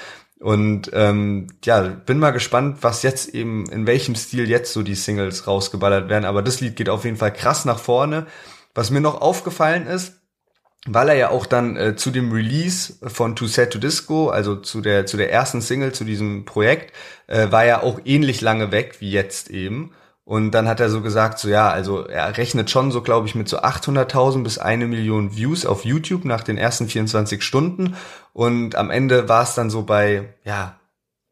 Und 0.44 0.92
ähm, 0.92 1.48
ja, 1.64 1.80
bin 1.80 2.20
mal 2.20 2.32
gespannt, 2.32 2.80
was 2.82 3.02
jetzt 3.02 3.30
eben, 3.30 3.66
in 3.70 3.88
welchem 3.88 4.14
Stil 4.14 4.50
jetzt 4.50 4.74
so 4.74 4.84
die 4.84 4.94
Singles 4.94 5.48
rausgeballert 5.48 6.10
werden. 6.10 6.26
Aber 6.26 6.42
das 6.42 6.60
Lied 6.60 6.76
geht 6.76 6.90
auf 6.90 7.06
jeden 7.06 7.16
Fall 7.16 7.32
krass 7.32 7.64
nach 7.64 7.80
vorne. 7.80 8.28
Was 8.76 8.92
mir 8.92 9.00
noch 9.00 9.22
aufgefallen 9.22 9.88
ist, 9.88 10.20
weil 10.86 11.08
er 11.08 11.16
ja 11.16 11.30
auch 11.30 11.46
dann 11.46 11.78
äh, 11.78 11.96
zu 11.96 12.12
dem 12.12 12.34
Release 12.34 12.96
von 13.08 13.38
To 13.38 13.48
Set 13.48 13.72
to 13.72 13.80
Disco, 13.80 14.28
also 14.32 14.58
zu 14.58 14.82
der 14.82 15.06
zu 15.06 15.16
der 15.16 15.32
ersten 15.32 15.62
Single 15.62 15.94
zu 15.94 16.04
diesem 16.04 16.44
Projekt, 16.44 16.94
äh, 17.28 17.50
war 17.50 17.64
er 17.64 17.84
auch 17.84 18.02
ähnlich 18.04 18.42
lange 18.42 18.74
weg 18.74 18.98
wie 19.00 19.12
jetzt 19.12 19.50
eben. 19.50 19.92
Und 20.26 20.52
dann 20.52 20.70
hat 20.70 20.80
er 20.80 20.90
so 20.90 21.02
gesagt, 21.02 21.38
so 21.40 21.50
ja, 21.50 21.70
also 21.70 22.06
er 22.06 22.38
rechnet 22.38 22.70
schon 22.70 22.92
so, 22.92 23.02
glaube 23.02 23.28
ich, 23.28 23.36
mit 23.36 23.50
so 23.50 23.60
800.000 23.60 24.44
bis 24.44 24.58
eine 24.58 24.88
Million 24.88 25.36
Views 25.36 25.66
auf 25.66 25.84
YouTube 25.84 26.24
nach 26.24 26.44
den 26.44 26.58
ersten 26.58 26.88
24 26.88 27.44
Stunden. 27.44 27.98
Und 28.32 28.76
am 28.76 28.90
Ende 28.90 29.28
war 29.28 29.44
es 29.44 29.54
dann 29.54 29.70
so 29.70 29.84
bei, 29.84 30.34
ja, 30.46 30.80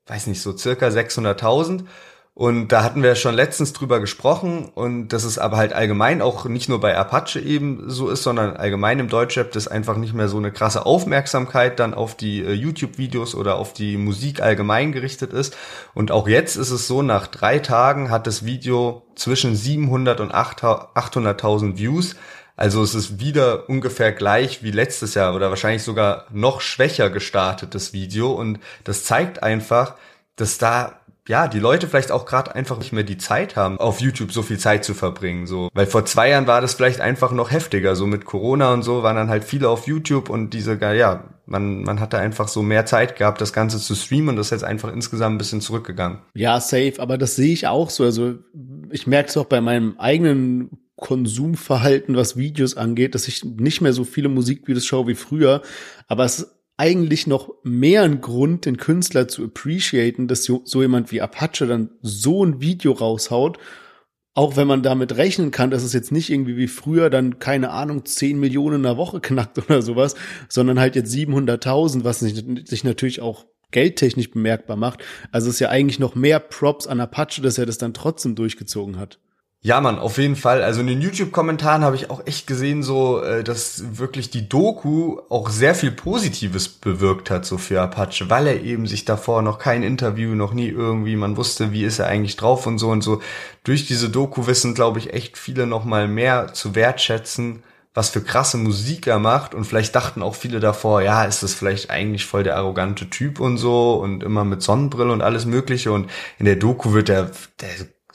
weiß 0.08 0.28
nicht, 0.28 0.42
so 0.42 0.58
circa 0.58 0.88
600.000. 0.88 1.86
Und 2.34 2.70
da 2.70 2.82
hatten 2.82 3.04
wir 3.04 3.16
schon 3.16 3.36
letztens 3.36 3.74
drüber 3.74 4.00
gesprochen 4.00 4.70
und 4.74 5.10
das 5.10 5.26
ist 5.26 5.38
aber 5.38 5.58
halt 5.58 5.74
allgemein 5.74 6.22
auch 6.22 6.46
nicht 6.46 6.70
nur 6.70 6.80
bei 6.80 6.98
Apache 6.98 7.42
eben 7.42 7.90
so 7.90 8.08
ist, 8.10 8.24
sondern 8.24 8.56
allgemein 8.56 9.00
im 9.00 9.10
Deutschrap, 9.10 9.52
dass 9.52 9.68
einfach 9.68 9.98
nicht 9.98 10.14
mehr 10.14 10.30
so 10.30 10.38
eine 10.38 10.54
krasse 10.54 10.86
Aufmerksamkeit 10.86 11.78
dann 11.80 11.94
auf 11.94 12.16
die 12.16 12.42
äh, 12.42 12.54
YouTube-Videos 12.54 13.36
oder 13.36 13.56
auf 13.56 13.74
die 13.74 13.98
Musik 13.98 14.42
allgemein 14.42 14.94
gerichtet 14.94 15.34
ist. 15.34 15.58
Und 15.94 16.12
auch 16.12 16.26
jetzt 16.26 16.56
ist 16.56 16.72
es 16.72 16.88
so, 16.88 17.02
nach 17.02 17.28
drei 17.28 17.60
Tagen 17.60 18.10
hat 18.10 18.28
das 18.28 18.46
Video 18.46 19.04
zwischen 19.16 19.54
700 19.54 20.22
und 20.22 20.34
800.000 20.34 21.78
Views. 21.78 22.16
Also 22.56 22.82
es 22.82 22.96
ist 22.96 23.20
wieder 23.20 23.68
ungefähr 23.68 24.14
gleich 24.14 24.64
wie 24.64 24.72
letztes 24.72 25.16
Jahr 25.16 25.36
oder 25.36 25.50
wahrscheinlich 25.50 25.84
sogar 25.84 26.28
noch 26.32 26.62
schwächer 26.62 27.10
gestartetes 27.10 27.92
Video 27.92 28.32
und 28.32 28.60
das 28.86 29.04
zeigt 29.04 29.44
einfach, 29.44 29.96
dass 30.38 30.58
da 30.58 31.01
ja, 31.32 31.48
die 31.48 31.60
Leute 31.60 31.88
vielleicht 31.88 32.12
auch 32.12 32.26
gerade 32.26 32.54
einfach 32.56 32.78
nicht 32.80 32.92
mehr 32.92 33.06
die 33.06 33.18
Zeit 33.18 33.56
haben, 33.56 33.80
auf 33.80 34.02
YouTube 34.02 34.34
so 34.34 34.42
viel 34.42 34.60
Zeit 34.60 34.84
zu 34.84 34.94
verbringen. 34.94 35.48
So, 35.48 35.70
weil 35.74 35.86
vor 35.86 36.04
zwei 36.04 36.30
Jahren 36.30 36.46
war 36.46 36.60
das 36.60 36.74
vielleicht 36.74 37.00
einfach 37.00 37.32
noch 37.32 37.52
heftiger. 37.52 37.96
So 37.96 38.06
mit 38.06 38.26
Corona 38.26 38.74
und 38.74 38.84
so 38.84 39.02
waren 39.02 39.16
dann 39.16 39.30
halt 39.30 39.46
viele 39.46 39.70
auf 39.70 39.88
YouTube 39.88 40.30
und 40.30 40.50
diese, 40.54 40.74
ja, 40.74 41.30
man, 41.46 41.84
man 41.84 42.02
hatte 42.02 42.18
einfach 42.18 42.50
so 42.50 42.62
mehr 42.62 42.86
Zeit 42.86 43.16
gehabt, 43.16 43.40
das 43.40 43.54
Ganze 43.54 43.80
zu 43.80 43.96
streamen 43.96 44.28
und 44.28 44.36
das 44.36 44.48
ist 44.48 44.52
jetzt 44.52 44.64
einfach 44.66 44.92
insgesamt 44.92 45.36
ein 45.36 45.38
bisschen 45.38 45.62
zurückgegangen. 45.62 46.20
Ja, 46.34 46.60
safe, 46.60 46.96
aber 46.98 47.18
das 47.18 47.38
sehe 47.38 47.54
ich 47.54 47.66
auch 47.66 47.90
so. 47.90 48.04
Also 48.04 48.34
ich 48.90 49.08
merke 49.08 49.30
es 49.30 49.38
auch 49.38 49.46
bei 49.46 49.62
meinem 49.62 49.98
eigenen 50.00 50.82
Konsumverhalten, 50.98 52.18
was 52.18 52.36
Videos 52.36 52.76
angeht, 52.76 53.16
dass 53.16 53.30
ich 53.30 53.46
nicht 53.46 53.80
mehr 53.80 53.94
so 53.94 54.04
viele 54.04 54.28
Musikvideos 54.28 54.86
schaue 54.86 55.08
wie 55.08 55.16
früher. 55.16 55.62
Aber 56.10 56.26
es 56.26 56.61
eigentlich 56.82 57.28
noch 57.28 57.54
mehr 57.62 58.02
ein 58.02 58.22
Grund, 58.22 58.66
den 58.66 58.78
Künstler 58.78 59.28
zu 59.28 59.44
appreciaten, 59.44 60.28
dass 60.28 60.46
so, 60.46 60.64
jemand 60.82 61.12
wie 61.12 61.22
Apache 61.22 61.68
dann 61.68 61.92
so 62.02 62.44
ein 62.44 62.60
Video 62.60 62.94
raushaut. 62.94 63.60
Auch 64.34 64.56
wenn 64.56 64.68
man 64.68 64.82
damit 64.82 65.16
rechnen 65.16 65.52
kann, 65.52 65.70
dass 65.70 65.84
es 65.84 65.94
jetzt 65.94 66.12
nicht 66.12 66.32
irgendwie 66.32 66.58
wie 66.58 66.68
früher 66.68 67.12
dann, 67.12 67.38
keine 67.38 67.70
Ahnung, 67.70 68.04
10 68.06 68.40
Millionen 68.40 68.78
in 68.78 68.84
der 68.84 68.98
Woche 68.98 69.20
knackt 69.20 69.60
oder 69.70 69.84
sowas, 69.84 70.16
sondern 70.50 70.80
halt 70.80 70.96
jetzt 70.96 71.14
700.000, 71.14 72.04
was 72.04 72.22
sich, 72.22 72.44
sich 72.66 72.84
natürlich 72.84 73.22
auch 73.22 73.46
geldtechnisch 73.70 74.32
bemerkbar 74.32 74.76
macht. 74.76 75.04
Also 75.32 75.50
es 75.50 75.56
ist 75.56 75.60
ja 75.60 75.70
eigentlich 75.70 76.00
noch 76.00 76.16
mehr 76.16 76.40
Props 76.40 76.88
an 76.88 77.00
Apache, 77.00 77.44
dass 77.44 77.60
er 77.60 77.68
das 77.68 77.78
dann 77.78 77.94
trotzdem 77.94 78.34
durchgezogen 78.34 78.98
hat. 78.98 79.20
Ja, 79.64 79.80
Mann, 79.80 80.00
auf 80.00 80.18
jeden 80.18 80.36
Fall. 80.36 80.64
Also 80.64 80.82
in 80.82 80.88
den 80.88 81.02
YouTube-Kommentaren 81.02 81.84
habe 81.84 81.96
ich 81.96 82.10
auch 82.10 82.26
echt 82.26 82.48
gesehen, 82.48 82.82
so, 82.82 83.22
äh, 83.22 83.44
dass 83.44 84.00
wirklich 84.00 84.32
die 84.32 84.50
Doku 84.50 85.20
auch 85.30 85.52
sehr 85.52 85.76
viel 85.76 85.92
Positives 85.92 86.68
bewirkt 86.68 87.30
hat, 87.30 87.46
so 87.46 87.60
für 87.60 87.80
Apache, 87.80 88.28
weil 88.32 88.48
er 88.48 88.64
eben 88.64 88.88
sich 88.88 89.06
davor 89.06 89.44
noch 89.44 89.60
kein 89.60 89.84
Interview, 89.84 90.34
noch 90.34 90.54
nie 90.54 90.70
irgendwie, 90.70 91.16
man 91.16 91.38
wusste, 91.38 91.72
wie 91.72 91.84
ist 91.84 92.00
er 92.00 92.08
eigentlich 92.08 92.38
drauf 92.38 92.66
und 92.66 92.80
so 92.80 92.90
und 92.90 93.04
so. 93.04 93.22
Durch 93.64 93.86
diese 93.86 94.10
Doku 94.10 94.48
wissen, 94.48 94.74
glaube 94.74 94.98
ich, 94.98 95.14
echt 95.14 95.38
viele 95.38 95.68
noch 95.68 95.86
mal 95.86 96.08
mehr 96.08 96.54
zu 96.54 96.74
wertschätzen, 96.74 97.62
was 97.94 98.10
für 98.10 98.24
krasse 98.24 98.58
Musik 98.58 99.06
er 99.06 99.20
macht 99.20 99.54
und 99.54 99.66
vielleicht 99.66 99.94
dachten 99.96 100.24
auch 100.24 100.34
viele 100.34 100.60
davor, 100.60 101.04
ja, 101.04 101.24
ist 101.26 101.44
das 101.44 101.54
vielleicht 101.54 101.92
eigentlich 101.92 102.26
voll 102.26 102.42
der 102.44 102.56
arrogante 102.58 103.12
Typ 103.12 103.40
und 103.40 103.58
so 103.58 103.94
und 103.94 104.24
immer 104.24 104.44
mit 104.44 104.64
Sonnenbrille 104.64 105.12
und 105.12 105.22
alles 105.22 105.46
mögliche 105.46 105.92
und 105.92 106.10
in 106.40 106.46
der 106.46 106.56
Doku 106.56 106.94
wird 106.94 107.10
er, 107.10 107.30
der 107.60 107.70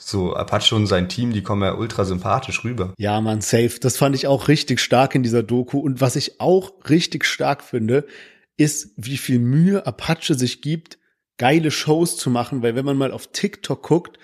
so 0.07 0.33
Apache 0.33 0.73
und 0.73 0.87
sein 0.87 1.09
Team, 1.09 1.33
die 1.33 1.43
kommen 1.43 1.63
ja 1.63 1.75
ultra 1.75 2.05
sympathisch 2.05 2.63
rüber. 2.63 2.93
Ja, 2.97 3.19
man, 3.19 3.41
safe. 3.41 3.77
Das 3.81 3.97
fand 3.97 4.15
ich 4.15 4.25
auch 4.27 4.47
richtig 4.47 4.79
stark 4.79 5.15
in 5.15 5.23
dieser 5.23 5.43
Doku. 5.43 5.79
Und 5.79 5.99
was 5.99 6.15
ich 6.15 6.39
auch 6.39 6.71
richtig 6.89 7.25
stark 7.25 7.61
finde, 7.61 8.05
ist, 8.55 8.93
wie 8.95 9.17
viel 9.17 9.39
Mühe 9.39 9.85
Apache 9.85 10.35
sich 10.35 10.61
gibt, 10.61 10.97
geile 11.37 11.71
Shows 11.71 12.15
zu 12.15 12.29
machen, 12.29 12.63
weil 12.63 12.73
wenn 12.75 12.85
man 12.85 12.97
mal 12.97 13.11
auf 13.11 13.27
TikTok 13.27 13.83
guckt, 13.83 14.17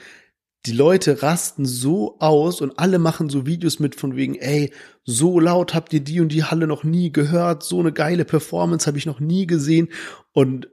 die 0.65 0.71
Leute 0.71 1.21
rasten 1.21 1.65
so 1.65 2.17
aus 2.19 2.61
und 2.61 2.79
alle 2.79 2.97
machen 2.97 3.29
so 3.29 3.45
Videos 3.45 3.79
mit 3.79 3.95
von 3.95 4.15
wegen, 4.15 4.35
ey, 4.35 4.71
so 5.03 5.37
laut 5.41 5.73
habt 5.73 5.91
ihr 5.91 5.99
die 5.99 6.21
und 6.21 6.29
die 6.29 6.45
Halle 6.45 6.65
noch 6.65 6.85
nie 6.85 7.11
gehört, 7.11 7.63
so 7.63 7.81
eine 7.81 7.91
geile 7.91 8.23
Performance 8.23 8.87
habe 8.87 8.97
ich 8.97 9.05
noch 9.05 9.19
nie 9.19 9.45
gesehen 9.45 9.89
und 10.31 10.69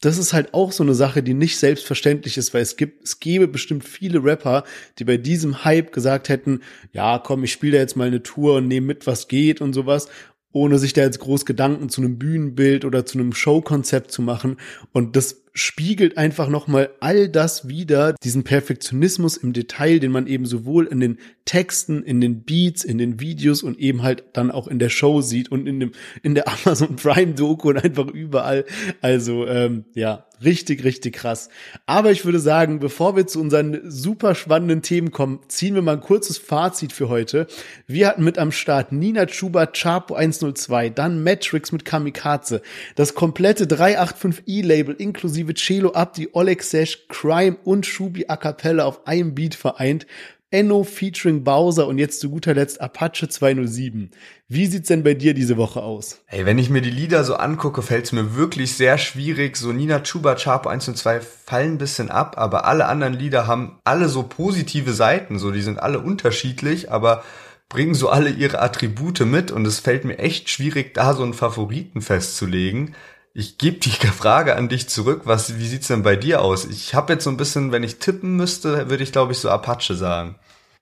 das 0.00 0.16
ist 0.16 0.32
halt 0.32 0.54
auch 0.54 0.72
so 0.72 0.82
eine 0.82 0.94
Sache, 0.94 1.22
die 1.22 1.34
nicht 1.34 1.58
selbstverständlich 1.58 2.38
ist, 2.38 2.54
weil 2.54 2.62
es 2.62 2.76
gibt, 2.76 3.04
es 3.04 3.20
gäbe 3.20 3.48
bestimmt 3.48 3.84
viele 3.84 4.24
Rapper, 4.24 4.64
die 4.98 5.04
bei 5.04 5.18
diesem 5.18 5.64
Hype 5.64 5.92
gesagt 5.92 6.28
hätten, 6.28 6.60
ja, 6.92 7.18
komm, 7.18 7.44
ich 7.44 7.52
spiele 7.52 7.74
da 7.74 7.78
jetzt 7.78 7.96
mal 7.96 8.06
eine 8.06 8.22
Tour 8.22 8.56
und 8.56 8.68
nehme 8.68 8.86
mit, 8.86 9.06
was 9.06 9.28
geht 9.28 9.60
und 9.60 9.74
sowas 9.74 10.08
ohne 10.52 10.78
sich 10.78 10.92
da 10.92 11.02
jetzt 11.02 11.20
groß 11.20 11.46
Gedanken 11.46 11.88
zu 11.88 12.00
einem 12.00 12.18
Bühnenbild 12.18 12.84
oder 12.84 13.06
zu 13.06 13.18
einem 13.18 13.32
Showkonzept 13.32 14.10
zu 14.10 14.22
machen. 14.22 14.56
Und 14.92 15.16
das 15.16 15.39
spiegelt 15.52 16.16
einfach 16.16 16.48
nochmal 16.48 16.90
all 17.00 17.28
das 17.28 17.68
wieder, 17.68 18.14
diesen 18.22 18.44
Perfektionismus 18.44 19.36
im 19.36 19.52
Detail, 19.52 19.98
den 19.98 20.12
man 20.12 20.26
eben 20.26 20.46
sowohl 20.46 20.86
in 20.86 21.00
den 21.00 21.18
Texten, 21.44 22.02
in 22.02 22.20
den 22.20 22.44
Beats, 22.44 22.84
in 22.84 22.98
den 22.98 23.20
Videos 23.20 23.62
und 23.62 23.78
eben 23.78 24.02
halt 24.02 24.24
dann 24.32 24.50
auch 24.50 24.68
in 24.68 24.78
der 24.78 24.88
Show 24.88 25.20
sieht 25.20 25.50
und 25.50 25.66
in 25.66 25.80
dem, 25.80 25.92
in 26.22 26.34
der 26.34 26.48
Amazon 26.66 26.96
Prime 26.96 27.34
Doku 27.34 27.70
und 27.70 27.84
einfach 27.84 28.06
überall. 28.08 28.64
Also, 29.00 29.46
ähm, 29.46 29.84
ja, 29.94 30.26
richtig, 30.44 30.84
richtig 30.84 31.14
krass. 31.14 31.48
Aber 31.86 32.10
ich 32.10 32.24
würde 32.24 32.38
sagen, 32.38 32.80
bevor 32.80 33.16
wir 33.16 33.26
zu 33.26 33.40
unseren 33.40 33.80
super 33.90 34.34
spannenden 34.34 34.82
Themen 34.82 35.10
kommen, 35.10 35.40
ziehen 35.48 35.74
wir 35.74 35.82
mal 35.82 35.94
ein 35.94 36.00
kurzes 36.00 36.38
Fazit 36.38 36.92
für 36.92 37.08
heute. 37.08 37.46
Wir 37.86 38.08
hatten 38.08 38.24
mit 38.24 38.38
am 38.38 38.52
Start 38.52 38.92
Nina 38.92 39.26
Chuba, 39.26 39.66
Chapo 39.66 40.14
102, 40.14 40.90
dann 40.90 41.22
Matrix 41.22 41.72
mit 41.72 41.84
Kamikaze, 41.84 42.62
das 42.94 43.14
komplette 43.14 43.64
385i-Label 43.64 44.94
inklusive 44.94 45.54
Celo 45.54 45.92
Abdi, 45.92 46.28
Oleg 46.32 46.62
Sesh, 46.62 47.06
Crime 47.08 47.56
und 47.64 47.86
Shubi 47.86 48.26
A 48.28 48.36
Cappella 48.36 48.84
auf 48.84 49.06
einem 49.06 49.34
Beat 49.34 49.54
vereint. 49.54 50.06
Enno 50.52 50.82
featuring 50.82 51.44
Bowser 51.44 51.86
und 51.86 51.98
jetzt 51.98 52.18
zu 52.18 52.28
guter 52.28 52.54
Letzt 52.54 52.80
Apache 52.80 53.28
207. 53.28 54.10
Wie 54.48 54.66
sieht's 54.66 54.88
denn 54.88 55.04
bei 55.04 55.14
dir 55.14 55.32
diese 55.32 55.56
Woche 55.56 55.80
aus? 55.80 56.22
Ey, 56.26 56.44
wenn 56.44 56.58
ich 56.58 56.70
mir 56.70 56.82
die 56.82 56.90
Lieder 56.90 57.22
so 57.22 57.36
angucke, 57.36 57.82
fällt's 57.82 58.10
mir 58.10 58.34
wirklich 58.34 58.74
sehr 58.74 58.98
schwierig. 58.98 59.56
So 59.56 59.70
Nina 59.70 60.00
Chuba, 60.00 60.34
Chapo 60.34 60.68
1 60.68 60.88
und 60.88 60.96
2 60.96 61.20
fallen 61.20 61.78
bisschen 61.78 62.10
ab, 62.10 62.36
aber 62.36 62.64
alle 62.64 62.86
anderen 62.86 63.14
Lieder 63.14 63.46
haben 63.46 63.78
alle 63.84 64.08
so 64.08 64.24
positive 64.24 64.92
Seiten. 64.92 65.38
So, 65.38 65.52
die 65.52 65.62
sind 65.62 65.80
alle 65.80 66.00
unterschiedlich, 66.00 66.90
aber 66.90 67.22
bringen 67.68 67.94
so 67.94 68.08
alle 68.08 68.30
ihre 68.30 68.60
Attribute 68.60 69.20
mit 69.20 69.52
und 69.52 69.64
es 69.64 69.78
fällt 69.78 70.04
mir 70.04 70.18
echt 70.18 70.50
schwierig, 70.50 70.94
da 70.94 71.14
so 71.14 71.22
einen 71.22 71.34
Favoriten 71.34 72.02
festzulegen 72.02 72.96
ich 73.32 73.58
gebe 73.58 73.78
die 73.78 73.90
Frage 73.90 74.56
an 74.56 74.68
dich 74.68 74.88
zurück. 74.88 75.22
Was, 75.24 75.58
wie 75.58 75.66
sieht's 75.66 75.88
denn 75.88 76.02
bei 76.02 76.16
dir 76.16 76.42
aus? 76.42 76.64
Ich 76.66 76.94
habe 76.94 77.12
jetzt 77.12 77.24
so 77.24 77.30
ein 77.30 77.36
bisschen, 77.36 77.72
wenn 77.72 77.82
ich 77.82 77.96
tippen 77.96 78.36
müsste, 78.36 78.90
würde 78.90 79.02
ich 79.02 79.12
glaube 79.12 79.32
ich 79.32 79.38
so 79.38 79.50
Apache 79.50 79.94
sagen. 79.94 80.36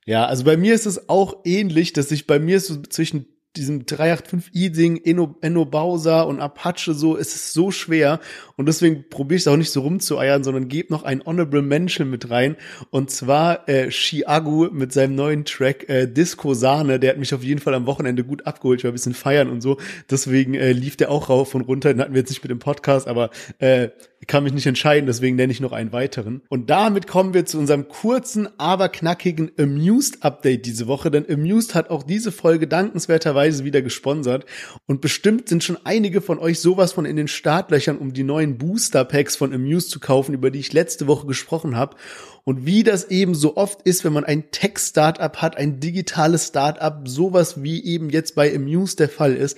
Ja, 0.05 0.25
also 0.25 0.45
bei 0.45 0.57
mir 0.57 0.75
ist 0.75 0.87
es 0.87 1.09
auch 1.09 1.37
ähnlich, 1.45 1.93
dass 1.93 2.11
ich 2.11 2.27
bei 2.27 2.39
mir 2.39 2.61
so 2.61 2.81
zwischen 2.83 3.27
diesem 3.57 3.85
385i-Ding, 3.85 5.01
Enno, 5.05 5.37
Enno 5.41 5.65
Bowser 5.65 6.27
und 6.27 6.41
Apache 6.41 6.95
so, 6.95 7.17
es 7.17 7.35
ist 7.35 7.53
so 7.53 7.71
schwer. 7.71 8.21
Und 8.57 8.67
deswegen 8.67 9.09
probiere 9.09 9.37
ich 9.37 9.43
es 9.43 9.49
auch 9.49 9.57
nicht 9.57 9.71
so 9.71 9.81
rumzueiern, 9.81 10.45
sondern 10.45 10.69
gebe 10.69 10.93
noch 10.93 11.03
ein 11.03 11.25
Honorable 11.25 11.63
Mention 11.63 12.11
mit 12.11 12.31
rein. 12.31 12.57
Und 12.91 13.11
zwar 13.11 13.69
äh, 13.69 13.89
Chiagu 13.89 14.69
mit 14.71 14.93
seinem 14.93 15.15
neuen 15.15 15.45
Track 15.45 15.89
äh, 15.89 16.07
Disco 16.07 16.55
Sahne, 16.55 17.01
der 17.01 17.11
hat 17.11 17.19
mich 17.19 17.35
auf 17.35 17.43
jeden 17.43 17.61
Fall 17.61 17.75
am 17.75 17.87
Wochenende 17.87 18.23
gut 18.25 18.47
abgeholt, 18.47 18.81
ich 18.81 18.85
war 18.85 18.91
ein 18.91 18.95
bisschen 18.95 19.15
feiern 19.15 19.49
und 19.49 19.61
so, 19.61 19.79
deswegen 20.11 20.55
äh, 20.55 20.73
lief 20.73 20.97
der 20.97 21.11
auch 21.11 21.29
rauf 21.29 21.55
und 21.55 21.63
runter, 21.63 21.93
den 21.93 22.01
hatten 22.01 22.15
wir 22.15 22.21
jetzt 22.21 22.31
nicht 22.31 22.43
mit 22.43 22.51
dem 22.51 22.59
Podcast, 22.59 23.09
aber 23.09 23.31
äh, 23.59 23.89
kann 24.27 24.45
mich 24.45 24.53
nicht 24.53 24.67
entscheiden, 24.67 25.07
deswegen 25.07 25.37
nenne 25.37 25.53
ich 25.53 25.61
noch 25.61 25.73
einen 25.73 25.93
weiteren. 25.93 26.43
Und 26.49 26.71
damit 26.71 27.07
kommen 27.07 27.35
wir 27.35 27.47
zu 27.47 27.59
unserem 27.59 27.89
kurzen, 27.89 28.49
aber 28.59 28.89
knackigen 28.89 29.53
Amused 29.59 30.23
Update 30.23 30.67
diese 30.67 30.87
Woche, 30.87 31.11
denn 31.11 31.25
Amused 31.31 31.75
hat 31.75 31.91
auch 31.91 32.03
diese 32.03 32.33
Folge 32.33 32.67
dankenswerterweise 32.67 33.38
wieder 33.47 33.83
gesponsert 33.83 34.45
und 34.87 35.01
bestimmt 35.01 35.49
sind 35.49 35.65
schon 35.65 35.79
einige 35.85 36.21
von 36.21 36.39
euch 36.39 36.61
sowas 36.61 36.93
von 36.93 37.05
in 37.05 37.17
den 37.17 37.29
Startlöchern, 37.29 37.99
um 37.99 38.13
die 38.13 38.23
neuen 38.23 38.59
Booster 38.59 39.05
Packs 39.05 39.37
von 39.37 39.53
Amused 39.53 39.91
zu 39.91 40.01
kaufen, 40.01 40.35
über 40.35 40.51
die 40.51 40.61
ich 40.61 40.73
letzte 40.73 41.07
Woche 41.07 41.27
gesprochen 41.27 41.77
habe. 41.77 41.97
Und 42.45 42.67
wie 42.67 42.83
das 42.83 43.11
eben 43.11 43.35
so 43.35 43.57
oft 43.57 43.83
ist, 43.83 44.05
wenn 44.05 44.13
man 44.13 44.25
ein 44.25 44.51
Tech-Startup 44.51 45.37
hat, 45.37 45.57
ein 45.57 45.81
digitales 45.81 46.49
Startup, 46.49 47.07
sowas 47.07 47.63
wie 47.63 47.85
eben 47.85 48.11
jetzt 48.11 48.35
bei 48.35 48.55
Amused 48.55 49.01
der 49.01 49.09
Fall 49.09 49.35
ist, 49.35 49.57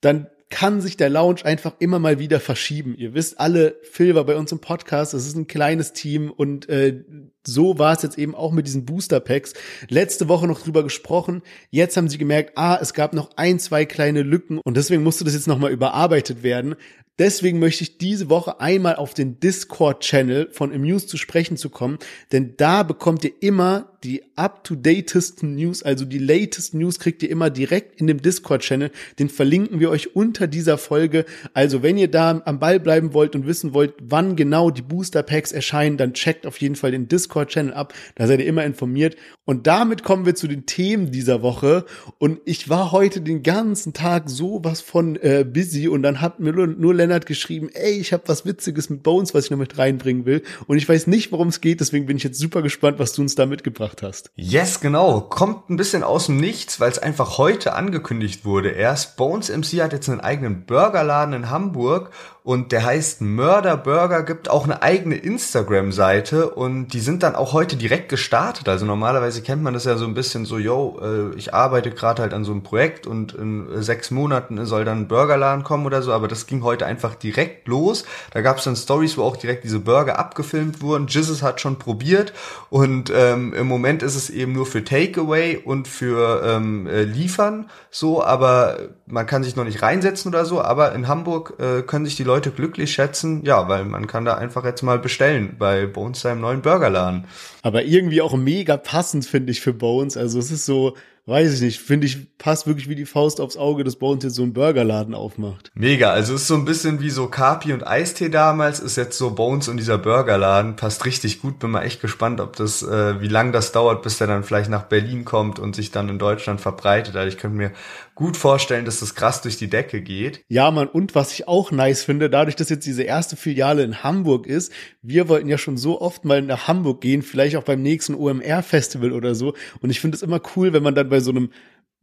dann 0.00 0.28
kann 0.50 0.80
sich 0.80 0.96
der 0.96 1.10
Lounge 1.10 1.44
einfach 1.44 1.74
immer 1.78 1.98
mal 1.98 2.18
wieder 2.18 2.40
verschieben. 2.40 2.94
Ihr 2.96 3.14
wisst 3.14 3.40
alle, 3.40 3.76
Phil 3.82 4.14
war 4.14 4.24
bei 4.24 4.36
uns 4.36 4.52
im 4.52 4.60
Podcast, 4.60 5.14
das 5.14 5.26
ist 5.26 5.36
ein 5.36 5.46
kleines 5.46 5.92
Team 5.92 6.30
und 6.30 6.68
äh, 6.68 7.02
so 7.46 7.78
war 7.78 7.94
es 7.94 8.02
jetzt 8.02 8.18
eben 8.18 8.34
auch 8.34 8.52
mit 8.52 8.66
diesen 8.66 8.84
Booster 8.84 9.20
Packs. 9.20 9.54
Letzte 9.88 10.28
Woche 10.28 10.46
noch 10.46 10.62
drüber 10.62 10.82
gesprochen. 10.82 11.42
Jetzt 11.70 11.96
haben 11.96 12.08
sie 12.08 12.18
gemerkt, 12.18 12.52
ah, 12.56 12.78
es 12.80 12.94
gab 12.94 13.12
noch 13.14 13.30
ein, 13.36 13.58
zwei 13.58 13.84
kleine 13.84 14.22
Lücken 14.22 14.58
und 14.58 14.76
deswegen 14.76 15.02
musste 15.02 15.24
das 15.24 15.34
jetzt 15.34 15.48
nochmal 15.48 15.72
überarbeitet 15.72 16.42
werden. 16.42 16.76
Deswegen 17.18 17.60
möchte 17.60 17.84
ich 17.84 17.96
diese 17.96 18.28
Woche 18.28 18.60
einmal 18.60 18.96
auf 18.96 19.14
den 19.14 19.38
Discord-Channel 19.38 20.48
von 20.50 20.72
Amuse 20.72 21.06
zu 21.06 21.16
sprechen 21.16 21.56
zu 21.56 21.70
kommen, 21.70 21.98
denn 22.32 22.54
da 22.56 22.82
bekommt 22.82 23.22
ihr 23.22 23.34
immer 23.40 23.96
die 24.02 24.24
up-to-datesten 24.34 25.54
News, 25.54 25.84
also 25.84 26.04
die 26.04 26.18
latest 26.18 26.74
News 26.74 26.98
kriegt 26.98 27.22
ihr 27.22 27.30
immer 27.30 27.50
direkt 27.50 28.00
in 28.00 28.08
dem 28.08 28.20
Discord-Channel. 28.20 28.90
Den 29.20 29.28
verlinken 29.28 29.78
wir 29.78 29.90
euch 29.90 30.16
unter 30.34 30.48
dieser 30.48 30.78
Folge. 30.78 31.26
Also 31.52 31.84
wenn 31.84 31.96
ihr 31.96 32.10
da 32.10 32.42
am 32.44 32.58
Ball 32.58 32.80
bleiben 32.80 33.14
wollt 33.14 33.36
und 33.36 33.46
wissen 33.46 33.72
wollt, 33.72 33.94
wann 34.02 34.34
genau 34.34 34.70
die 34.70 34.82
Booster-Packs 34.82 35.52
erscheinen, 35.52 35.96
dann 35.96 36.12
checkt 36.12 36.44
auf 36.44 36.60
jeden 36.60 36.74
Fall 36.74 36.90
den 36.90 37.06
Discord-Channel 37.06 37.72
ab. 37.72 37.94
Da 38.16 38.26
seid 38.26 38.40
ihr 38.40 38.46
immer 38.46 38.64
informiert. 38.64 39.14
Und 39.44 39.68
damit 39.68 40.02
kommen 40.02 40.26
wir 40.26 40.34
zu 40.34 40.48
den 40.48 40.66
Themen 40.66 41.12
dieser 41.12 41.40
Woche. 41.42 41.84
Und 42.18 42.40
ich 42.46 42.68
war 42.68 42.90
heute 42.90 43.20
den 43.20 43.44
ganzen 43.44 43.92
Tag 43.92 44.28
sowas 44.28 44.80
von 44.80 45.14
äh, 45.16 45.44
busy 45.48 45.86
und 45.86 46.02
dann 46.02 46.20
hat 46.20 46.40
mir 46.40 46.52
nur, 46.52 46.66
nur 46.66 46.94
Lennart 46.94 47.26
geschrieben, 47.26 47.68
ey, 47.72 47.92
ich 47.92 48.12
habe 48.12 48.24
was 48.26 48.44
Witziges 48.44 48.90
mit 48.90 49.04
Bones, 49.04 49.34
was 49.34 49.44
ich 49.44 49.50
noch 49.52 49.58
mit 49.58 49.78
reinbringen 49.78 50.26
will. 50.26 50.42
Und 50.66 50.78
ich 50.78 50.88
weiß 50.88 51.06
nicht, 51.06 51.30
worum 51.30 51.48
es 51.48 51.60
geht, 51.60 51.78
deswegen 51.78 52.06
bin 52.06 52.16
ich 52.16 52.24
jetzt 52.24 52.40
super 52.40 52.62
gespannt, 52.62 52.98
was 52.98 53.12
du 53.12 53.22
uns 53.22 53.36
da 53.36 53.46
mitgebracht 53.46 54.02
hast. 54.02 54.30
Yes, 54.34 54.80
genau. 54.80 55.20
Kommt 55.20 55.70
ein 55.70 55.76
bisschen 55.76 56.02
aus 56.02 56.26
dem 56.26 56.38
Nichts, 56.38 56.80
weil 56.80 56.90
es 56.90 56.98
einfach 56.98 57.38
heute 57.38 57.74
angekündigt 57.74 58.44
wurde. 58.44 58.70
Erst 58.70 59.16
Bones 59.16 59.54
MC 59.54 59.82
hat 59.82 59.92
jetzt 59.92 60.08
einen 60.08 60.20
eigenen 60.24 60.64
Burgerladen 60.66 61.34
in 61.34 61.50
Hamburg 61.50 62.10
und 62.44 62.72
der 62.72 62.84
heißt 62.84 63.22
Murder 63.22 63.78
Burger, 63.78 64.22
gibt 64.22 64.50
auch 64.50 64.64
eine 64.64 64.82
eigene 64.82 65.16
Instagram-Seite 65.16 66.50
und 66.50 66.88
die 66.88 67.00
sind 67.00 67.22
dann 67.22 67.36
auch 67.36 67.54
heute 67.54 67.74
direkt 67.76 68.10
gestartet. 68.10 68.68
Also 68.68 68.84
normalerweise 68.84 69.40
kennt 69.40 69.62
man 69.62 69.72
das 69.72 69.86
ja 69.86 69.96
so 69.96 70.04
ein 70.04 70.12
bisschen 70.12 70.44
so, 70.44 70.58
yo, 70.58 71.00
äh, 71.02 71.34
ich 71.38 71.54
arbeite 71.54 71.90
gerade 71.90 72.20
halt 72.20 72.34
an 72.34 72.44
so 72.44 72.52
einem 72.52 72.62
Projekt 72.62 73.06
und 73.06 73.32
in 73.32 73.82
sechs 73.82 74.10
Monaten 74.10 74.66
soll 74.66 74.84
dann 74.84 74.98
ein 74.98 75.08
Burgerladen 75.08 75.64
kommen 75.64 75.86
oder 75.86 76.02
so, 76.02 76.12
aber 76.12 76.28
das 76.28 76.46
ging 76.46 76.62
heute 76.62 76.84
einfach 76.84 77.14
direkt 77.14 77.66
los. 77.66 78.04
Da 78.32 78.42
gab 78.42 78.58
es 78.58 78.64
dann 78.64 78.76
Stories, 78.76 79.16
wo 79.16 79.22
auch 79.22 79.38
direkt 79.38 79.64
diese 79.64 79.80
Burger 79.80 80.18
abgefilmt 80.18 80.82
wurden. 80.82 81.06
Jizzes 81.06 81.42
hat 81.42 81.62
schon 81.62 81.78
probiert 81.78 82.34
und 82.68 83.10
ähm, 83.16 83.54
im 83.54 83.66
Moment 83.66 84.02
ist 84.02 84.16
es 84.16 84.28
eben 84.28 84.52
nur 84.52 84.66
für 84.66 84.84
Takeaway 84.84 85.62
und 85.64 85.88
für 85.88 86.42
ähm, 86.44 86.88
äh, 86.88 87.04
Liefern 87.04 87.70
so, 87.90 88.22
aber 88.22 88.80
man 89.06 89.24
kann 89.26 89.44
sich 89.44 89.56
noch 89.56 89.64
nicht 89.64 89.80
reinsetzen 89.80 90.28
oder 90.28 90.44
so, 90.44 90.60
aber 90.60 90.94
in 90.94 91.08
Hamburg 91.08 91.54
äh, 91.58 91.82
können 91.82 92.04
sich 92.04 92.16
die 92.16 92.24
Leute 92.24 92.33
glücklich 92.40 92.92
schätzen, 92.92 93.44
ja, 93.44 93.68
weil 93.68 93.84
man 93.84 94.06
kann 94.06 94.24
da 94.24 94.34
einfach 94.34 94.64
jetzt 94.64 94.82
mal 94.82 94.98
bestellen 94.98 95.56
bei 95.58 95.86
Bones 95.86 96.20
seinem 96.20 96.40
neuen 96.40 96.62
Burgerladen. 96.62 97.26
Aber 97.62 97.84
irgendwie 97.84 98.20
auch 98.20 98.36
mega 98.36 98.76
passend, 98.76 99.26
finde 99.26 99.52
ich, 99.52 99.60
für 99.60 99.72
Bones. 99.72 100.16
Also 100.16 100.38
es 100.38 100.50
ist 100.50 100.66
so, 100.66 100.94
weiß 101.26 101.54
ich 101.54 101.60
nicht, 101.62 101.80
finde 101.80 102.06
ich, 102.06 102.36
passt 102.36 102.66
wirklich 102.66 102.88
wie 102.88 102.94
die 102.94 103.06
Faust 103.06 103.40
aufs 103.40 103.56
Auge, 103.56 103.82
dass 103.82 103.94
uns 103.94 104.24
jetzt 104.24 104.34
so 104.34 104.42
ein 104.42 104.52
Burgerladen 104.52 105.14
aufmacht. 105.14 105.70
Mega, 105.74 106.10
also 106.10 106.34
ist 106.34 106.46
so 106.46 106.54
ein 106.54 106.66
bisschen 106.66 107.00
wie 107.00 107.08
so 107.08 107.28
Kapi 107.28 107.72
und 107.72 107.86
Eistee 107.86 108.28
damals, 108.28 108.80
ist 108.80 108.96
jetzt 108.96 109.16
so 109.16 109.30
Bones 109.30 109.68
und 109.68 109.78
dieser 109.78 109.96
Burgerladen, 109.96 110.76
passt 110.76 111.06
richtig 111.06 111.40
gut, 111.40 111.58
bin 111.58 111.70
mal 111.70 111.82
echt 111.82 112.02
gespannt, 112.02 112.40
ob 112.40 112.56
das, 112.56 112.82
äh, 112.82 113.20
wie 113.22 113.28
lang 113.28 113.52
das 113.52 113.72
dauert, 113.72 114.02
bis 114.02 114.18
der 114.18 114.26
dann 114.26 114.44
vielleicht 114.44 114.68
nach 114.68 114.84
Berlin 114.84 115.24
kommt 115.24 115.58
und 115.58 115.74
sich 115.74 115.90
dann 115.90 116.10
in 116.10 116.18
Deutschland 116.18 116.60
verbreitet. 116.60 117.16
Also 117.16 117.28
ich 117.28 117.38
könnte 117.38 117.56
mir 117.56 117.70
gut 118.14 118.36
vorstellen, 118.36 118.84
dass 118.84 119.00
das 119.00 119.14
krass 119.14 119.42
durch 119.42 119.56
die 119.56 119.68
Decke 119.68 120.00
geht. 120.00 120.44
Ja, 120.48 120.70
man, 120.70 120.88
und 120.88 121.14
was 121.14 121.32
ich 121.32 121.48
auch 121.48 121.70
nice 121.70 122.04
finde, 122.04 122.30
dadurch, 122.30 122.56
dass 122.56 122.68
jetzt 122.68 122.86
diese 122.86 123.02
erste 123.02 123.36
Filiale 123.36 123.82
in 123.82 124.02
Hamburg 124.02 124.46
ist, 124.46 124.72
wir 125.02 125.28
wollten 125.28 125.48
ja 125.48 125.58
schon 125.58 125.76
so 125.76 126.00
oft 126.00 126.24
mal 126.24 126.42
nach 126.42 126.68
Hamburg 126.68 127.00
gehen, 127.00 127.22
vielleicht 127.22 127.56
auch 127.56 127.64
beim 127.64 127.82
nächsten 127.82 128.14
OMR-Festival 128.14 129.12
oder 129.12 129.34
so. 129.34 129.54
Und 129.80 129.90
ich 129.90 130.00
finde 130.00 130.16
es 130.16 130.22
immer 130.22 130.40
cool, 130.56 130.72
wenn 130.72 130.82
man 130.82 130.94
dann 130.94 131.08
bei 131.08 131.20
so 131.20 131.30
einem 131.30 131.50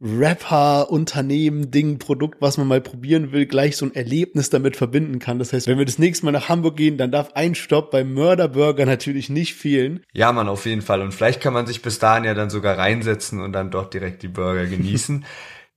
Rapper, 0.04 0.90
Unternehmen, 0.90 1.70
Ding, 1.70 2.00
Produkt, 2.00 2.40
was 2.40 2.58
man 2.58 2.66
mal 2.66 2.80
probieren 2.80 3.30
will, 3.30 3.46
gleich 3.46 3.76
so 3.76 3.86
ein 3.86 3.94
Erlebnis 3.94 4.50
damit 4.50 4.76
verbinden 4.76 5.20
kann. 5.20 5.38
Das 5.38 5.52
heißt, 5.52 5.68
wenn 5.68 5.78
wir 5.78 5.84
das 5.84 6.00
nächste 6.00 6.24
Mal 6.24 6.32
nach 6.32 6.48
Hamburg 6.48 6.76
gehen, 6.76 6.98
dann 6.98 7.12
darf 7.12 7.34
ein 7.34 7.54
Stopp 7.54 7.92
beim 7.92 8.12
Mörderburger 8.12 8.84
natürlich 8.84 9.30
nicht 9.30 9.54
fehlen. 9.54 10.02
Ja, 10.12 10.32
man, 10.32 10.48
auf 10.48 10.66
jeden 10.66 10.82
Fall. 10.82 11.02
Und 11.02 11.12
vielleicht 11.14 11.40
kann 11.40 11.54
man 11.54 11.68
sich 11.68 11.82
bis 11.82 12.00
dahin 12.00 12.24
ja 12.24 12.34
dann 12.34 12.50
sogar 12.50 12.78
reinsetzen 12.78 13.40
und 13.40 13.52
dann 13.52 13.70
dort 13.70 13.94
direkt 13.94 14.24
die 14.24 14.28
Burger 14.28 14.66
genießen. 14.66 15.24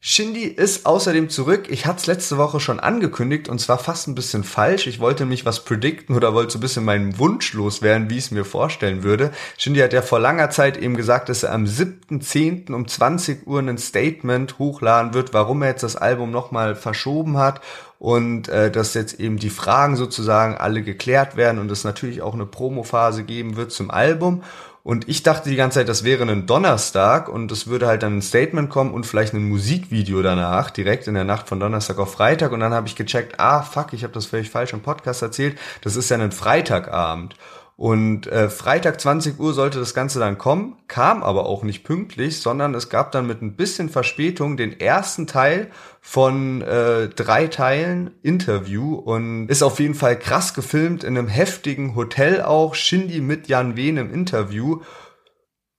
Shindy 0.08 0.43
ist 0.43 0.86
außerdem 0.86 1.30
zurück. 1.30 1.66
Ich 1.68 1.88
hatte 1.88 1.97
es 1.97 2.06
letzte 2.06 2.38
Woche 2.38 2.60
schon 2.60 2.80
angekündigt 2.80 3.49
und 3.49 3.58
zwar 3.58 3.80
fast 3.80 4.08
ein 4.08 4.14
bisschen 4.14 4.43
falsch. 4.43 4.86
Ich 4.86 4.99
wollte 4.99 5.24
nämlich 5.24 5.47
was 5.47 5.66
predikten 5.66 6.16
oder 6.16 6.36
wollte 6.36 6.53
so 6.53 6.60
ein 6.60 6.62
bisschen 6.62 6.86
meinen 6.86 7.18
Wunsch 7.18 7.53
loswerden, 7.53 8.08
wie 8.08 8.20
ich 8.20 8.26
es 8.26 8.32
mir 8.32 8.45
vorstellen 8.45 9.01
würde. 9.01 9.32
Shindy 9.58 9.80
hat 9.80 9.93
ja 9.93 10.03
vor 10.03 10.20
langer 10.20 10.51
Zeit 10.51 10.78
eben 10.78 10.95
gesagt, 10.95 11.28
dass 11.30 11.41
er 11.41 11.53
am 11.53 11.66
7.10. 11.66 12.72
um 12.72 12.88
20 12.88 13.47
Uhr 13.47 13.60
ein 13.62 13.80
Statement 13.80 14.60
hochladen 14.60 15.16
wird, 15.16 15.34
warum 15.34 15.64
er 15.64 15.70
jetzt 15.70 15.82
das 15.82 15.95
Album 15.95 16.30
nochmal 16.30 16.76
verschoben 16.76 17.39
hat 17.39 17.62
und 17.97 18.47
äh, 18.47 18.70
dass 18.70 18.93
jetzt 18.93 19.20
eben 19.20 19.38
die 19.38 19.49
Fragen 19.49 19.95
sozusagen 19.95 20.56
alle 20.56 20.84
geklärt 20.84 21.36
werden 21.36 21.58
und 21.58 21.72
es 21.72 21.84
natürlich 21.84 22.22
auch 22.22 22.36
eine 22.36 22.45
Promophase 22.45 23.24
geben 23.24 23.56
wird 23.56 23.72
zum 23.72 23.89
Album. 23.89 24.43
Und 24.86 25.09
ich 25.09 25.23
dachte 25.23 25.49
die 25.49 25.55
ganze 25.55 25.79
Zeit, 25.79 25.89
das 25.89 26.03
wäre 26.03 26.21
ein 26.25 26.45
Donnerstag 26.45 27.27
und 27.27 27.51
es 27.51 27.65
würde 27.65 27.88
halt 27.88 28.03
dann 28.03 28.19
ein 28.19 28.21
Statement 28.21 28.69
kommen 28.69 28.93
und 28.93 29.07
vielleicht 29.07 29.33
ein 29.33 29.49
Musikvideo 29.49 30.21
danach, 30.21 30.69
direkt 30.69 31.07
in 31.07 31.15
der 31.15 31.23
Nacht 31.23 31.49
von 31.49 31.59
Donnerstag 31.59 31.97
auf 31.97 32.13
Freitag. 32.13 32.51
Und 32.51 32.59
dann 32.59 32.71
habe 32.71 32.88
ich 32.88 32.95
gecheckt, 32.95 33.39
ah, 33.39 33.63
fuck, 33.63 33.93
ich 33.93 34.03
habe 34.03 34.13
das 34.13 34.27
völlig 34.27 34.51
falsch 34.51 34.73
im 34.73 34.81
Podcast 34.81 35.23
erzählt. 35.23 35.57
Das 35.81 35.95
ist 35.95 36.11
ja 36.11 36.19
ein 36.19 36.31
Freitagabend. 36.31 37.36
Und 37.78 38.28
äh, 38.28 38.49
Freitag 38.49 39.01
20 39.01 39.38
Uhr 39.38 39.53
sollte 39.53 39.80
das 39.80 39.93
Ganze 39.93 40.19
dann 40.19 40.38
kommen, 40.38 40.78
kam 40.88 41.23
aber 41.23 41.45
auch 41.45 41.63
nicht 41.63 41.84
pünktlich, 41.84 42.39
sondern 42.39 42.73
es 42.73 42.89
gab 42.89 43.11
dann 43.11 43.28
mit 43.28 43.41
ein 43.41 43.57
bisschen 43.57 43.89
Verspätung 43.89 44.55
den 44.55 44.80
ersten 44.80 45.28
Teil 45.28 45.71
von 45.99 46.61
äh, 46.61 47.09
drei 47.09 47.47
Teilen 47.47 48.11
Interview 48.23 48.95
und 48.95 49.49
ist 49.49 49.61
auf 49.61 49.82
jeden 49.82 49.93
Fall 49.93 50.17
krass 50.17 50.53
gefilmt 50.53 51.03
in 51.03 51.17
einem 51.17 51.28
heftigen 51.28 51.95
Hotel 51.95 52.41
auch, 52.41 52.76
Shindy 52.76 53.19
mit 53.19 53.49
Jan 53.49 53.76
Wehn 53.76 53.97
im 53.97 54.13
Interview. 54.13 54.80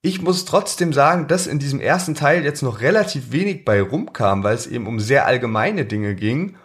Ich 0.02 0.20
muss 0.20 0.44
trotzdem 0.44 0.92
sagen, 0.92 1.28
dass 1.28 1.46
in 1.46 1.58
diesem 1.58 1.80
ersten 1.80 2.14
Teil 2.14 2.44
jetzt 2.44 2.62
noch 2.62 2.82
relativ 2.82 3.32
wenig 3.32 3.64
bei 3.64 3.80
rumkam, 3.80 4.44
weil 4.44 4.54
es 4.54 4.66
eben 4.66 4.86
um 4.86 5.00
sehr 5.00 5.24
allgemeine 5.24 5.86
Dinge 5.86 6.14
ging 6.14 6.56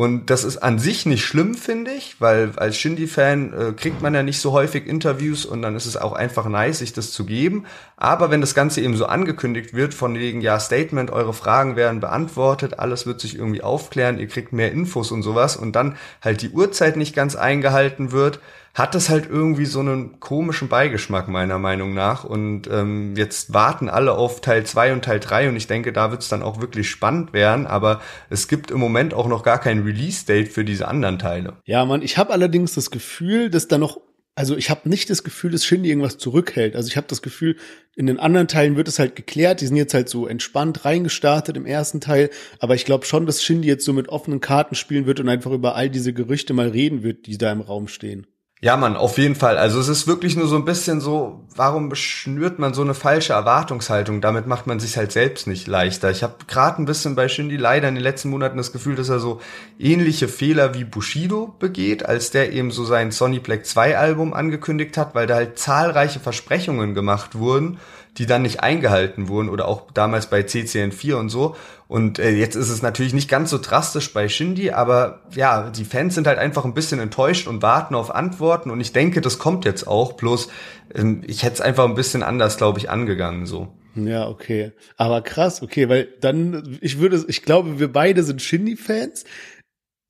und 0.00 0.30
das 0.30 0.44
ist 0.44 0.56
an 0.56 0.78
sich 0.78 1.04
nicht 1.04 1.26
schlimm, 1.26 1.54
finde 1.54 1.90
ich, 1.90 2.22
weil 2.22 2.52
als 2.56 2.78
Shindy-Fan 2.78 3.52
äh, 3.52 3.72
kriegt 3.72 4.00
man 4.00 4.14
ja 4.14 4.22
nicht 4.22 4.40
so 4.40 4.52
häufig 4.52 4.86
Interviews 4.86 5.44
und 5.44 5.60
dann 5.60 5.76
ist 5.76 5.84
es 5.84 5.98
auch 5.98 6.14
einfach 6.14 6.46
nice, 6.48 6.78
sich 6.78 6.94
das 6.94 7.12
zu 7.12 7.26
geben. 7.26 7.66
Aber 7.98 8.30
wenn 8.30 8.40
das 8.40 8.54
Ganze 8.54 8.80
eben 8.80 8.96
so 8.96 9.04
angekündigt 9.04 9.74
wird, 9.74 9.92
von 9.92 10.14
wegen, 10.14 10.40
ja, 10.40 10.58
Statement, 10.58 11.10
eure 11.10 11.34
Fragen 11.34 11.76
werden 11.76 12.00
beantwortet, 12.00 12.78
alles 12.78 13.04
wird 13.04 13.20
sich 13.20 13.36
irgendwie 13.36 13.62
aufklären, 13.62 14.18
ihr 14.18 14.28
kriegt 14.28 14.54
mehr 14.54 14.72
Infos 14.72 15.12
und 15.12 15.22
sowas 15.22 15.54
und 15.54 15.76
dann 15.76 15.98
halt 16.22 16.40
die 16.40 16.48
Uhrzeit 16.48 16.96
nicht 16.96 17.14
ganz 17.14 17.36
eingehalten 17.36 18.10
wird, 18.10 18.40
hat 18.74 18.94
es 18.94 19.08
halt 19.08 19.28
irgendwie 19.28 19.66
so 19.66 19.80
einen 19.80 20.20
komischen 20.20 20.68
Beigeschmack 20.68 21.28
meiner 21.28 21.58
Meinung 21.58 21.92
nach. 21.92 22.24
Und 22.24 22.68
ähm, 22.70 23.14
jetzt 23.16 23.52
warten 23.52 23.88
alle 23.88 24.12
auf 24.12 24.40
Teil 24.40 24.64
2 24.64 24.92
und 24.92 25.04
Teil 25.04 25.20
3 25.20 25.48
und 25.48 25.56
ich 25.56 25.66
denke, 25.66 25.92
da 25.92 26.10
wird 26.10 26.22
es 26.22 26.28
dann 26.28 26.42
auch 26.42 26.60
wirklich 26.60 26.88
spannend 26.88 27.32
werden. 27.32 27.66
Aber 27.66 28.00
es 28.28 28.48
gibt 28.48 28.70
im 28.70 28.78
Moment 28.78 29.12
auch 29.12 29.26
noch 29.26 29.42
gar 29.42 29.58
kein 29.58 29.82
Release-Date 29.82 30.48
für 30.48 30.64
diese 30.64 30.86
anderen 30.86 31.18
Teile. 31.18 31.54
Ja, 31.64 31.84
man, 31.84 32.02
ich 32.02 32.16
habe 32.16 32.32
allerdings 32.32 32.74
das 32.74 32.90
Gefühl, 32.90 33.50
dass 33.50 33.68
da 33.68 33.78
noch 33.78 34.00
also 34.36 34.56
ich 34.56 34.70
habe 34.70 34.88
nicht 34.88 35.10
das 35.10 35.22
Gefühl, 35.22 35.50
dass 35.50 35.66
Shindy 35.66 35.90
irgendwas 35.90 36.16
zurückhält. 36.16 36.74
Also 36.74 36.88
ich 36.88 36.96
habe 36.96 37.08
das 37.08 37.20
Gefühl, 37.20 37.56
in 37.94 38.06
den 38.06 38.18
anderen 38.18 38.48
Teilen 38.48 38.76
wird 38.76 38.88
es 38.88 38.98
halt 38.98 39.14
geklärt. 39.14 39.60
Die 39.60 39.66
sind 39.66 39.76
jetzt 39.76 39.92
halt 39.92 40.08
so 40.08 40.26
entspannt 40.26 40.84
reingestartet 40.86 41.58
im 41.58 41.66
ersten 41.66 42.00
Teil. 42.00 42.30
Aber 42.58 42.74
ich 42.74 42.86
glaube 42.86 43.04
schon, 43.04 43.26
dass 43.26 43.42
Shindy 43.42 43.68
jetzt 43.68 43.84
so 43.84 43.92
mit 43.92 44.08
offenen 44.08 44.40
Karten 44.40 44.76
spielen 44.76 45.04
wird 45.04 45.20
und 45.20 45.28
einfach 45.28 45.50
über 45.50 45.74
all 45.74 45.90
diese 45.90 46.14
Gerüchte 46.14 46.54
mal 46.54 46.68
reden 46.68 47.02
wird, 47.02 47.26
die 47.26 47.36
da 47.36 47.52
im 47.52 47.60
Raum 47.60 47.88
stehen. 47.88 48.26
Ja, 48.62 48.76
man, 48.76 48.94
auf 48.94 49.16
jeden 49.16 49.36
Fall. 49.36 49.56
Also 49.56 49.80
es 49.80 49.88
ist 49.88 50.06
wirklich 50.06 50.36
nur 50.36 50.46
so 50.46 50.56
ein 50.56 50.66
bisschen 50.66 51.00
so, 51.00 51.46
warum 51.56 51.88
beschnürt 51.88 52.58
man 52.58 52.74
so 52.74 52.82
eine 52.82 52.92
falsche 52.92 53.32
Erwartungshaltung? 53.32 54.20
Damit 54.20 54.46
macht 54.46 54.66
man 54.66 54.78
sich 54.78 54.98
halt 54.98 55.12
selbst 55.12 55.46
nicht 55.46 55.66
leichter. 55.66 56.10
Ich 56.10 56.22
habe 56.22 56.34
gerade 56.46 56.82
ein 56.82 56.84
bisschen 56.84 57.14
bei 57.14 57.28
Shindy 57.28 57.56
leider 57.56 57.88
in 57.88 57.94
den 57.94 58.04
letzten 58.04 58.28
Monaten 58.28 58.58
das 58.58 58.72
Gefühl, 58.72 58.96
dass 58.96 59.08
er 59.08 59.18
so 59.18 59.40
ähnliche 59.78 60.28
Fehler 60.28 60.74
wie 60.74 60.84
Bushido 60.84 61.54
begeht, 61.58 62.04
als 62.04 62.32
der 62.32 62.52
eben 62.52 62.70
so 62.70 62.84
sein 62.84 63.12
Sonny 63.12 63.38
Black 63.38 63.64
2 63.64 63.96
Album 63.96 64.34
angekündigt 64.34 64.98
hat, 64.98 65.14
weil 65.14 65.26
da 65.26 65.36
halt 65.36 65.58
zahlreiche 65.58 66.20
Versprechungen 66.20 66.92
gemacht 66.92 67.36
wurden 67.36 67.78
die 68.18 68.26
dann 68.26 68.42
nicht 68.42 68.62
eingehalten 68.62 69.28
wurden 69.28 69.48
oder 69.48 69.68
auch 69.68 69.90
damals 69.92 70.28
bei 70.28 70.40
CCN4 70.40 71.14
und 71.14 71.28
so. 71.28 71.56
Und 71.90 72.20
äh, 72.20 72.30
jetzt 72.30 72.54
ist 72.54 72.68
es 72.68 72.82
natürlich 72.82 73.14
nicht 73.14 73.28
ganz 73.28 73.50
so 73.50 73.58
drastisch 73.58 74.12
bei 74.12 74.28
Shindy, 74.28 74.70
aber 74.70 75.22
ja, 75.34 75.70
die 75.70 75.84
Fans 75.84 76.14
sind 76.14 76.28
halt 76.28 76.38
einfach 76.38 76.64
ein 76.64 76.72
bisschen 76.72 77.00
enttäuscht 77.00 77.48
und 77.48 77.62
warten 77.62 77.96
auf 77.96 78.14
Antworten 78.14 78.70
und 78.70 78.80
ich 78.80 78.92
denke, 78.92 79.20
das 79.20 79.40
kommt 79.40 79.64
jetzt 79.64 79.88
auch, 79.88 80.12
bloß 80.12 80.50
ähm, 80.94 81.22
ich 81.26 81.42
hätte 81.42 81.54
es 81.54 81.60
einfach 81.60 81.86
ein 81.86 81.96
bisschen 81.96 82.22
anders, 82.22 82.58
glaube 82.58 82.78
ich, 82.78 82.90
angegangen 82.90 83.44
so. 83.44 83.74
Ja, 83.96 84.28
okay. 84.28 84.70
Aber 84.98 85.20
krass, 85.20 85.62
okay, 85.62 85.88
weil 85.88 86.06
dann, 86.20 86.78
ich 86.80 87.00
würde, 87.00 87.24
ich 87.26 87.42
glaube, 87.42 87.80
wir 87.80 87.92
beide 87.92 88.22
sind 88.22 88.40
Shindy-Fans 88.40 89.24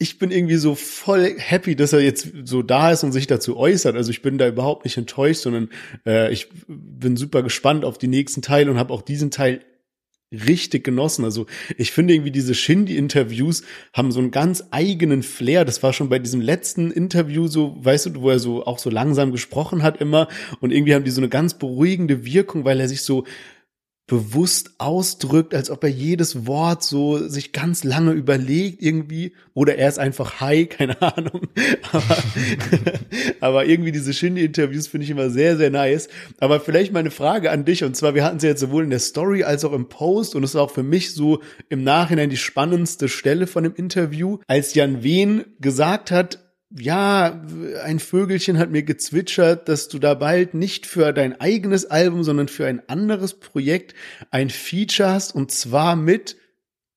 ich 0.03 0.19
bin 0.19 0.31
irgendwie 0.31 0.57
so 0.57 0.75
voll 0.75 1.35
happy, 1.37 1.77
dass 1.77 1.93
er 1.93 2.01
jetzt 2.01 2.33
so 2.45 2.63
da 2.63 2.91
ist 2.91 3.05
und 3.05 3.13
sich 3.13 3.27
dazu 3.27 3.59
äußert. 3.59 3.97
Also 3.97 4.11
ich 4.11 4.23
bin 4.23 4.39
da 4.39 4.49
überhaupt 4.49 4.87
nicht 4.87 4.97
enttäuscht, 4.97 5.43
sondern 5.43 5.69
äh, 6.07 6.33
ich 6.33 6.49
bin 6.67 7.19
super 7.19 7.43
gespannt 7.43 7.85
auf 7.85 7.99
die 7.99 8.09
nächsten 8.09 8.41
Teile 8.41 8.71
und 8.71 8.79
habe 8.79 8.95
auch 8.95 9.03
diesen 9.03 9.31
Teil 9.31 9.61
richtig 10.33 10.85
genossen. 10.85 11.25
Also 11.25 11.47
ich 11.77 11.91
finde 11.91 12.15
irgendwie 12.15 12.31
diese 12.31 12.55
Shindy-Interviews 12.55 13.63
haben 13.93 14.13
so 14.13 14.21
einen 14.21 14.31
ganz 14.31 14.65
eigenen 14.71 15.23
Flair. 15.23 15.65
Das 15.65 15.83
war 15.83 15.93
schon 15.93 16.09
bei 16.09 16.19
diesem 16.19 16.41
letzten 16.41 16.91
Interview 16.91 17.49
so, 17.49 17.77
weißt 17.81 18.07
du, 18.07 18.21
wo 18.21 18.31
er 18.31 18.39
so 18.39 18.65
auch 18.65 18.79
so 18.79 18.91
langsam 18.91 19.33
gesprochen 19.33 19.83
hat 19.83 20.01
immer 20.01 20.29
und 20.61 20.73
irgendwie 20.73 20.95
haben 20.95 21.05
die 21.05 21.11
so 21.11 21.21
eine 21.21 21.29
ganz 21.29 21.55
beruhigende 21.55 22.25
Wirkung, 22.25 22.65
weil 22.65 22.81
er 22.81 22.89
sich 22.89 23.03
so 23.03 23.25
bewusst 24.11 24.73
ausdrückt, 24.79 25.55
als 25.55 25.71
ob 25.71 25.85
er 25.85 25.89
jedes 25.89 26.45
Wort 26.45 26.83
so 26.83 27.29
sich 27.29 27.53
ganz 27.53 27.85
lange 27.85 28.11
überlegt 28.11 28.83
irgendwie 28.83 29.35
oder 29.55 29.77
er 29.77 29.89
ist 29.89 30.01
einfach 30.01 30.41
high, 30.41 30.69
keine 30.69 31.01
Ahnung. 31.01 31.43
Aber, 31.93 32.17
aber 33.41 33.67
irgendwie 33.67 33.93
diese 33.93 34.13
Shindy-Interviews 34.13 34.89
finde 34.89 35.05
ich 35.05 35.11
immer 35.11 35.31
sehr, 35.31 35.57
sehr 35.57 35.71
nice. 35.71 36.09
Aber 36.41 36.59
vielleicht 36.59 36.93
mal 36.93 36.99
eine 36.99 37.13
Frage 37.13 37.53
an 37.53 37.65
dich 37.65 37.85
und 37.85 37.95
zwar, 37.95 38.17
wir 38.17 38.25
hatten 38.25 38.41
sie 38.41 38.49
jetzt 38.49 38.59
sowohl 38.59 38.83
in 38.83 38.91
der 38.91 38.99
Story 38.99 39.45
als 39.45 39.65
auch 39.65 39.73
im 39.73 39.89
Post 39.89 40.35
und 40.35 40.43
es 40.43 40.57
war 40.57 40.63
auch 40.63 40.73
für 40.73 40.83
mich 40.83 41.15
so 41.15 41.41
im 41.69 41.85
Nachhinein 41.85 42.31
die 42.31 42.37
spannendste 42.37 43.09
Stelle 43.09 43.47
von 43.47 43.63
dem 43.63 43.77
Interview, 43.77 44.39
als 44.49 44.75
Jan 44.75 45.05
Wehn 45.05 45.45
gesagt 45.61 46.11
hat, 46.11 46.50
ja, 46.77 47.41
ein 47.85 47.99
Vögelchen 47.99 48.59
hat 48.59 48.71
mir 48.71 48.83
gezwitschert, 48.83 49.69
dass 49.69 49.89
du 49.89 49.99
da 49.99 50.15
bald 50.15 50.55
nicht 50.55 50.87
für 50.87 51.13
dein 51.13 51.41
eigenes 51.41 51.87
Album, 51.87 52.23
sondern 52.23 52.49
für 52.49 52.67
ein 52.67 52.89
anderes 52.89 53.35
Projekt 53.35 53.95
ein 54.31 54.51
Feature 54.51 55.11
hast 55.11 55.35
und 55.35 55.51
zwar 55.51 55.97
mit 55.97 56.37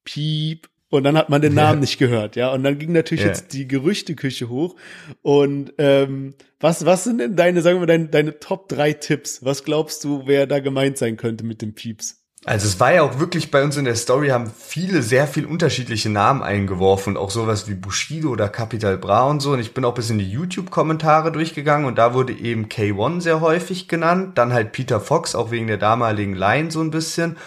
Piep. 0.03 0.69
Und 0.89 1.05
dann 1.05 1.17
hat 1.17 1.29
man 1.29 1.41
den 1.41 1.55
Namen 1.55 1.79
nicht 1.79 1.97
gehört, 1.97 2.35
ja. 2.35 2.53
Und 2.53 2.63
dann 2.63 2.77
ging 2.77 2.91
natürlich 2.91 3.23
ja. 3.23 3.29
jetzt 3.29 3.53
die 3.53 3.67
Gerüchteküche 3.67 4.47
hoch. 4.47 4.75
Und 5.23 5.73
ähm, 5.79 6.35
was, 6.59 6.85
was 6.85 7.03
sind 7.03 7.17
denn 7.17 7.35
deine, 7.35 7.63
sagen 7.63 7.79
wir, 7.79 7.87
deine, 7.87 8.09
deine 8.09 8.39
Top 8.39 8.69
drei 8.69 8.93
Tipps? 8.93 9.43
Was 9.43 9.63
glaubst 9.63 10.03
du, 10.03 10.27
wer 10.27 10.45
da 10.45 10.59
gemeint 10.59 10.99
sein 10.99 11.17
könnte 11.17 11.43
mit 11.45 11.63
dem 11.63 11.73
Pieps? 11.73 12.22
Also 12.45 12.67
es 12.67 12.77
war 12.81 12.93
ja 12.93 13.03
auch 13.03 13.19
wirklich 13.19 13.51
bei 13.51 13.63
uns 13.63 13.77
in 13.77 13.85
der 13.85 13.95
Story, 13.95 14.27
haben 14.27 14.51
viele 14.57 15.01
sehr 15.01 15.27
viel 15.27 15.45
unterschiedliche 15.45 16.09
Namen 16.09 16.43
eingeworfen 16.43 17.15
auch 17.15 17.31
sowas 17.31 17.69
wie 17.69 17.73
Bushido 17.73 18.29
oder 18.29 18.49
Capital 18.49 18.97
Bra 18.97 19.23
und 19.23 19.39
so. 19.39 19.53
Und 19.53 19.59
ich 19.59 19.73
bin 19.73 19.85
auch 19.85 19.93
bis 19.93 20.09
in 20.09 20.19
die 20.19 20.29
YouTube-Kommentare 20.29 21.31
durchgegangen 21.31 21.85
und 21.87 21.97
da 21.97 22.13
wurde 22.13 22.33
eben 22.33 22.65
K1 22.65 23.21
sehr 23.21 23.39
häufig 23.39 23.87
genannt, 23.87 24.37
dann 24.37 24.51
halt 24.51 24.73
Peter 24.73 24.99
Fox, 24.99 25.35
auch 25.35 25.51
wegen 25.51 25.67
der 25.67 25.77
damaligen 25.77 26.35
Line 26.35 26.69
so 26.69 26.81
ein 26.81 26.91
bisschen. 26.91 27.37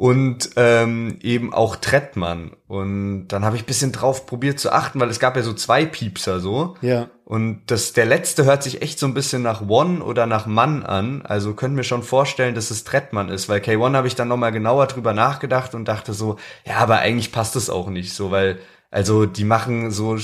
Und 0.00 0.52
ähm, 0.56 1.18
eben 1.20 1.52
auch 1.52 1.76
Trettmann. 1.76 2.52
Und 2.66 3.28
dann 3.28 3.44
habe 3.44 3.56
ich 3.56 3.66
bisschen 3.66 3.92
drauf 3.92 4.24
probiert 4.24 4.58
zu 4.58 4.72
achten, 4.72 4.98
weil 4.98 5.10
es 5.10 5.20
gab 5.20 5.36
ja 5.36 5.42
so 5.42 5.52
zwei 5.52 5.84
Piepser 5.84 6.40
so. 6.40 6.74
Ja. 6.80 7.10
Und 7.26 7.64
das, 7.66 7.92
der 7.92 8.06
letzte 8.06 8.46
hört 8.46 8.62
sich 8.62 8.80
echt 8.80 8.98
so 8.98 9.04
ein 9.04 9.12
bisschen 9.12 9.42
nach 9.42 9.60
One 9.68 10.02
oder 10.02 10.24
nach 10.24 10.46
Mann 10.46 10.84
an. 10.84 11.20
Also 11.26 11.52
könnt 11.52 11.74
mir 11.74 11.84
schon 11.84 12.02
vorstellen, 12.02 12.54
dass 12.54 12.70
es 12.70 12.84
Trettmann 12.84 13.28
ist, 13.28 13.50
weil 13.50 13.60
K1 13.60 13.94
habe 13.94 14.08
ich 14.08 14.14
dann 14.14 14.28
nochmal 14.28 14.52
genauer 14.52 14.86
drüber 14.86 15.12
nachgedacht 15.12 15.74
und 15.74 15.86
dachte 15.86 16.14
so, 16.14 16.36
ja, 16.64 16.76
aber 16.76 17.00
eigentlich 17.00 17.30
passt 17.30 17.54
es 17.54 17.68
auch 17.68 17.90
nicht 17.90 18.14
so, 18.14 18.30
weil, 18.30 18.58
also 18.90 19.26
die 19.26 19.44
machen 19.44 19.90
so 19.90 20.16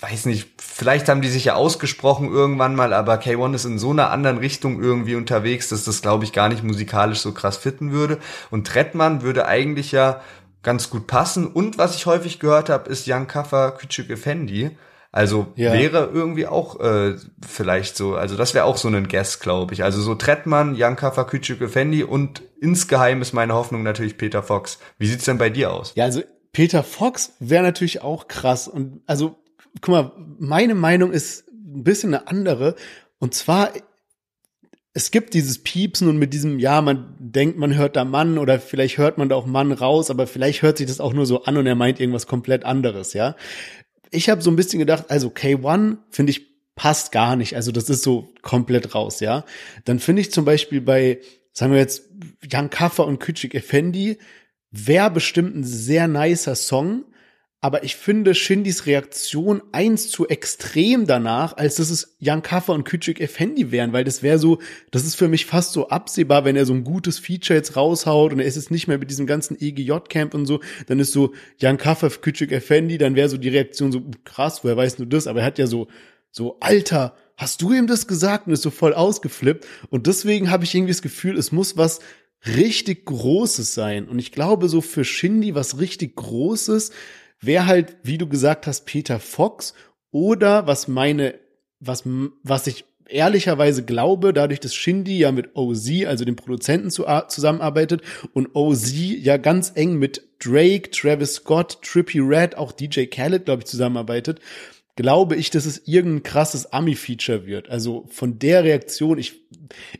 weiß 0.00 0.26
nicht, 0.26 0.48
vielleicht 0.58 1.08
haben 1.08 1.22
die 1.22 1.28
sich 1.28 1.46
ja 1.46 1.54
ausgesprochen 1.54 2.30
irgendwann 2.30 2.76
mal, 2.76 2.92
aber 2.92 3.14
K1 3.14 3.54
ist 3.54 3.64
in 3.64 3.78
so 3.78 3.90
einer 3.90 4.10
anderen 4.10 4.38
Richtung 4.38 4.82
irgendwie 4.82 5.16
unterwegs, 5.16 5.68
dass 5.68 5.84
das, 5.84 6.02
glaube 6.02 6.24
ich, 6.24 6.32
gar 6.32 6.48
nicht 6.48 6.62
musikalisch 6.62 7.20
so 7.20 7.32
krass 7.32 7.56
fitten 7.56 7.92
würde. 7.92 8.18
Und 8.50 8.66
Trettmann 8.66 9.22
würde 9.22 9.46
eigentlich 9.46 9.92
ja 9.92 10.20
ganz 10.62 10.90
gut 10.90 11.06
passen. 11.06 11.46
Und 11.46 11.78
was 11.78 11.96
ich 11.96 12.06
häufig 12.06 12.38
gehört 12.38 12.68
habe, 12.68 12.90
ist 12.90 13.06
Jan 13.06 13.26
Kaffer 13.26 13.76
Küçük 13.78 14.10
Effendi. 14.10 14.70
Also 15.10 15.46
ja. 15.56 15.72
wäre 15.72 16.10
irgendwie 16.12 16.46
auch 16.46 16.80
äh, 16.80 17.16
vielleicht 17.46 17.96
so, 17.96 18.14
also 18.14 18.36
das 18.36 18.52
wäre 18.52 18.66
auch 18.66 18.76
so 18.76 18.88
ein 18.88 19.08
Guess, 19.08 19.40
glaube 19.40 19.72
ich. 19.72 19.82
Also 19.82 20.02
so 20.02 20.14
Trettmann, 20.14 20.74
Jan 20.74 20.96
Kaffer 20.96 21.22
Küçük 21.22 21.62
Effendi 21.62 22.04
und 22.04 22.42
insgeheim 22.60 23.22
ist 23.22 23.32
meine 23.32 23.54
Hoffnung 23.54 23.82
natürlich 23.82 24.18
Peter 24.18 24.42
Fox. 24.42 24.78
Wie 24.98 25.06
sieht's 25.06 25.24
denn 25.24 25.38
bei 25.38 25.48
dir 25.48 25.72
aus? 25.72 25.92
Ja, 25.94 26.04
also 26.04 26.22
Peter 26.52 26.82
Fox 26.82 27.32
wäre 27.40 27.62
natürlich 27.62 28.02
auch 28.02 28.28
krass. 28.28 28.68
Und 28.68 29.00
also 29.06 29.38
guck 29.80 29.92
mal, 29.92 30.12
meine 30.38 30.74
Meinung 30.74 31.12
ist 31.12 31.48
ein 31.48 31.84
bisschen 31.84 32.14
eine 32.14 32.28
andere. 32.28 32.74
Und 33.18 33.34
zwar, 33.34 33.72
es 34.94 35.10
gibt 35.10 35.34
dieses 35.34 35.62
Piepsen 35.62 36.08
und 36.08 36.18
mit 36.18 36.32
diesem, 36.32 36.58
ja, 36.58 36.80
man 36.80 37.14
denkt, 37.18 37.58
man 37.58 37.76
hört 37.76 37.96
da 37.96 38.04
Mann 38.04 38.38
oder 38.38 38.58
vielleicht 38.58 38.98
hört 38.98 39.18
man 39.18 39.28
da 39.28 39.36
auch 39.36 39.46
Mann 39.46 39.72
raus, 39.72 40.10
aber 40.10 40.26
vielleicht 40.26 40.62
hört 40.62 40.78
sich 40.78 40.86
das 40.86 41.00
auch 41.00 41.12
nur 41.12 41.26
so 41.26 41.44
an 41.44 41.56
und 41.56 41.66
er 41.66 41.74
meint 41.74 42.00
irgendwas 42.00 42.26
komplett 42.26 42.64
anderes, 42.64 43.12
ja. 43.12 43.36
Ich 44.10 44.30
habe 44.30 44.40
so 44.40 44.50
ein 44.50 44.56
bisschen 44.56 44.78
gedacht, 44.78 45.04
also 45.08 45.28
K1 45.28 45.98
finde 46.10 46.30
ich 46.30 46.48
passt 46.74 47.10
gar 47.10 47.34
nicht, 47.36 47.56
also 47.56 47.72
das 47.72 47.90
ist 47.90 48.02
so 48.02 48.32
komplett 48.40 48.94
raus, 48.94 49.20
ja. 49.20 49.44
Dann 49.84 49.98
finde 49.98 50.22
ich 50.22 50.32
zum 50.32 50.44
Beispiel 50.44 50.80
bei, 50.80 51.20
sagen 51.52 51.72
wir 51.72 51.80
jetzt, 51.80 52.08
Jan 52.48 52.70
Kaffer 52.70 53.06
und 53.06 53.22
Küçük 53.22 53.54
Effendi, 53.54 54.18
wäre 54.70 55.10
bestimmt 55.10 55.56
ein 55.56 55.64
sehr 55.64 56.08
nicer 56.08 56.54
Song, 56.54 57.04
aber 57.60 57.82
ich 57.82 57.96
finde 57.96 58.34
Shindys 58.34 58.86
Reaktion 58.86 59.62
eins 59.72 60.10
zu 60.10 60.28
extrem 60.28 61.06
danach, 61.06 61.56
als 61.56 61.74
dass 61.74 61.90
es 61.90 62.16
Jan 62.20 62.42
Kaffer 62.42 62.72
und 62.72 62.88
Küçük 62.88 63.20
Effendi 63.20 63.72
wären, 63.72 63.92
weil 63.92 64.04
das 64.04 64.22
wäre 64.22 64.38
so, 64.38 64.58
das 64.92 65.04
ist 65.04 65.16
für 65.16 65.26
mich 65.26 65.44
fast 65.46 65.72
so 65.72 65.88
absehbar, 65.88 66.44
wenn 66.44 66.54
er 66.54 66.66
so 66.66 66.72
ein 66.72 66.84
gutes 66.84 67.18
Feature 67.18 67.56
jetzt 67.56 67.74
raushaut 67.74 68.32
und 68.32 68.38
er 68.38 68.46
ist 68.46 68.54
jetzt 68.54 68.70
nicht 68.70 68.86
mehr 68.86 68.98
mit 68.98 69.10
diesem 69.10 69.26
ganzen 69.26 69.56
EGJ-Camp 69.60 70.34
und 70.34 70.46
so, 70.46 70.60
dann 70.86 71.00
ist 71.00 71.12
so 71.12 71.34
Jan 71.58 71.78
Kaffer, 71.78 72.08
Küçük 72.08 72.52
Effendi, 72.52 72.96
dann 72.96 73.16
wäre 73.16 73.28
so 73.28 73.38
die 73.38 73.48
Reaktion 73.48 73.90
so, 73.90 74.02
krass, 74.24 74.62
woher 74.62 74.76
weiß 74.76 74.98
nur 74.98 75.08
das, 75.08 75.26
aber 75.26 75.40
er 75.40 75.46
hat 75.46 75.58
ja 75.58 75.66
so, 75.66 75.88
so, 76.30 76.58
Alter, 76.60 77.16
hast 77.36 77.62
du 77.62 77.72
ihm 77.72 77.86
das 77.86 78.06
gesagt? 78.06 78.46
Und 78.46 78.52
ist 78.52 78.62
so 78.62 78.70
voll 78.70 78.94
ausgeflippt. 78.94 79.66
Und 79.90 80.06
deswegen 80.06 80.50
habe 80.50 80.64
ich 80.64 80.74
irgendwie 80.74 80.92
das 80.92 81.02
Gefühl, 81.02 81.38
es 81.38 81.52
muss 81.52 81.76
was 81.76 82.00
richtig 82.46 83.06
Großes 83.06 83.74
sein. 83.74 84.08
Und 84.08 84.18
ich 84.18 84.30
glaube, 84.30 84.68
so 84.68 84.80
für 84.80 85.04
Shindy 85.04 85.54
was 85.54 85.80
richtig 85.80 86.16
Großes, 86.16 86.92
wäre 87.40 87.66
halt, 87.66 87.96
wie 88.02 88.18
du 88.18 88.28
gesagt 88.28 88.66
hast, 88.66 88.84
Peter 88.84 89.20
Fox 89.20 89.74
oder 90.10 90.66
was 90.66 90.88
meine, 90.88 91.34
was, 91.80 92.02
was 92.42 92.66
ich 92.66 92.84
ehrlicherweise 93.08 93.84
glaube, 93.84 94.32
dadurch, 94.32 94.60
dass 94.60 94.74
Shindy 94.74 95.18
ja 95.18 95.32
mit 95.32 95.56
OZ, 95.56 96.04
also 96.06 96.24
dem 96.24 96.36
Produzenten, 96.36 96.90
zu, 96.90 97.06
zusammenarbeitet 97.28 98.02
und 98.34 98.54
OZ 98.54 98.92
ja 98.92 99.36
ganz 99.36 99.72
eng 99.74 99.96
mit 99.96 100.22
Drake, 100.38 100.90
Travis 100.90 101.34
Scott, 101.34 101.82
Trippy 101.82 102.20
Red, 102.20 102.56
auch 102.56 102.72
DJ 102.72 103.06
Khaled, 103.06 103.46
glaube 103.46 103.62
ich, 103.62 103.66
zusammenarbeitet, 103.66 104.40
glaube 104.96 105.36
ich, 105.36 105.50
dass 105.50 105.64
es 105.64 105.86
irgendein 105.86 106.22
krasses 106.22 106.72
Ami-Feature 106.72 107.46
wird. 107.46 107.68
Also 107.68 108.06
von 108.08 108.38
der 108.38 108.64
Reaktion, 108.64 109.18
ich, 109.18 109.40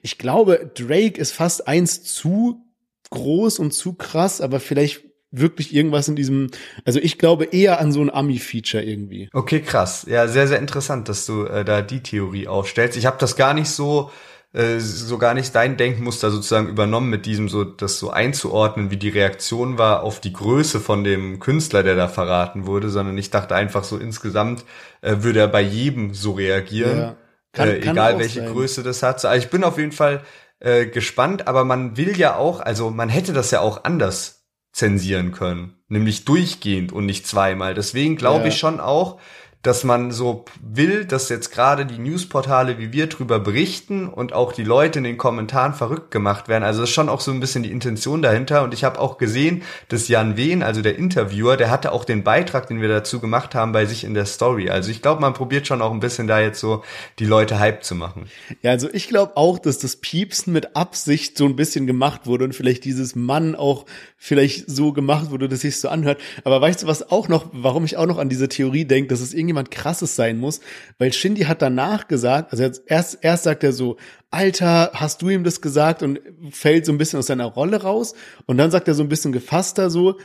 ich 0.02 0.18
glaube, 0.18 0.70
Drake 0.74 1.20
ist 1.20 1.32
fast 1.32 1.66
eins 1.66 2.02
zu 2.02 2.64
groß 3.10 3.58
und 3.58 3.72
zu 3.72 3.94
krass, 3.94 4.40
aber 4.40 4.60
vielleicht 4.60 5.07
wirklich 5.30 5.74
irgendwas 5.74 6.08
in 6.08 6.16
diesem, 6.16 6.50
also 6.84 6.98
ich 7.00 7.18
glaube 7.18 7.44
eher 7.44 7.80
an 7.80 7.92
so 7.92 8.00
ein 8.00 8.10
Ami-Feature 8.10 8.82
irgendwie. 8.82 9.28
Okay, 9.32 9.60
krass. 9.60 10.06
Ja, 10.08 10.26
sehr, 10.26 10.48
sehr 10.48 10.58
interessant, 10.58 11.08
dass 11.08 11.26
du 11.26 11.44
äh, 11.44 11.64
da 11.64 11.82
die 11.82 12.02
Theorie 12.02 12.48
aufstellst. 12.48 12.96
Ich 12.96 13.06
habe 13.06 13.18
das 13.18 13.36
gar 13.36 13.52
nicht 13.52 13.68
so, 13.68 14.10
äh, 14.54 14.78
so 14.78 15.18
gar 15.18 15.34
nicht 15.34 15.54
dein 15.54 15.76
Denkmuster 15.76 16.30
sozusagen 16.30 16.68
übernommen, 16.68 17.10
mit 17.10 17.26
diesem 17.26 17.48
so, 17.50 17.64
das 17.64 17.98
so 17.98 18.10
einzuordnen, 18.10 18.90
wie 18.90 18.96
die 18.96 19.10
Reaktion 19.10 19.76
war 19.76 20.02
auf 20.02 20.20
die 20.20 20.32
Größe 20.32 20.80
von 20.80 21.04
dem 21.04 21.40
Künstler, 21.40 21.82
der 21.82 21.96
da 21.96 22.08
verraten 22.08 22.66
wurde, 22.66 22.88
sondern 22.88 23.18
ich 23.18 23.30
dachte 23.30 23.54
einfach 23.54 23.84
so 23.84 23.98
insgesamt 23.98 24.64
äh, 25.02 25.16
würde 25.20 25.40
er 25.40 25.48
bei 25.48 25.60
jedem 25.60 26.14
so 26.14 26.32
reagieren, 26.32 26.98
ja. 26.98 27.16
kann, 27.52 27.68
äh, 27.68 27.80
kann 27.80 27.96
egal 27.96 28.18
welche 28.18 28.40
sein. 28.40 28.52
Größe 28.52 28.82
das 28.82 29.02
hat. 29.02 29.22
Also 29.26 29.44
ich 29.44 29.50
bin 29.50 29.62
auf 29.62 29.76
jeden 29.76 29.92
Fall 29.92 30.22
äh, 30.60 30.86
gespannt, 30.86 31.46
aber 31.46 31.64
man 31.64 31.98
will 31.98 32.18
ja 32.18 32.36
auch, 32.36 32.60
also 32.60 32.88
man 32.88 33.10
hätte 33.10 33.34
das 33.34 33.50
ja 33.50 33.60
auch 33.60 33.84
anders 33.84 34.37
zensieren 34.78 35.32
können. 35.32 35.74
Nämlich 35.88 36.24
durchgehend 36.24 36.92
und 36.92 37.06
nicht 37.06 37.26
zweimal. 37.26 37.74
Deswegen 37.74 38.16
glaube 38.16 38.42
ja. 38.42 38.46
ich 38.48 38.58
schon 38.58 38.80
auch, 38.80 39.18
dass 39.62 39.82
man 39.82 40.12
so 40.12 40.44
will, 40.62 41.04
dass 41.04 41.28
jetzt 41.28 41.50
gerade 41.50 41.84
die 41.84 41.98
Newsportale 41.98 42.78
wie 42.78 42.92
wir 42.92 43.08
drüber 43.08 43.40
berichten 43.40 44.08
und 44.08 44.32
auch 44.32 44.52
die 44.52 44.62
Leute 44.62 44.98
in 44.98 45.04
den 45.04 45.18
Kommentaren 45.18 45.74
verrückt 45.74 46.12
gemacht 46.12 46.46
werden. 46.46 46.62
Also 46.62 46.80
das 46.80 46.90
ist 46.90 46.94
schon 46.94 47.08
auch 47.08 47.20
so 47.20 47.32
ein 47.32 47.40
bisschen 47.40 47.64
die 47.64 47.72
Intention 47.72 48.22
dahinter. 48.22 48.62
Und 48.62 48.72
ich 48.72 48.84
habe 48.84 49.00
auch 49.00 49.18
gesehen, 49.18 49.62
dass 49.88 50.06
Jan 50.06 50.36
Wehn, 50.36 50.62
also 50.62 50.80
der 50.80 50.96
Interviewer, 50.96 51.56
der 51.56 51.70
hatte 51.70 51.90
auch 51.90 52.04
den 52.04 52.22
Beitrag, 52.22 52.68
den 52.68 52.80
wir 52.80 52.88
dazu 52.88 53.18
gemacht 53.18 53.56
haben, 53.56 53.72
bei 53.72 53.84
sich 53.84 54.04
in 54.04 54.14
der 54.14 54.26
Story. 54.26 54.70
Also 54.70 54.92
ich 54.92 55.02
glaube, 55.02 55.20
man 55.20 55.34
probiert 55.34 55.66
schon 55.66 55.82
auch 55.82 55.92
ein 55.92 56.00
bisschen 56.00 56.28
da 56.28 56.38
jetzt 56.38 56.60
so 56.60 56.84
die 57.18 57.26
Leute 57.26 57.58
hype 57.58 57.82
zu 57.82 57.96
machen. 57.96 58.26
Ja, 58.62 58.70
also 58.70 58.88
ich 58.92 59.08
glaube 59.08 59.36
auch, 59.36 59.58
dass 59.58 59.78
das 59.78 59.96
Piepsen 59.96 60.52
mit 60.52 60.76
Absicht 60.76 61.36
so 61.36 61.46
ein 61.46 61.56
bisschen 61.56 61.88
gemacht 61.88 62.26
wurde 62.26 62.44
und 62.44 62.54
vielleicht 62.54 62.84
dieses 62.84 63.16
Mann 63.16 63.56
auch 63.56 63.86
vielleicht 64.16 64.70
so 64.70 64.92
gemacht 64.92 65.30
wurde, 65.30 65.48
dass 65.48 65.60
sich 65.60 65.80
so 65.80 65.88
anhört. 65.88 66.20
Aber 66.44 66.60
weißt 66.60 66.82
du 66.82 66.86
was 66.86 67.10
auch 67.10 67.28
noch, 67.28 67.46
warum 67.52 67.84
ich 67.84 67.96
auch 67.96 68.06
noch 68.06 68.18
an 68.18 68.28
diese 68.28 68.48
Theorie 68.48 68.84
denke, 68.84 69.08
dass 69.08 69.20
es 69.20 69.32
irgendjemand 69.48 69.70
krasses 69.70 70.14
sein 70.14 70.38
muss? 70.38 70.60
Weil 70.98 71.12
Shindy 71.12 71.42
hat 71.42 71.62
danach 71.62 72.08
gesagt, 72.08 72.52
also 72.52 72.64
erst, 72.86 73.18
erst 73.22 73.44
sagt 73.44 73.64
er 73.64 73.72
so, 73.72 73.96
Alter, 74.30 74.90
hast 74.94 75.22
du 75.22 75.30
ihm 75.30 75.44
das 75.44 75.60
gesagt 75.60 76.02
und 76.02 76.20
fällt 76.50 76.86
so 76.86 76.92
ein 76.92 76.98
bisschen 76.98 77.18
aus 77.18 77.26
seiner 77.26 77.46
Rolle 77.46 77.82
raus. 77.82 78.14
Und 78.46 78.58
dann 78.58 78.70
sagt 78.70 78.88
er 78.88 78.94
so 78.94 79.02
ein 79.02 79.08
bisschen 79.08 79.32
gefasster 79.32 79.90
so, 79.90 80.18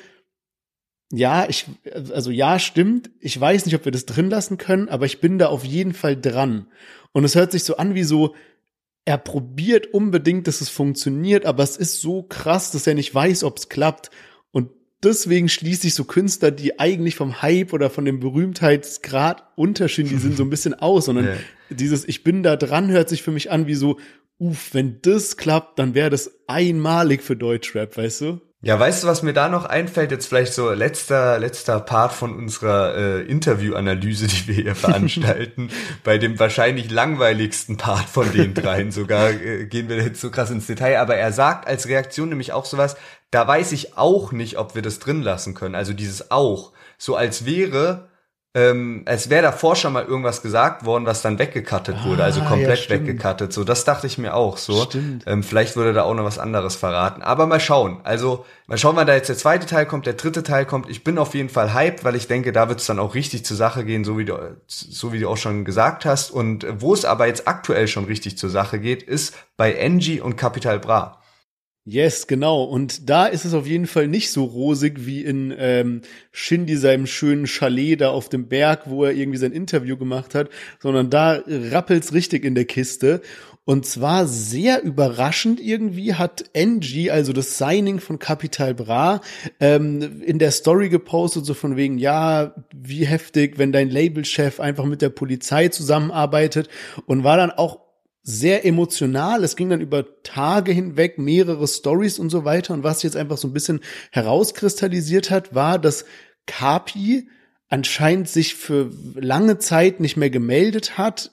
ja, 1.11 1.45
ich, 1.47 1.65
also 2.11 2.31
ja, 2.31 2.59
stimmt. 2.59 3.11
Ich 3.19 3.39
weiß 3.39 3.65
nicht, 3.65 3.75
ob 3.75 3.85
wir 3.85 3.91
das 3.91 4.05
drin 4.05 4.29
lassen 4.29 4.57
können, 4.57 4.89
aber 4.89 5.05
ich 5.05 5.21
bin 5.21 5.37
da 5.37 5.47
auf 5.47 5.63
jeden 5.63 5.93
Fall 5.93 6.19
dran. 6.19 6.67
Und 7.11 7.23
es 7.23 7.35
hört 7.35 7.51
sich 7.51 7.63
so 7.63 7.77
an 7.77 7.93
wie 7.93 8.03
so, 8.03 8.35
er 9.05 9.17
probiert 9.17 9.93
unbedingt, 9.93 10.47
dass 10.47 10.61
es 10.61 10.69
funktioniert, 10.69 11.45
aber 11.45 11.61
es 11.61 11.77
ist 11.77 12.01
so 12.01 12.23
krass, 12.23 12.71
dass 12.71 12.87
er 12.87 12.95
nicht 12.95 13.13
weiß, 13.13 13.43
ob 13.43 13.57
es 13.57 13.69
klappt. 13.69 14.09
Deswegen 15.03 15.49
schließe 15.49 15.87
ich 15.87 15.95
so 15.95 16.05
Künstler, 16.05 16.51
die 16.51 16.79
eigentlich 16.79 17.15
vom 17.15 17.41
Hype 17.41 17.73
oder 17.73 17.89
von 17.89 18.05
dem 18.05 18.19
Berühmtheitsgrad 18.19 19.43
unterschiedlich 19.55 20.19
sind, 20.21 20.37
so 20.37 20.43
ein 20.43 20.49
bisschen 20.49 20.73
aus, 20.73 21.05
sondern 21.05 21.25
yeah. 21.25 21.37
dieses 21.69 22.07
Ich 22.07 22.23
bin 22.23 22.41
da 22.41 22.55
dran 22.55 22.89
hört 22.89 23.09
sich 23.09 23.21
für 23.21 23.31
mich 23.31 23.51
an 23.51 23.67
wie 23.67 23.75
so, 23.75 23.99
uff, 24.37 24.73
wenn 24.73 24.99
das 25.01 25.37
klappt, 25.37 25.77
dann 25.79 25.93
wäre 25.93 26.09
das 26.09 26.31
einmalig 26.47 27.21
für 27.21 27.35
Deutschrap, 27.35 27.97
weißt 27.97 28.21
du? 28.21 28.41
Ja, 28.65 28.79
weißt 28.79 29.03
du, 29.03 29.07
was 29.07 29.23
mir 29.23 29.33
da 29.33 29.49
noch 29.49 29.65
einfällt? 29.65 30.11
Jetzt 30.11 30.27
vielleicht 30.27 30.53
so 30.53 30.71
letzter, 30.71 31.37
letzter 31.37 31.81
Part 31.81 32.13
von 32.13 32.33
unserer 32.33 32.95
äh, 32.95 33.21
Interviewanalyse, 33.23 34.27
die 34.27 34.47
wir 34.47 34.55
hier 34.55 34.75
veranstalten. 34.75 35.69
Bei 36.05 36.17
dem 36.17 36.39
wahrscheinlich 36.39 36.89
langweiligsten 36.89 37.75
Part 37.75 38.07
von 38.07 38.31
den 38.31 38.53
dreien 38.53 38.93
sogar 38.93 39.31
äh, 39.31 39.65
gehen 39.65 39.89
wir 39.89 39.97
jetzt 39.97 40.21
so 40.21 40.31
krass 40.31 40.49
ins 40.49 40.65
Detail. 40.65 41.01
Aber 41.01 41.17
er 41.17 41.33
sagt 41.33 41.67
als 41.67 41.89
Reaktion 41.89 42.29
nämlich 42.29 42.53
auch 42.53 42.63
sowas, 42.63 42.95
da 43.31 43.45
weiß 43.45 43.73
ich 43.73 43.97
auch 43.97 44.31
nicht, 44.31 44.57
ob 44.57 44.75
wir 44.75 44.81
das 44.81 44.99
drin 44.99 45.21
lassen 45.21 45.55
können. 45.55 45.75
Also 45.75 45.91
dieses 45.91 46.31
auch. 46.31 46.71
So 46.97 47.17
als 47.17 47.45
wäre 47.45 48.07
ähm, 48.55 49.01
als 49.05 49.31
wäre 49.31 49.41
davor 49.41 49.75
schon 49.75 49.93
mal 49.93 50.05
irgendwas 50.05 50.43
gesagt 50.43 50.85
worden, 50.85 51.07
was 51.07 51.23
dann 51.23 51.39
weggekattet 51.39 51.95
ah, 51.99 52.05
wurde, 52.05 52.23
also 52.23 52.41
ah, 52.41 52.45
komplett 52.45 52.87
ja, 52.87 52.89
weggekattet. 52.91 53.51
So, 53.51 53.63
das 53.63 53.83
dachte 53.83 54.05
ich 54.05 54.19
mir 54.19 54.35
auch 54.35 54.57
so. 54.57 54.87
Ähm, 55.25 55.41
vielleicht 55.41 55.75
würde 55.75 55.91
da 55.91 56.03
auch 56.03 56.13
noch 56.13 56.23
was 56.23 56.37
anderes 56.37 56.75
verraten. 56.75 57.23
Aber 57.23 57.47
mal 57.47 57.59
schauen. 57.59 58.01
Also 58.03 58.45
mal 58.67 58.77
schauen, 58.77 58.95
wann 58.95 59.07
da 59.07 59.15
jetzt 59.15 59.29
der 59.29 59.37
zweite 59.37 59.65
Teil 59.65 59.87
kommt, 59.87 60.05
der 60.05 60.13
dritte 60.13 60.43
Teil 60.43 60.67
kommt. 60.67 60.87
Ich 60.87 61.03
bin 61.03 61.17
auf 61.17 61.33
jeden 61.33 61.49
Fall 61.49 61.73
hyped, 61.73 62.03
weil 62.03 62.15
ich 62.15 62.27
denke, 62.27 62.51
da 62.51 62.69
wird 62.69 62.79
es 62.79 62.85
dann 62.85 62.99
auch 62.99 63.15
richtig 63.15 63.43
zur 63.43 63.57
Sache 63.57 63.85
gehen, 63.85 64.03
so 64.03 64.19
wie 64.19 64.25
du, 64.25 64.37
so 64.67 65.11
wie 65.11 65.19
du 65.19 65.29
auch 65.29 65.37
schon 65.37 65.65
gesagt 65.65 66.05
hast. 66.05 66.29
Und 66.29 66.67
wo 66.77 66.93
es 66.93 67.05
aber 67.05 67.25
jetzt 67.25 67.47
aktuell 67.47 67.87
schon 67.87 68.05
richtig 68.05 68.37
zur 68.37 68.51
Sache 68.51 68.77
geht, 68.77 69.01
ist 69.01 69.33
bei 69.57 69.83
Angie 69.83 70.21
und 70.21 70.37
Capital 70.37 70.77
Bra. 70.77 71.22
Yes, 71.85 72.27
genau. 72.27 72.63
Und 72.63 73.09
da 73.09 73.25
ist 73.25 73.43
es 73.43 73.53
auf 73.53 73.67
jeden 73.67 73.87
Fall 73.87 74.07
nicht 74.07 74.31
so 74.31 74.45
rosig 74.45 75.05
wie 75.05 75.21
in 75.21 75.53
ähm, 75.57 76.01
Shindy 76.31 76.77
seinem 76.77 77.05
schönen 77.07 77.45
Chalet 77.45 77.99
da 77.99 78.11
auf 78.11 78.29
dem 78.29 78.47
Berg, 78.47 78.83
wo 78.85 79.03
er 79.03 79.11
irgendwie 79.11 79.37
sein 79.37 79.51
Interview 79.51 79.97
gemacht 79.97 80.33
hat, 80.33 80.49
sondern 80.79 81.09
da 81.09 81.43
rappelt's 81.45 82.13
richtig 82.13 82.45
in 82.45 82.55
der 82.55 82.63
Kiste. 82.63 83.21
Und 83.65 83.85
zwar 83.85 84.27
sehr 84.27 84.81
überraschend 84.81 85.59
irgendwie 85.59 86.13
hat 86.13 86.45
Angie, 86.55 87.11
also 87.11 87.33
das 87.33 87.57
Signing 87.57 87.99
von 87.99 88.17
Capital 88.17 88.73
Bra, 88.73 89.19
ähm, 89.59 90.21
in 90.21 90.39
der 90.39 90.51
Story 90.51 90.87
gepostet, 90.87 91.45
so 91.45 91.53
von 91.53 91.75
wegen, 91.75 91.97
ja, 91.97 92.55
wie 92.73 93.05
heftig, 93.05 93.57
wenn 93.57 93.73
dein 93.73 93.89
Labelchef 93.89 94.61
einfach 94.61 94.85
mit 94.85 95.01
der 95.01 95.09
Polizei 95.09 95.67
zusammenarbeitet 95.67 96.69
und 97.07 97.25
war 97.25 97.35
dann 97.35 97.51
auch 97.51 97.79
sehr 98.23 98.65
emotional. 98.65 99.43
Es 99.43 99.57
ging 99.57 99.69
dann 99.69 99.81
über 99.81 100.23
Tage 100.23 100.71
hinweg, 100.71 101.19
mehrere 101.19 101.67
Stories 101.67 102.19
und 102.19 102.29
so 102.29 102.45
weiter. 102.45 102.73
Und 102.73 102.83
was 102.83 103.03
jetzt 103.03 103.17
einfach 103.17 103.37
so 103.37 103.49
ein 103.49 103.53
bisschen 103.53 103.81
herauskristallisiert 104.11 105.29
hat, 105.29 105.53
war, 105.53 105.77
dass 105.77 106.05
Kapi 106.47 107.27
anscheinend 107.67 108.29
sich 108.29 108.55
für 108.55 108.91
lange 109.15 109.57
Zeit 109.57 109.99
nicht 109.99 110.15
mehr 110.15 110.29
gemeldet 110.29 110.97
hat, 110.97 111.31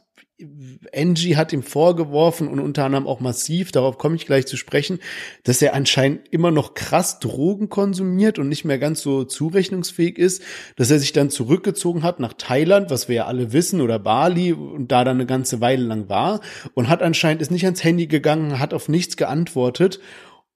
Angie 0.95 1.37
hat 1.37 1.53
ihm 1.53 1.63
vorgeworfen 1.63 2.49
und 2.49 2.61
unter 2.61 2.85
anderem 2.85 3.07
auch 3.07 3.21
massiv, 3.21 3.73
darauf 3.73 3.99
komme 3.99 4.17
ich 4.17 4.27
gleich 4.27 4.47
zu 4.47 4.57
sprechen, 4.57 4.99
dass 5.45 5.63
er 5.63 5.75
anscheinend 5.75 6.29
immer 6.31 6.51
noch 6.51 6.75
krass 6.75 7.19
Drogen 7.19 7.69
konsumiert 7.69 8.39
und 8.39 8.49
nicht 8.49 8.65
mehr 8.65 8.79
ganz 8.79 9.03
so 9.03 9.25
zurechnungsfähig 9.25 10.19
ist, 10.19 10.43
dass 10.77 10.91
er 10.91 10.99
sich 10.99 11.13
dann 11.13 11.31
zurückgezogen 11.31 12.03
hat 12.03 12.21
nach 12.21 12.35
Thailand, 12.35 12.91
was 12.91 13.09
wir 13.09 13.17
ja 13.17 13.27
alle 13.27 13.53
wissen, 13.53 13.81
oder 13.81 13.99
Bali 13.99 14.53
und 14.53 14.93
da 14.93 15.05
dann 15.05 15.17
eine 15.17 15.27
ganze 15.27 15.61
Weile 15.61 15.85
lang 15.85 16.09
war 16.09 16.41
und 16.75 16.89
hat 16.89 17.03
anscheinend 17.03 17.43
ist 17.43 17.51
nicht 17.51 17.65
ans 17.65 17.85
Handy 17.85 18.07
gegangen, 18.07 18.59
hat 18.59 18.75
auf 18.75 18.89
nichts 18.89 19.17
geantwortet 19.17 20.01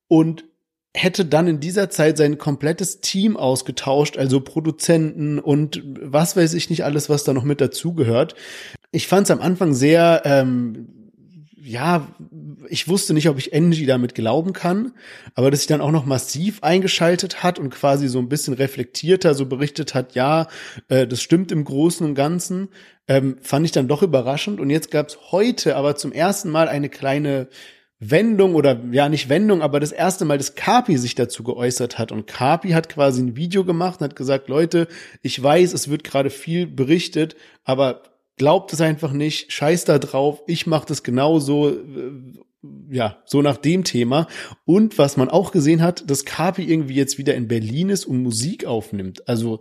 und 0.08 0.44
hätte 0.94 1.24
dann 1.24 1.48
in 1.48 1.58
dieser 1.58 1.90
Zeit 1.90 2.16
sein 2.16 2.38
komplettes 2.38 3.00
Team 3.00 3.36
ausgetauscht, 3.36 4.16
also 4.16 4.40
Produzenten 4.40 5.40
und 5.40 5.82
was 6.00 6.36
weiß 6.36 6.54
ich 6.54 6.70
nicht 6.70 6.84
alles, 6.84 7.10
was 7.10 7.24
da 7.24 7.32
noch 7.32 7.42
mit 7.42 7.60
dazugehört. 7.60 8.36
Ich 8.92 9.08
fand 9.08 9.24
es 9.24 9.32
am 9.32 9.40
Anfang 9.40 9.74
sehr, 9.74 10.22
ähm, 10.24 10.86
ja, 11.60 12.06
ich 12.68 12.86
wusste 12.86 13.12
nicht, 13.12 13.28
ob 13.28 13.38
ich 13.38 13.52
Angie 13.52 13.86
damit 13.86 14.14
glauben 14.14 14.52
kann, 14.52 14.92
aber 15.34 15.50
dass 15.50 15.60
sich 15.60 15.66
dann 15.66 15.80
auch 15.80 15.90
noch 15.90 16.06
massiv 16.06 16.62
eingeschaltet 16.62 17.42
hat 17.42 17.58
und 17.58 17.70
quasi 17.70 18.06
so 18.06 18.20
ein 18.20 18.28
bisschen 18.28 18.54
reflektierter 18.54 19.34
so 19.34 19.46
berichtet 19.46 19.94
hat, 19.94 20.14
ja, 20.14 20.46
äh, 20.88 21.08
das 21.08 21.22
stimmt 21.22 21.50
im 21.50 21.64
Großen 21.64 22.06
und 22.06 22.14
Ganzen, 22.14 22.68
ähm, 23.08 23.38
fand 23.42 23.66
ich 23.66 23.72
dann 23.72 23.88
doch 23.88 24.02
überraschend. 24.02 24.60
Und 24.60 24.70
jetzt 24.70 24.92
gab 24.92 25.08
es 25.08 25.18
heute 25.32 25.74
aber 25.74 25.96
zum 25.96 26.12
ersten 26.12 26.50
Mal 26.50 26.68
eine 26.68 26.88
kleine 26.88 27.48
Wendung 28.10 28.54
oder 28.54 28.80
ja 28.90 29.08
nicht 29.08 29.28
Wendung, 29.28 29.62
aber 29.62 29.80
das 29.80 29.92
erste 29.92 30.24
Mal, 30.24 30.38
dass 30.38 30.54
Kapi 30.54 30.96
sich 30.96 31.14
dazu 31.14 31.42
geäußert 31.42 31.98
hat 31.98 32.12
und 32.12 32.26
Kapi 32.26 32.70
hat 32.70 32.88
quasi 32.88 33.22
ein 33.22 33.36
Video 33.36 33.64
gemacht 33.64 34.00
und 34.00 34.04
hat 34.04 34.16
gesagt, 34.16 34.48
Leute, 34.48 34.88
ich 35.22 35.42
weiß, 35.42 35.72
es 35.72 35.88
wird 35.88 36.04
gerade 36.04 36.30
viel 36.30 36.66
berichtet, 36.66 37.36
aber 37.64 38.02
glaubt 38.36 38.72
es 38.72 38.80
einfach 38.80 39.12
nicht, 39.12 39.52
scheiß 39.52 39.84
da 39.84 39.98
drauf, 39.98 40.42
ich 40.46 40.66
mache 40.66 40.86
das 40.86 41.02
genauso, 41.02 41.70
äh, 41.70 42.12
ja, 42.90 43.18
so 43.26 43.42
nach 43.42 43.58
dem 43.58 43.84
Thema. 43.84 44.26
Und 44.64 44.98
was 44.98 45.16
man 45.16 45.28
auch 45.28 45.52
gesehen 45.52 45.82
hat, 45.82 46.08
dass 46.10 46.24
Kapi 46.24 46.62
irgendwie 46.62 46.94
jetzt 46.94 47.18
wieder 47.18 47.34
in 47.34 47.46
Berlin 47.46 47.90
ist 47.90 48.06
und 48.06 48.22
Musik 48.22 48.64
aufnimmt. 48.64 49.28
Also 49.28 49.60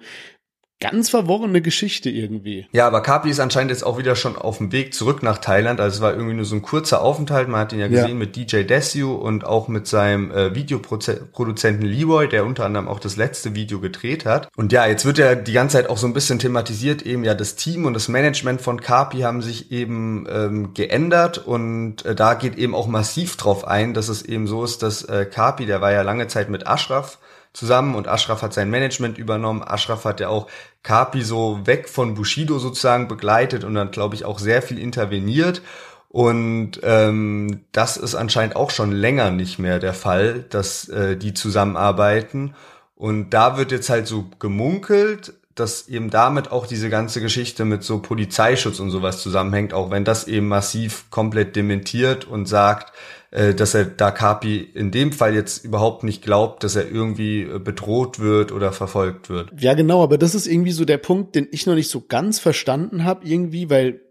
ganz 0.84 1.09
verworrene 1.09 1.61
Geschichte 1.61 2.09
irgendwie. 2.09 2.67
Ja, 2.73 2.86
aber 2.86 3.01
Kapi 3.01 3.29
ist 3.29 3.39
anscheinend 3.39 3.71
jetzt 3.71 3.86
auch 3.86 3.97
wieder 3.97 4.17
schon 4.17 4.36
auf 4.36 4.57
dem 4.57 4.73
Weg 4.73 4.93
zurück 4.93 5.23
nach 5.23 5.38
Thailand. 5.38 5.79
Also 5.79 5.95
es 5.95 6.01
war 6.01 6.11
irgendwie 6.11 6.34
nur 6.34 6.43
so 6.43 6.55
ein 6.55 6.61
kurzer 6.61 7.01
Aufenthalt. 7.01 7.47
Man 7.47 7.61
hat 7.61 7.71
ihn 7.71 7.79
ja 7.79 7.88
gesehen 7.88 8.09
ja. 8.09 8.15
mit 8.15 8.36
DJ 8.36 8.63
Desu 8.63 9.13
und 9.13 9.45
auch 9.45 9.69
mit 9.69 9.88
seinem 9.88 10.29
äh, 10.31 10.53
Videoproduzenten 10.53 11.88
Leroy, 11.88 12.27
der 12.27 12.45
unter 12.45 12.65
anderem 12.65 12.89
auch 12.89 12.99
das 12.99 13.15
letzte 13.15 13.55
Video 13.55 13.79
gedreht 13.79 14.25
hat. 14.25 14.49
Und 14.57 14.73
ja, 14.73 14.86
jetzt 14.86 15.05
wird 15.05 15.17
ja 15.19 15.36
die 15.36 15.53
ganze 15.53 15.77
Zeit 15.77 15.89
auch 15.89 15.97
so 15.97 16.05
ein 16.05 16.13
bisschen 16.13 16.38
thematisiert, 16.38 17.01
eben 17.01 17.23
ja 17.23 17.34
das 17.34 17.55
Team 17.55 17.86
und 17.86 17.93
das 17.93 18.09
Management 18.09 18.59
von 18.59 18.81
Kapi 18.81 19.19
haben 19.19 19.41
sich 19.41 19.71
eben 19.71 20.27
ähm, 20.29 20.73
geändert 20.73 21.38
und 21.38 22.03
äh, 22.05 22.13
da 22.13 22.34
geht 22.34 22.57
eben 22.57 22.75
auch 22.75 22.88
massiv 22.88 23.38
drauf 23.38 23.65
ein, 23.65 23.93
dass 23.93 24.09
es 24.09 24.21
eben 24.21 24.47
so 24.47 24.65
ist, 24.65 24.84
dass 24.84 25.03
äh, 25.03 25.25
Kapi, 25.25 25.65
der 25.65 25.79
war 25.79 25.93
ja 25.93 26.01
lange 26.01 26.27
Zeit 26.27 26.49
mit 26.49 26.67
Ashraf 26.67 27.19
zusammen 27.53 27.95
und 27.95 28.07
Ashraf 28.07 28.41
hat 28.41 28.53
sein 28.53 28.69
Management 28.69 29.17
übernommen. 29.17 29.63
Ashraf 29.63 30.05
hat 30.05 30.19
ja 30.19 30.29
auch 30.29 30.47
Kapi 30.81 31.21
so 31.21 31.61
weg 31.65 31.87
von 31.87 32.15
Bushido 32.15 32.59
sozusagen 32.59 33.07
begleitet 33.07 33.63
und 33.63 33.75
dann, 33.75 33.91
glaube 33.91 34.15
ich, 34.15 34.25
auch 34.25 34.39
sehr 34.39 34.61
viel 34.61 34.79
interveniert. 34.79 35.61
Und 36.09 36.79
ähm, 36.83 37.61
das 37.71 37.97
ist 37.97 38.13
anscheinend 38.13 38.55
auch 38.55 38.69
schon 38.69 38.91
länger 38.91 39.31
nicht 39.31 39.57
mehr 39.57 39.79
der 39.79 39.93
Fall, 39.93 40.45
dass 40.49 40.87
äh, 40.89 41.15
die 41.17 41.33
zusammenarbeiten. 41.33 42.53
Und 42.95 43.31
da 43.31 43.57
wird 43.57 43.71
jetzt 43.71 43.89
halt 43.89 44.07
so 44.07 44.29
gemunkelt, 44.39 45.33
dass 45.55 45.87
eben 45.87 46.09
damit 46.09 46.51
auch 46.51 46.67
diese 46.67 46.89
ganze 46.89 47.21
Geschichte 47.21 47.65
mit 47.65 47.83
so 47.83 47.99
Polizeischutz 47.99 48.79
und 48.79 48.89
sowas 48.89 49.21
zusammenhängt, 49.21 49.73
auch 49.73 49.91
wenn 49.91 50.03
das 50.03 50.27
eben 50.27 50.47
massiv 50.47 51.05
komplett 51.09 51.55
dementiert 51.55 52.25
und 52.25 52.47
sagt, 52.47 52.93
äh, 53.34 53.55
dass 53.55 53.73
er 53.73 53.86
da 53.86 54.11
Kapi 54.11 54.59
in 54.59 54.91
dem 54.91 55.11
Fall 55.11 55.34
jetzt 55.34 55.65
überhaupt 55.65 56.03
nicht 56.03 56.21
glaubt, 56.21 56.63
dass 56.63 56.75
er 56.75 56.91
irgendwie 56.91 57.41
äh, 57.41 57.57
bedroht 57.57 58.19
wird 58.19 58.51
oder 58.51 58.71
verfolgt 58.71 59.27
wird. 59.27 59.49
Ja, 59.59 59.73
genau, 59.73 60.03
aber 60.03 60.19
das 60.19 60.36
ist 60.36 60.45
irgendwie 60.45 60.71
so 60.71 60.86
der 60.86 60.99
Punkt, 60.99 61.34
den 61.34 61.47
ich 61.49 61.65
noch 61.65 61.73
nicht 61.73 61.89
so 61.89 62.01
ganz 62.01 62.38
verstanden 62.38 63.05
habe 63.05 63.25
irgendwie, 63.27 63.71
weil 63.71 64.01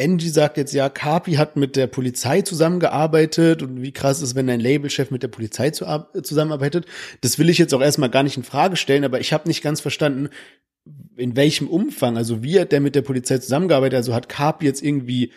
Angie 0.00 0.28
sagt 0.28 0.56
jetzt, 0.56 0.72
ja, 0.72 0.88
Kapi 0.88 1.32
hat 1.32 1.56
mit 1.56 1.74
der 1.74 1.88
Polizei 1.88 2.42
zusammengearbeitet 2.42 3.64
und 3.64 3.82
wie 3.82 3.90
krass 3.90 4.22
ist, 4.22 4.36
wenn 4.36 4.48
ein 4.48 4.60
Labelchef 4.60 5.10
mit 5.10 5.24
der 5.24 5.28
Polizei 5.28 5.70
zu, 5.70 5.84
zusammenarbeitet. 6.22 6.86
Das 7.22 7.40
will 7.40 7.50
ich 7.50 7.58
jetzt 7.58 7.74
auch 7.74 7.82
erstmal 7.82 8.08
gar 8.08 8.22
nicht 8.22 8.36
in 8.36 8.44
Frage 8.44 8.76
stellen, 8.76 9.04
aber 9.04 9.18
ich 9.18 9.32
habe 9.32 9.48
nicht 9.48 9.64
ganz 9.64 9.80
verstanden, 9.80 10.28
in 11.16 11.34
welchem 11.34 11.66
Umfang, 11.66 12.16
also 12.16 12.44
wie 12.44 12.60
hat 12.60 12.70
der 12.70 12.80
mit 12.80 12.94
der 12.94 13.02
Polizei 13.02 13.38
zusammengearbeitet, 13.38 13.96
also 13.96 14.14
hat 14.14 14.28
Kapi 14.28 14.64
jetzt 14.64 14.80
irgendwie 14.80 15.32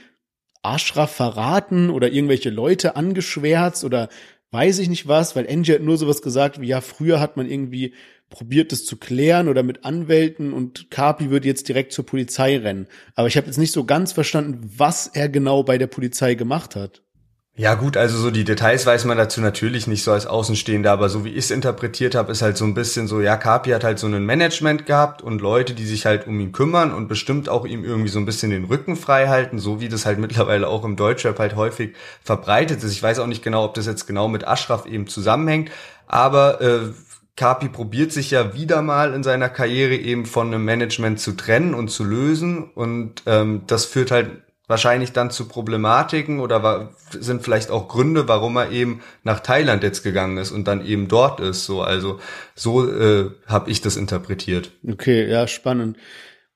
Ashraf 0.64 1.12
verraten 1.12 1.90
oder 1.90 2.12
irgendwelche 2.12 2.50
Leute 2.50 2.96
angeschwärzt 2.96 3.84
oder 3.84 4.10
weiß 4.52 4.80
ich 4.80 4.90
nicht 4.90 5.08
was, 5.08 5.36
weil 5.36 5.48
Angie 5.50 5.74
hat 5.74 5.82
nur 5.82 5.98
sowas 5.98 6.22
gesagt 6.22 6.62
wie, 6.62 6.68
ja, 6.68 6.82
früher 6.82 7.20
hat 7.20 7.38
man 7.38 7.50
irgendwie 7.50 7.94
probiert, 8.30 8.72
das 8.72 8.86
zu 8.86 8.98
klären 8.98 9.48
oder 9.48 9.62
mit 9.62 9.86
Anwälten 9.86 10.54
und 10.54 10.90
Kapi 10.90 11.30
würde 11.30 11.48
jetzt 11.48 11.68
direkt 11.68 11.92
zur 11.92 12.06
Polizei 12.06 12.58
rennen. 12.58 12.88
Aber 13.16 13.28
ich 13.28 13.38
habe 13.38 13.48
jetzt 13.48 13.58
nicht 13.58 13.72
so 13.72 13.86
ganz 13.86 14.12
verstanden, 14.12 14.62
was 14.78 15.08
er 15.08 15.30
genau 15.30 15.64
bei 15.64 15.78
der 15.78 15.88
Polizei 15.88 16.36
gemacht 16.36 16.76
hat. 16.76 17.04
Ja 17.56 17.76
gut, 17.76 17.98
also 17.98 18.18
so 18.18 18.32
die 18.32 18.46
Details 18.46 18.84
weiß 18.88 19.06
man 19.06 19.16
dazu 19.16 19.40
natürlich 19.40 19.86
nicht 19.86 20.04
so 20.04 20.12
als 20.12 20.26
Außenstehender, 20.26 20.92
aber 20.92 21.08
so 21.08 21.24
wie 21.24 21.30
ich 21.30 21.38
es 21.46 21.52
interpretiert 21.52 22.16
habe, 22.16 22.32
ist 22.32 22.42
halt 22.42 22.58
so 22.58 22.66
ein 22.66 22.74
bisschen 22.74 23.08
so, 23.08 23.22
ja, 23.22 23.38
Kapi 23.38 23.70
hat 23.70 23.84
halt 23.84 24.00
so 24.00 24.08
ein 24.08 24.26
Management 24.26 24.88
gehabt 24.88 25.22
und 25.22 25.40
Leute, 25.40 25.76
die 25.76 25.86
sich 25.86 26.08
halt 26.08 26.26
um 26.26 26.40
ihn 26.40 26.52
kümmern 26.52 26.92
und 26.92 27.08
bestimmt 27.08 27.50
auch 27.50 27.68
ihm 27.68 27.86
irgendwie 27.86 28.10
so 28.10 28.18
ein 28.18 28.26
bisschen 28.26 28.50
den 28.50 28.66
Rücken 28.66 28.96
frei 28.96 29.28
halten, 29.28 29.60
so 29.60 29.80
wie 29.80 29.88
das 29.88 30.08
halt 30.08 30.18
mittlerweile 30.20 30.68
auch 30.68 30.84
im 30.84 30.96
Deutschrap 30.96 31.38
halt 31.38 31.56
häufig 31.56 31.94
verbreitet 32.24 32.84
ist. 32.84 32.92
Ich 32.92 33.04
weiß 33.04 33.20
auch 33.20 33.28
nicht 33.28 33.44
genau, 33.44 33.66
ob 33.66 33.76
das 33.76 33.86
jetzt 33.86 34.08
genau 34.08 34.28
mit 34.28 34.48
Ashraf 34.48 34.88
eben 34.88 35.06
zusammenhängt, 35.06 35.70
aber 36.08 36.60
äh, 36.60 36.80
Kapi 37.36 37.70
probiert 37.70 38.12
sich 38.12 38.32
ja 38.32 38.56
wieder 38.56 38.82
mal 38.82 39.14
in 39.14 39.22
seiner 39.22 39.50
Karriere 39.50 39.96
eben 39.96 40.26
von 40.26 40.48
einem 40.48 40.66
Management 40.66 41.20
zu 41.20 41.34
trennen 41.34 41.76
und 41.76 41.90
zu 41.90 42.04
lösen 42.04 42.64
und 42.74 43.22
ähm, 43.28 43.62
das 43.68 43.86
führt 43.86 44.10
halt 44.10 44.43
wahrscheinlich 44.68 45.12
dann 45.12 45.30
zu 45.30 45.48
Problematiken 45.48 46.40
oder 46.40 46.64
war, 46.64 46.94
sind 47.12 47.44
vielleicht 47.44 47.70
auch 47.70 47.88
Gründe, 47.88 48.28
warum 48.28 48.56
er 48.58 48.72
eben 48.72 49.02
nach 49.24 49.40
Thailand 49.42 49.84
jetzt 49.84 50.04
gegangen 50.04 50.38
ist 50.38 50.52
und 50.52 50.68
dann 50.68 50.86
eben 50.86 51.08
dort 51.08 51.40
ist. 51.40 51.66
So, 51.66 51.82
also 51.82 52.20
so 52.56 52.90
äh, 52.90 53.32
habe 53.46 53.70
ich 53.70 53.82
das 53.82 53.98
interpretiert. 53.98 54.72
Okay, 54.88 55.30
ja, 55.30 55.48
spannend. 55.48 55.98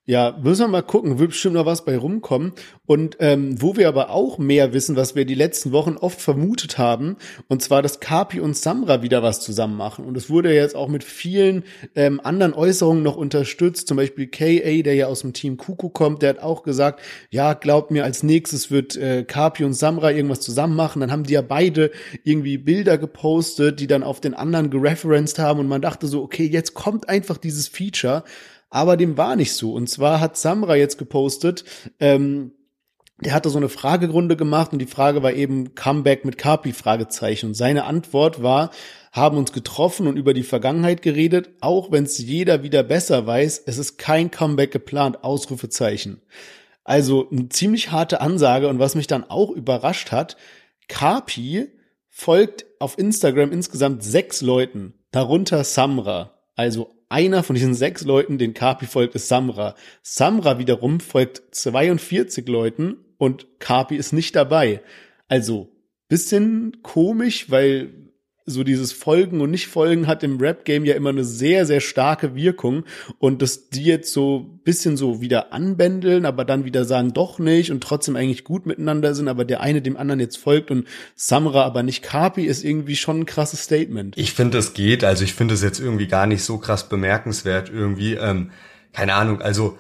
Ja, 0.10 0.40
müssen 0.42 0.62
wir 0.62 0.68
mal 0.70 0.84
gucken, 0.84 1.20
wird 1.20 1.32
bestimmt 1.32 1.56
noch 1.56 1.66
was 1.66 1.84
bei 1.84 1.98
rumkommen. 1.98 2.54
Und 2.86 3.18
ähm, 3.20 3.62
wo 3.62 3.76
wir 3.76 3.90
aber 3.90 4.10
auch 4.10 4.38
mehr 4.38 4.72
wissen, 4.72 4.96
was 4.96 5.16
wir 5.16 5.26
die 5.26 5.36
letzten 5.36 5.74
Wochen 5.74 5.98
oft 5.98 6.22
vermutet 6.22 6.78
haben, 6.78 7.18
und 7.50 7.62
zwar, 7.62 7.82
dass 7.82 8.00
Kapi 8.00 8.40
und 8.40 8.56
Samra 8.56 9.02
wieder 9.02 9.22
was 9.22 9.42
zusammen 9.42 9.76
machen. 9.76 10.06
Und 10.06 10.16
es 10.16 10.30
wurde 10.30 10.54
jetzt 10.54 10.78
auch 10.78 10.88
mit 10.88 11.04
vielen 11.04 11.66
ähm, 11.94 12.22
anderen 12.24 12.54
Äußerungen 12.54 13.04
noch 13.04 13.18
unterstützt. 13.18 13.90
Zum 13.90 13.98
Beispiel 13.98 14.28
KA, 14.28 14.82
der 14.82 14.96
ja 14.96 15.08
aus 15.08 15.22
dem 15.22 15.34
Team 15.34 15.58
Kuku 15.58 15.90
kommt, 15.90 16.22
der 16.22 16.30
hat 16.30 16.40
auch 16.40 16.64
gesagt, 16.64 17.02
ja, 17.30 17.54
glaubt 17.54 17.92
mir, 17.92 18.06
als 18.06 18.24
nächstes 18.24 18.72
wird 18.72 18.96
äh, 18.96 19.26
Kapi 19.26 19.66
und 19.66 19.74
Samra 19.74 20.12
irgendwas 20.14 20.40
zusammen 20.40 20.78
machen. 20.78 21.02
Dann 21.02 21.12
haben 21.12 21.24
die 21.24 21.34
ja 21.34 21.42
beide 21.42 21.92
irgendwie 22.24 22.58
Bilder 22.58 22.98
gepostet, 22.98 23.82
die 23.82 23.88
dann 23.88 24.04
auf 24.04 24.22
den 24.22 24.36
anderen 24.36 24.70
gereferenced 24.70 25.38
haben. 25.38 25.60
Und 25.60 25.68
man 25.68 25.82
dachte 25.82 26.08
so, 26.08 26.24
okay, 26.24 26.46
jetzt 26.46 26.76
kommt 26.76 27.10
einfach 27.10 27.36
dieses 27.36 27.68
Feature 27.68 28.24
aber 28.70 28.98
dem 28.98 29.18
war 29.18 29.36
nicht 29.36 29.54
so. 29.54 29.74
Und 29.74 29.90
zwar 29.90 30.20
hat 30.20 30.38
Samra 30.38 30.76
jetzt 30.76 30.98
gepostet, 30.98 31.64
ähm, 32.00 32.52
der 33.20 33.34
hatte 33.34 33.50
so 33.50 33.58
eine 33.58 33.70
Fragerunde 33.70 34.36
gemacht 34.36 34.74
und 34.74 34.80
die 34.80 34.86
Frage 34.86 35.24
war 35.24 35.34
eben 35.34 35.74
Comeback 35.74 36.24
mit 36.24 36.38
Kapi 36.38 36.72
Fragezeichen. 36.72 37.48
Und 37.48 37.54
seine 37.56 37.86
Antwort 37.86 38.44
war, 38.44 38.70
haben 39.12 39.38
uns 39.38 39.54
getroffen 39.54 40.06
und 40.06 40.18
über 40.18 40.36
die 40.36 40.44
Vergangenheit 40.44 41.02
geredet, 41.02 41.50
auch 41.60 41.92
wenn 41.92 42.04
es 42.04 42.20
jeder 42.20 42.62
wieder 42.62 42.84
besser 42.84 43.26
weiß, 43.26 43.64
es 43.66 43.80
ist 43.80 43.98
kein 43.98 44.30
Comeback 44.30 44.72
geplant, 44.72 45.24
Ausrufezeichen. 45.24 46.22
Also 46.84 47.28
eine 47.32 47.50
ziemlich 47.50 47.92
harte 47.92 48.22
Ansage 48.22 48.68
und 48.68 48.78
was 48.78 48.94
mich 48.94 49.08
dann 49.08 49.24
auch 49.24 49.50
überrascht 49.50 50.12
hat, 50.12 50.38
Kapi 50.88 51.70
folgt 52.10 52.66
auf 52.80 53.00
Instagram 53.00 53.52
insgesamt 53.52 54.04
sechs 54.04 54.42
Leuten, 54.42 54.94
darunter 55.12 55.64
Samra. 55.64 56.32
Also 56.56 56.97
einer 57.10 57.44
von 57.44 57.56
diesen 57.56 57.74
sechs 57.74 58.04
Leuten, 58.04 58.38
den 58.38 58.54
Kapi 58.54 58.86
folgt, 58.86 59.16
ist 59.16 59.28
Samra. 59.28 59.76
Samra 60.02 60.60
wiederum 60.60 61.00
folgt 61.00 61.44
42 61.56 62.48
Leuten 62.48 62.98
und 63.18 63.48
Kapi 63.60 63.96
ist 63.96 64.14
nicht 64.14 64.36
dabei. 64.36 64.82
Also 65.28 65.70
bisschen 66.10 66.82
komisch, 66.84 67.50
weil 67.50 68.07
so 68.50 68.64
dieses 68.64 68.94
Folgen 68.94 69.42
und 69.42 69.52
Nicht-Folgen 69.52 70.08
hat 70.08 70.24
im 70.24 70.38
Rap-Game 70.38 70.86
ja 70.86 70.96
immer 70.96 71.10
eine 71.10 71.26
sehr, 71.26 71.66
sehr 71.66 71.82
starke 71.82 72.34
Wirkung. 72.34 72.86
Und 73.20 73.42
dass 73.42 73.70
die 73.70 73.84
jetzt 73.84 74.14
so 74.14 74.60
bisschen 74.64 74.96
so 74.96 75.22
wieder 75.22 75.52
anbändeln, 75.52 76.26
aber 76.26 76.46
dann 76.46 76.64
wieder 76.64 76.86
sagen 76.86 77.14
doch 77.14 77.40
nicht 77.40 77.72
und 77.72 77.84
trotzdem 77.84 78.16
eigentlich 78.16 78.46
gut 78.46 78.66
miteinander 78.66 79.14
sind, 79.14 79.28
aber 79.28 79.44
der 79.44 79.60
eine 79.60 79.82
dem 79.82 79.98
anderen 79.98 80.22
jetzt 80.22 80.38
folgt 80.38 80.72
und 80.72 80.88
Samra 81.16 81.64
aber 81.64 81.84
nicht 81.84 82.04
Kapi, 82.04 82.46
ist 82.46 82.64
irgendwie 82.64 82.96
schon 82.96 83.20
ein 83.20 83.26
krasses 83.26 83.64
Statement. 83.64 84.18
Ich 84.18 84.32
finde, 84.32 84.58
es 84.58 84.74
geht, 84.74 85.04
also 85.04 85.26
ich 85.26 85.34
finde 85.34 85.54
es 85.54 85.62
jetzt 85.62 85.80
irgendwie 85.80 86.08
gar 86.08 86.26
nicht 86.26 86.44
so 86.44 86.58
krass 86.58 86.88
bemerkenswert 86.88 87.70
irgendwie, 87.70 88.14
ähm, 88.14 88.52
keine 88.94 89.14
Ahnung, 89.14 89.42
also 89.42 89.78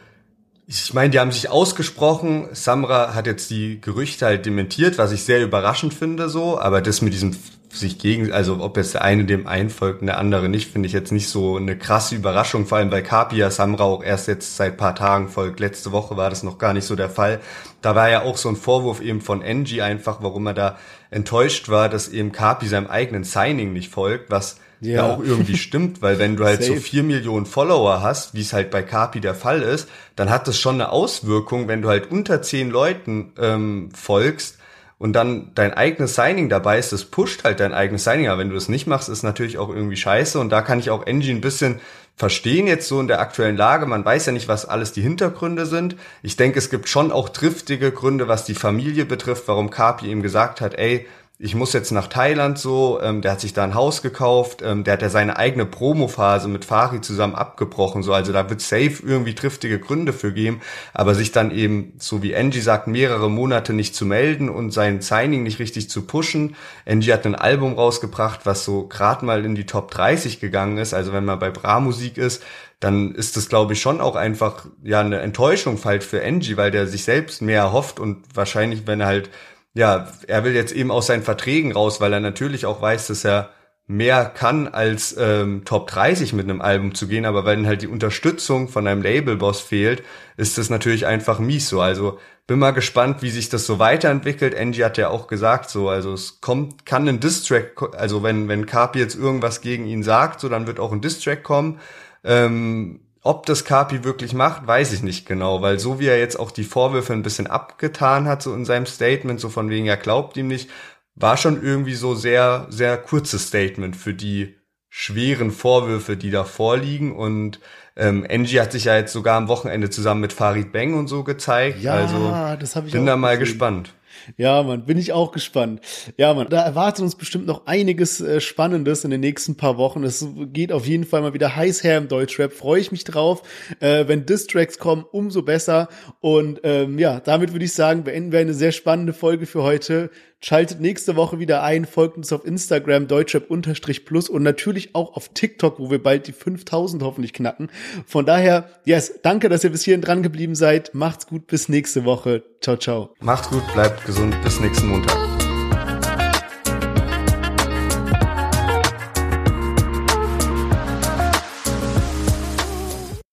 ich 0.70 0.94
meine, 0.94 1.12
die 1.12 1.20
haben 1.20 1.32
sich 1.32 1.50
ausgesprochen. 1.50 2.50
Samra 2.52 3.14
hat 3.14 3.26
jetzt 3.26 3.50
die 3.50 3.80
Gerüchte 3.80 4.26
halt 4.26 4.46
dementiert, 4.46 4.98
was 4.98 5.14
ich 5.14 5.24
sehr 5.24 5.42
überraschend 5.42 5.94
finde, 5.94 6.28
so. 6.28 6.60
Aber 6.60 6.82
das 6.82 7.02
mit 7.02 7.14
diesem 7.14 7.38
sich 7.72 8.00
gegen, 8.00 8.32
also 8.32 8.60
ob 8.60 8.76
jetzt 8.76 8.94
der 8.94 9.04
eine 9.04 9.24
dem 9.26 9.48
einen 9.48 9.70
folgt 9.70 10.02
und 10.02 10.08
der 10.08 10.18
andere 10.18 10.50
nicht, 10.50 10.72
finde 10.72 10.88
ich 10.88 10.94
jetzt 10.94 11.12
nicht 11.12 11.30
so 11.30 11.58
eine 11.58 11.78
krasse 11.78 12.16
Überraschung, 12.16 12.66
vor 12.66 12.80
allem 12.80 12.92
weil 12.92 13.04
Kapia 13.04 13.52
Samra 13.52 13.84
auch 13.84 14.04
erst 14.04 14.28
jetzt 14.28 14.58
seit 14.58 14.78
paar 14.78 14.96
Tagen 14.96 15.30
folgt. 15.30 15.60
Letzte 15.60 15.92
Woche 15.92 16.18
war 16.18 16.30
das 16.30 16.44
noch 16.44 16.58
gar 16.58 16.74
nicht 16.74 16.86
so 16.86 16.96
der 16.96 17.10
Fall. 17.10 17.40
Da 17.82 17.96
war 17.96 18.10
ja 18.10 18.24
auch 18.24 18.38
so 18.38 18.50
ein 18.50 18.56
Vorwurf 18.56 19.00
eben 19.00 19.22
von 19.22 19.44
Angie 19.44 19.82
einfach, 19.82 20.22
warum 20.22 20.48
er 20.48 20.54
da 20.54 20.78
enttäuscht 21.12 21.70
war, 21.70 21.88
dass 21.88 22.10
eben 22.10 22.32
Kapi 22.32 22.68
seinem 22.68 22.88
eigenen 22.88 23.24
Signing 23.24 23.72
nicht 23.74 23.92
folgt, 23.92 24.32
was 24.32 24.60
ja. 24.82 24.96
ja 24.96 25.14
auch 25.14 25.24
irgendwie 25.24 25.58
stimmt, 25.58 26.02
weil 26.02 26.20
wenn 26.20 26.36
du 26.36 26.46
halt 26.46 26.64
Safe. 26.64 26.76
so 26.76 26.82
vier 26.82 27.04
Millionen 27.04 27.46
Follower 27.46 28.02
hast, 28.02 28.34
wie 28.34 28.42
es 28.42 28.54
halt 28.54 28.72
bei 28.72 28.84
Kapi 28.84 29.20
der 29.20 29.36
Fall 29.36 29.62
ist, 29.62 29.90
dann 30.16 30.30
hat 30.30 30.48
das 30.48 30.60
schon 30.60 30.76
eine 30.76 30.92
Auswirkung, 30.92 31.68
wenn 31.68 31.82
du 31.82 31.90
halt 31.90 32.12
unter 32.12 32.42
zehn 32.42 32.70
Leuten 32.70 33.34
ähm, 33.40 33.90
folgst 33.94 34.58
und 35.00 35.14
dann 35.14 35.52
dein 35.54 35.74
eigenes 35.74 36.16
Signing 36.16 36.50
dabei 36.50 36.80
ist, 36.80 36.92
das 36.92 37.06
pusht 37.06 37.44
halt 37.44 37.60
dein 37.60 37.74
eigenes 37.74 38.04
Signing, 38.04 38.28
aber 38.28 38.40
wenn 38.40 38.50
du 38.50 38.56
das 38.56 38.70
nicht 38.70 38.88
machst, 38.88 39.10
ist 39.10 39.24
natürlich 39.24 39.58
auch 39.58 39.70
irgendwie 39.70 39.98
scheiße 39.98 40.40
und 40.40 40.50
da 40.50 40.62
kann 40.62 40.80
ich 40.80 40.90
auch 40.90 41.06
Angie 41.06 41.32
ein 41.32 41.42
bisschen 41.42 41.80
verstehen 42.16 42.66
jetzt 42.66 42.88
so 42.88 43.00
in 43.00 43.08
der 43.08 43.20
aktuellen 43.20 43.56
Lage. 43.56 43.86
Man 43.86 44.04
weiß 44.04 44.26
ja 44.26 44.32
nicht, 44.32 44.48
was 44.48 44.66
alles 44.66 44.92
die 44.92 45.04
Hintergründe 45.04 45.68
sind. 45.68 45.96
Ich 46.24 46.36
denke, 46.36 46.58
es 46.58 46.72
gibt 46.72 46.90
schon 46.90 47.12
auch 47.12 47.30
triftige 47.30 47.92
Gründe, 47.92 48.28
was 48.28 48.44
die 48.44 48.56
Familie 48.56 49.06
betrifft, 49.06 49.44
warum 49.48 49.70
Kapi 49.70 50.08
ihm 50.08 50.24
gesagt 50.24 50.60
hat, 50.60 50.74
ey, 50.74 51.06
ich 51.40 51.54
muss 51.54 51.72
jetzt 51.74 51.92
nach 51.92 52.08
Thailand 52.08 52.58
so, 52.58 53.00
ähm, 53.00 53.22
der 53.22 53.34
hat 53.34 53.42
sich 53.42 53.54
da 53.54 53.64
ein 53.64 53.76
Haus 53.76 54.02
gekauft, 54.02 54.64
ähm, 54.66 54.84
der 54.84 54.94
hat 54.94 55.04
ja 55.04 55.10
seine 55.10 55.38
eigene 55.38 55.68
Promophase 55.68 56.48
mit 56.48 56.66
Fari 56.66 57.00
zusammen 57.02 57.36
abgebrochen, 57.36 58.02
so, 58.02 58.12
also 58.12 58.34
da 58.34 58.50
wird 58.50 58.60
safe 58.60 59.04
irgendwie 59.06 59.36
triftige 59.36 59.80
Gründe 59.80 60.14
für 60.14 60.34
geben, 60.34 60.62
aber 60.96 61.14
sich 61.14 61.32
dann 61.32 61.52
eben, 61.52 61.94
so 62.00 62.24
wie 62.24 62.36
Angie 62.36 62.60
sagt, 62.60 62.88
mehrere 62.88 63.30
Monate 63.30 63.74
nicht 63.74 63.96
zu 63.96 64.06
melden 64.06 64.50
und 64.50 64.72
sein 64.72 65.02
Signing 65.02 65.44
nicht 65.44 65.60
richtig 65.60 65.92
zu 65.92 66.08
pushen. 66.08 66.56
Angie 66.88 67.14
hat 67.14 67.26
ein 67.28 67.36
Album 67.36 67.74
rausgebracht, 67.74 68.48
was 68.48 68.66
so 68.66 68.88
gerade 68.88 69.24
mal 69.24 69.46
in 69.46 69.54
die 69.54 69.68
Top 69.68 69.92
30 69.92 70.40
gegangen 70.40 70.80
ist, 70.80 70.96
also 70.96 71.14
wenn 71.14 71.26
man 71.26 71.38
bei 71.38 71.52
Bra 71.52 71.80
Musik 71.80 72.18
ist, 72.18 72.42
dann 72.80 73.14
ist 73.14 73.38
das, 73.38 73.48
glaube 73.48 73.74
ich, 73.74 73.82
schon 73.82 74.02
auch 74.02 74.16
einfach 74.16 74.66
ja 74.84 75.02
eine 75.02 75.20
Enttäuschung 75.20 75.80
halt 75.84 76.04
für 76.04 76.24
Angie, 76.24 76.58
weil 76.58 76.72
der 76.72 76.88
sich 76.88 77.04
selbst 77.04 77.44
mehr 77.44 77.62
erhofft 77.62 78.00
und 78.00 78.24
wahrscheinlich, 78.34 78.88
wenn 78.88 79.02
er 79.02 79.08
halt 79.08 79.30
ja, 79.74 80.08
er 80.28 80.44
will 80.44 80.56
jetzt 80.56 80.74
eben 80.74 80.92
aus 80.92 81.08
seinen 81.08 81.24
Verträgen 81.24 81.72
raus, 81.72 82.02
weil 82.02 82.14
er 82.14 82.20
natürlich 82.20 82.66
auch 82.66 82.82
weiß, 82.82 83.08
dass 83.08 83.24
er 83.26 83.52
mehr 83.88 84.26
kann 84.26 84.68
als 84.68 85.16
ähm, 85.18 85.64
Top 85.64 85.88
30 85.88 86.34
mit 86.34 86.50
einem 86.50 86.62
Album 86.62 86.94
zu 86.94 87.08
gehen, 87.08 87.26
aber 87.26 87.46
wenn 87.46 87.66
halt 87.66 87.82
die 87.82 87.88
Unterstützung 87.88 88.68
von 88.68 88.86
einem 88.86 89.02
Labelboss 89.02 89.62
fehlt, 89.62 90.04
ist 90.36 90.58
das 90.58 90.70
natürlich 90.70 91.06
einfach 91.06 91.40
mies 91.40 91.70
so. 91.70 91.80
Also 91.80 92.20
bin 92.48 92.60
mal 92.60 92.72
gespannt, 92.72 93.22
wie 93.22 93.30
sich 93.30 93.48
das 93.48 93.66
so 93.66 93.80
weiterentwickelt. 93.80 94.58
Angie 94.58 94.84
hat 94.84 94.98
ja 94.98 95.10
auch 95.10 95.28
gesagt 95.28 95.70
so, 95.70 95.88
also 95.88 96.14
es 96.14 96.42
kommt, 96.42 96.86
kann 96.86 97.08
ein 97.08 97.22
Distrack, 97.22 97.96
also 97.96 98.24
wenn 98.24 98.50
wenn 98.50 98.66
Carpi 98.66 99.00
jetzt 99.00 99.16
irgendwas 99.16 99.62
gegen 99.62 99.86
ihn 99.86 100.04
sagt, 100.04 100.42
so 100.42 100.50
dann 100.50 100.68
wird 100.68 100.80
auch 100.82 100.92
ein 100.92 101.02
Distrack 101.02 101.44
kommen. 101.44 101.80
Ähm, 102.26 103.07
ob 103.28 103.46
das 103.46 103.66
Kapi 103.66 104.04
wirklich 104.04 104.34
macht, 104.34 104.66
weiß 104.66 104.94
ich 104.94 105.04
nicht 105.04 105.26
genau, 105.26 105.62
weil 105.62 105.80
so 105.80 106.00
wie 106.00 106.08
er 106.08 106.18
jetzt 106.18 106.40
auch 106.40 106.50
die 106.50 106.64
Vorwürfe 106.64 107.14
ein 107.14 107.24
bisschen 107.24 107.48
abgetan 107.48 108.26
hat, 108.26 108.42
so 108.42 108.54
in 108.54 108.64
seinem 108.64 108.86
Statement, 108.86 109.40
so 109.40 109.50
von 109.50 109.70
wegen, 109.70 109.86
er 109.86 109.98
glaubt 109.98 110.38
ihm 110.38 110.48
nicht, 110.48 110.70
war 111.16 111.36
schon 111.36 111.62
irgendwie 111.62 111.96
so 111.96 112.16
sehr, 112.16 112.68
sehr 112.70 112.98
kurzes 112.98 113.48
Statement 113.48 113.96
für 113.96 114.14
die 114.14 114.56
schweren 114.90 115.52
Vorwürfe, 115.52 116.16
die 116.16 116.32
da 116.32 116.44
vorliegen. 116.44 117.16
Und 117.16 117.60
ähm, 117.96 118.26
Angie 118.30 118.62
hat 118.62 118.72
sich 118.72 118.86
ja 118.86 118.96
jetzt 118.96 119.14
sogar 119.14 119.38
am 119.38 119.48
Wochenende 119.48 119.90
zusammen 119.90 120.22
mit 120.22 120.34
Farid 120.34 120.72
Bang 120.72 120.94
und 120.94 121.08
so 121.08 121.24
gezeigt. 121.24 121.82
Ja, 121.82 121.94
also 121.94 122.30
das 122.60 122.76
habe 122.76 122.88
ich 122.88 122.94
bin 122.94 123.06
da 123.06 123.18
mal 123.18 123.38
gesehen. 123.38 123.54
gespannt. 123.54 123.94
Ja, 124.36 124.64
man, 124.64 124.86
bin 124.86 124.98
ich 124.98 125.14
auch 125.14 125.32
gespannt. 125.32 125.82
Ja, 126.18 126.34
man, 126.34 126.50
da 126.50 126.62
erwartet 126.64 127.04
uns 127.04 127.16
bestimmt 127.16 127.46
noch 127.46 127.66
einiges 127.66 128.20
äh, 128.20 128.42
Spannendes 128.42 129.04
in 129.04 129.12
den 129.12 129.22
nächsten 129.22 129.56
paar 129.56 129.78
Wochen. 129.78 130.04
Es 130.04 130.26
geht 130.52 130.72
auf 130.72 130.86
jeden 130.86 131.06
Fall 131.06 131.22
mal 131.22 131.34
wieder 131.34 131.56
heiß 131.56 131.84
her 131.84 131.98
im 131.98 132.08
Deutschrap. 132.08 132.52
Freue 132.52 132.82
ich 132.82 132.92
mich 132.92 133.04
drauf. 133.04 133.44
Äh, 133.80 134.08
wenn 134.08 134.26
Distracks 134.26 134.80
kommen, 134.80 135.06
umso 135.10 135.44
besser. 135.44 135.88
Und 136.20 136.60
ähm, 136.64 137.00
ja, 137.00 137.20
damit 137.20 137.54
würde 137.54 137.66
ich 137.66 137.74
sagen, 137.74 138.04
beenden 138.04 138.32
wir 138.32 138.40
eine 138.40 138.54
sehr 138.54 138.72
spannende 138.72 139.14
Folge 139.14 139.46
für 139.46 139.64
heute. 139.64 140.10
Schaltet 140.40 140.80
nächste 140.80 141.16
Woche 141.16 141.40
wieder 141.40 141.64
ein, 141.64 141.86
folgt 141.86 142.16
uns 142.16 142.32
auf 142.32 142.46
Instagram, 142.46 143.08
deutschrap-plus 143.08 144.30
und 144.30 144.44
natürlich 144.44 144.94
auch 144.94 145.16
auf 145.16 145.30
TikTok, 145.30 145.80
wo 145.80 145.90
wir 145.90 146.02
bald 146.02 146.28
die 146.28 146.32
5000 146.32 147.02
hoffentlich 147.02 147.34
knacken. 147.34 147.70
Von 148.06 148.26
daher, 148.26 148.70
yes, 148.86 149.20
danke, 149.24 149.50
dass 149.50 149.64
ihr 149.64 149.72
bis 149.72 149.84
hierhin 149.84 150.02
dran 150.02 150.22
geblieben 150.22 150.56
seid. 150.56 150.94
Macht's 150.94 151.28
gut, 151.28 151.48
bis 151.48 151.70
nächste 151.70 152.06
Woche. 152.06 152.44
Ciao, 152.62 152.78
ciao. 152.78 153.16
Macht's 153.20 153.50
gut, 153.50 153.64
bleibt 153.74 154.06
gesund, 154.06 154.36
bis 154.44 154.60
nächsten 154.60 154.88
Montag. 154.88 155.37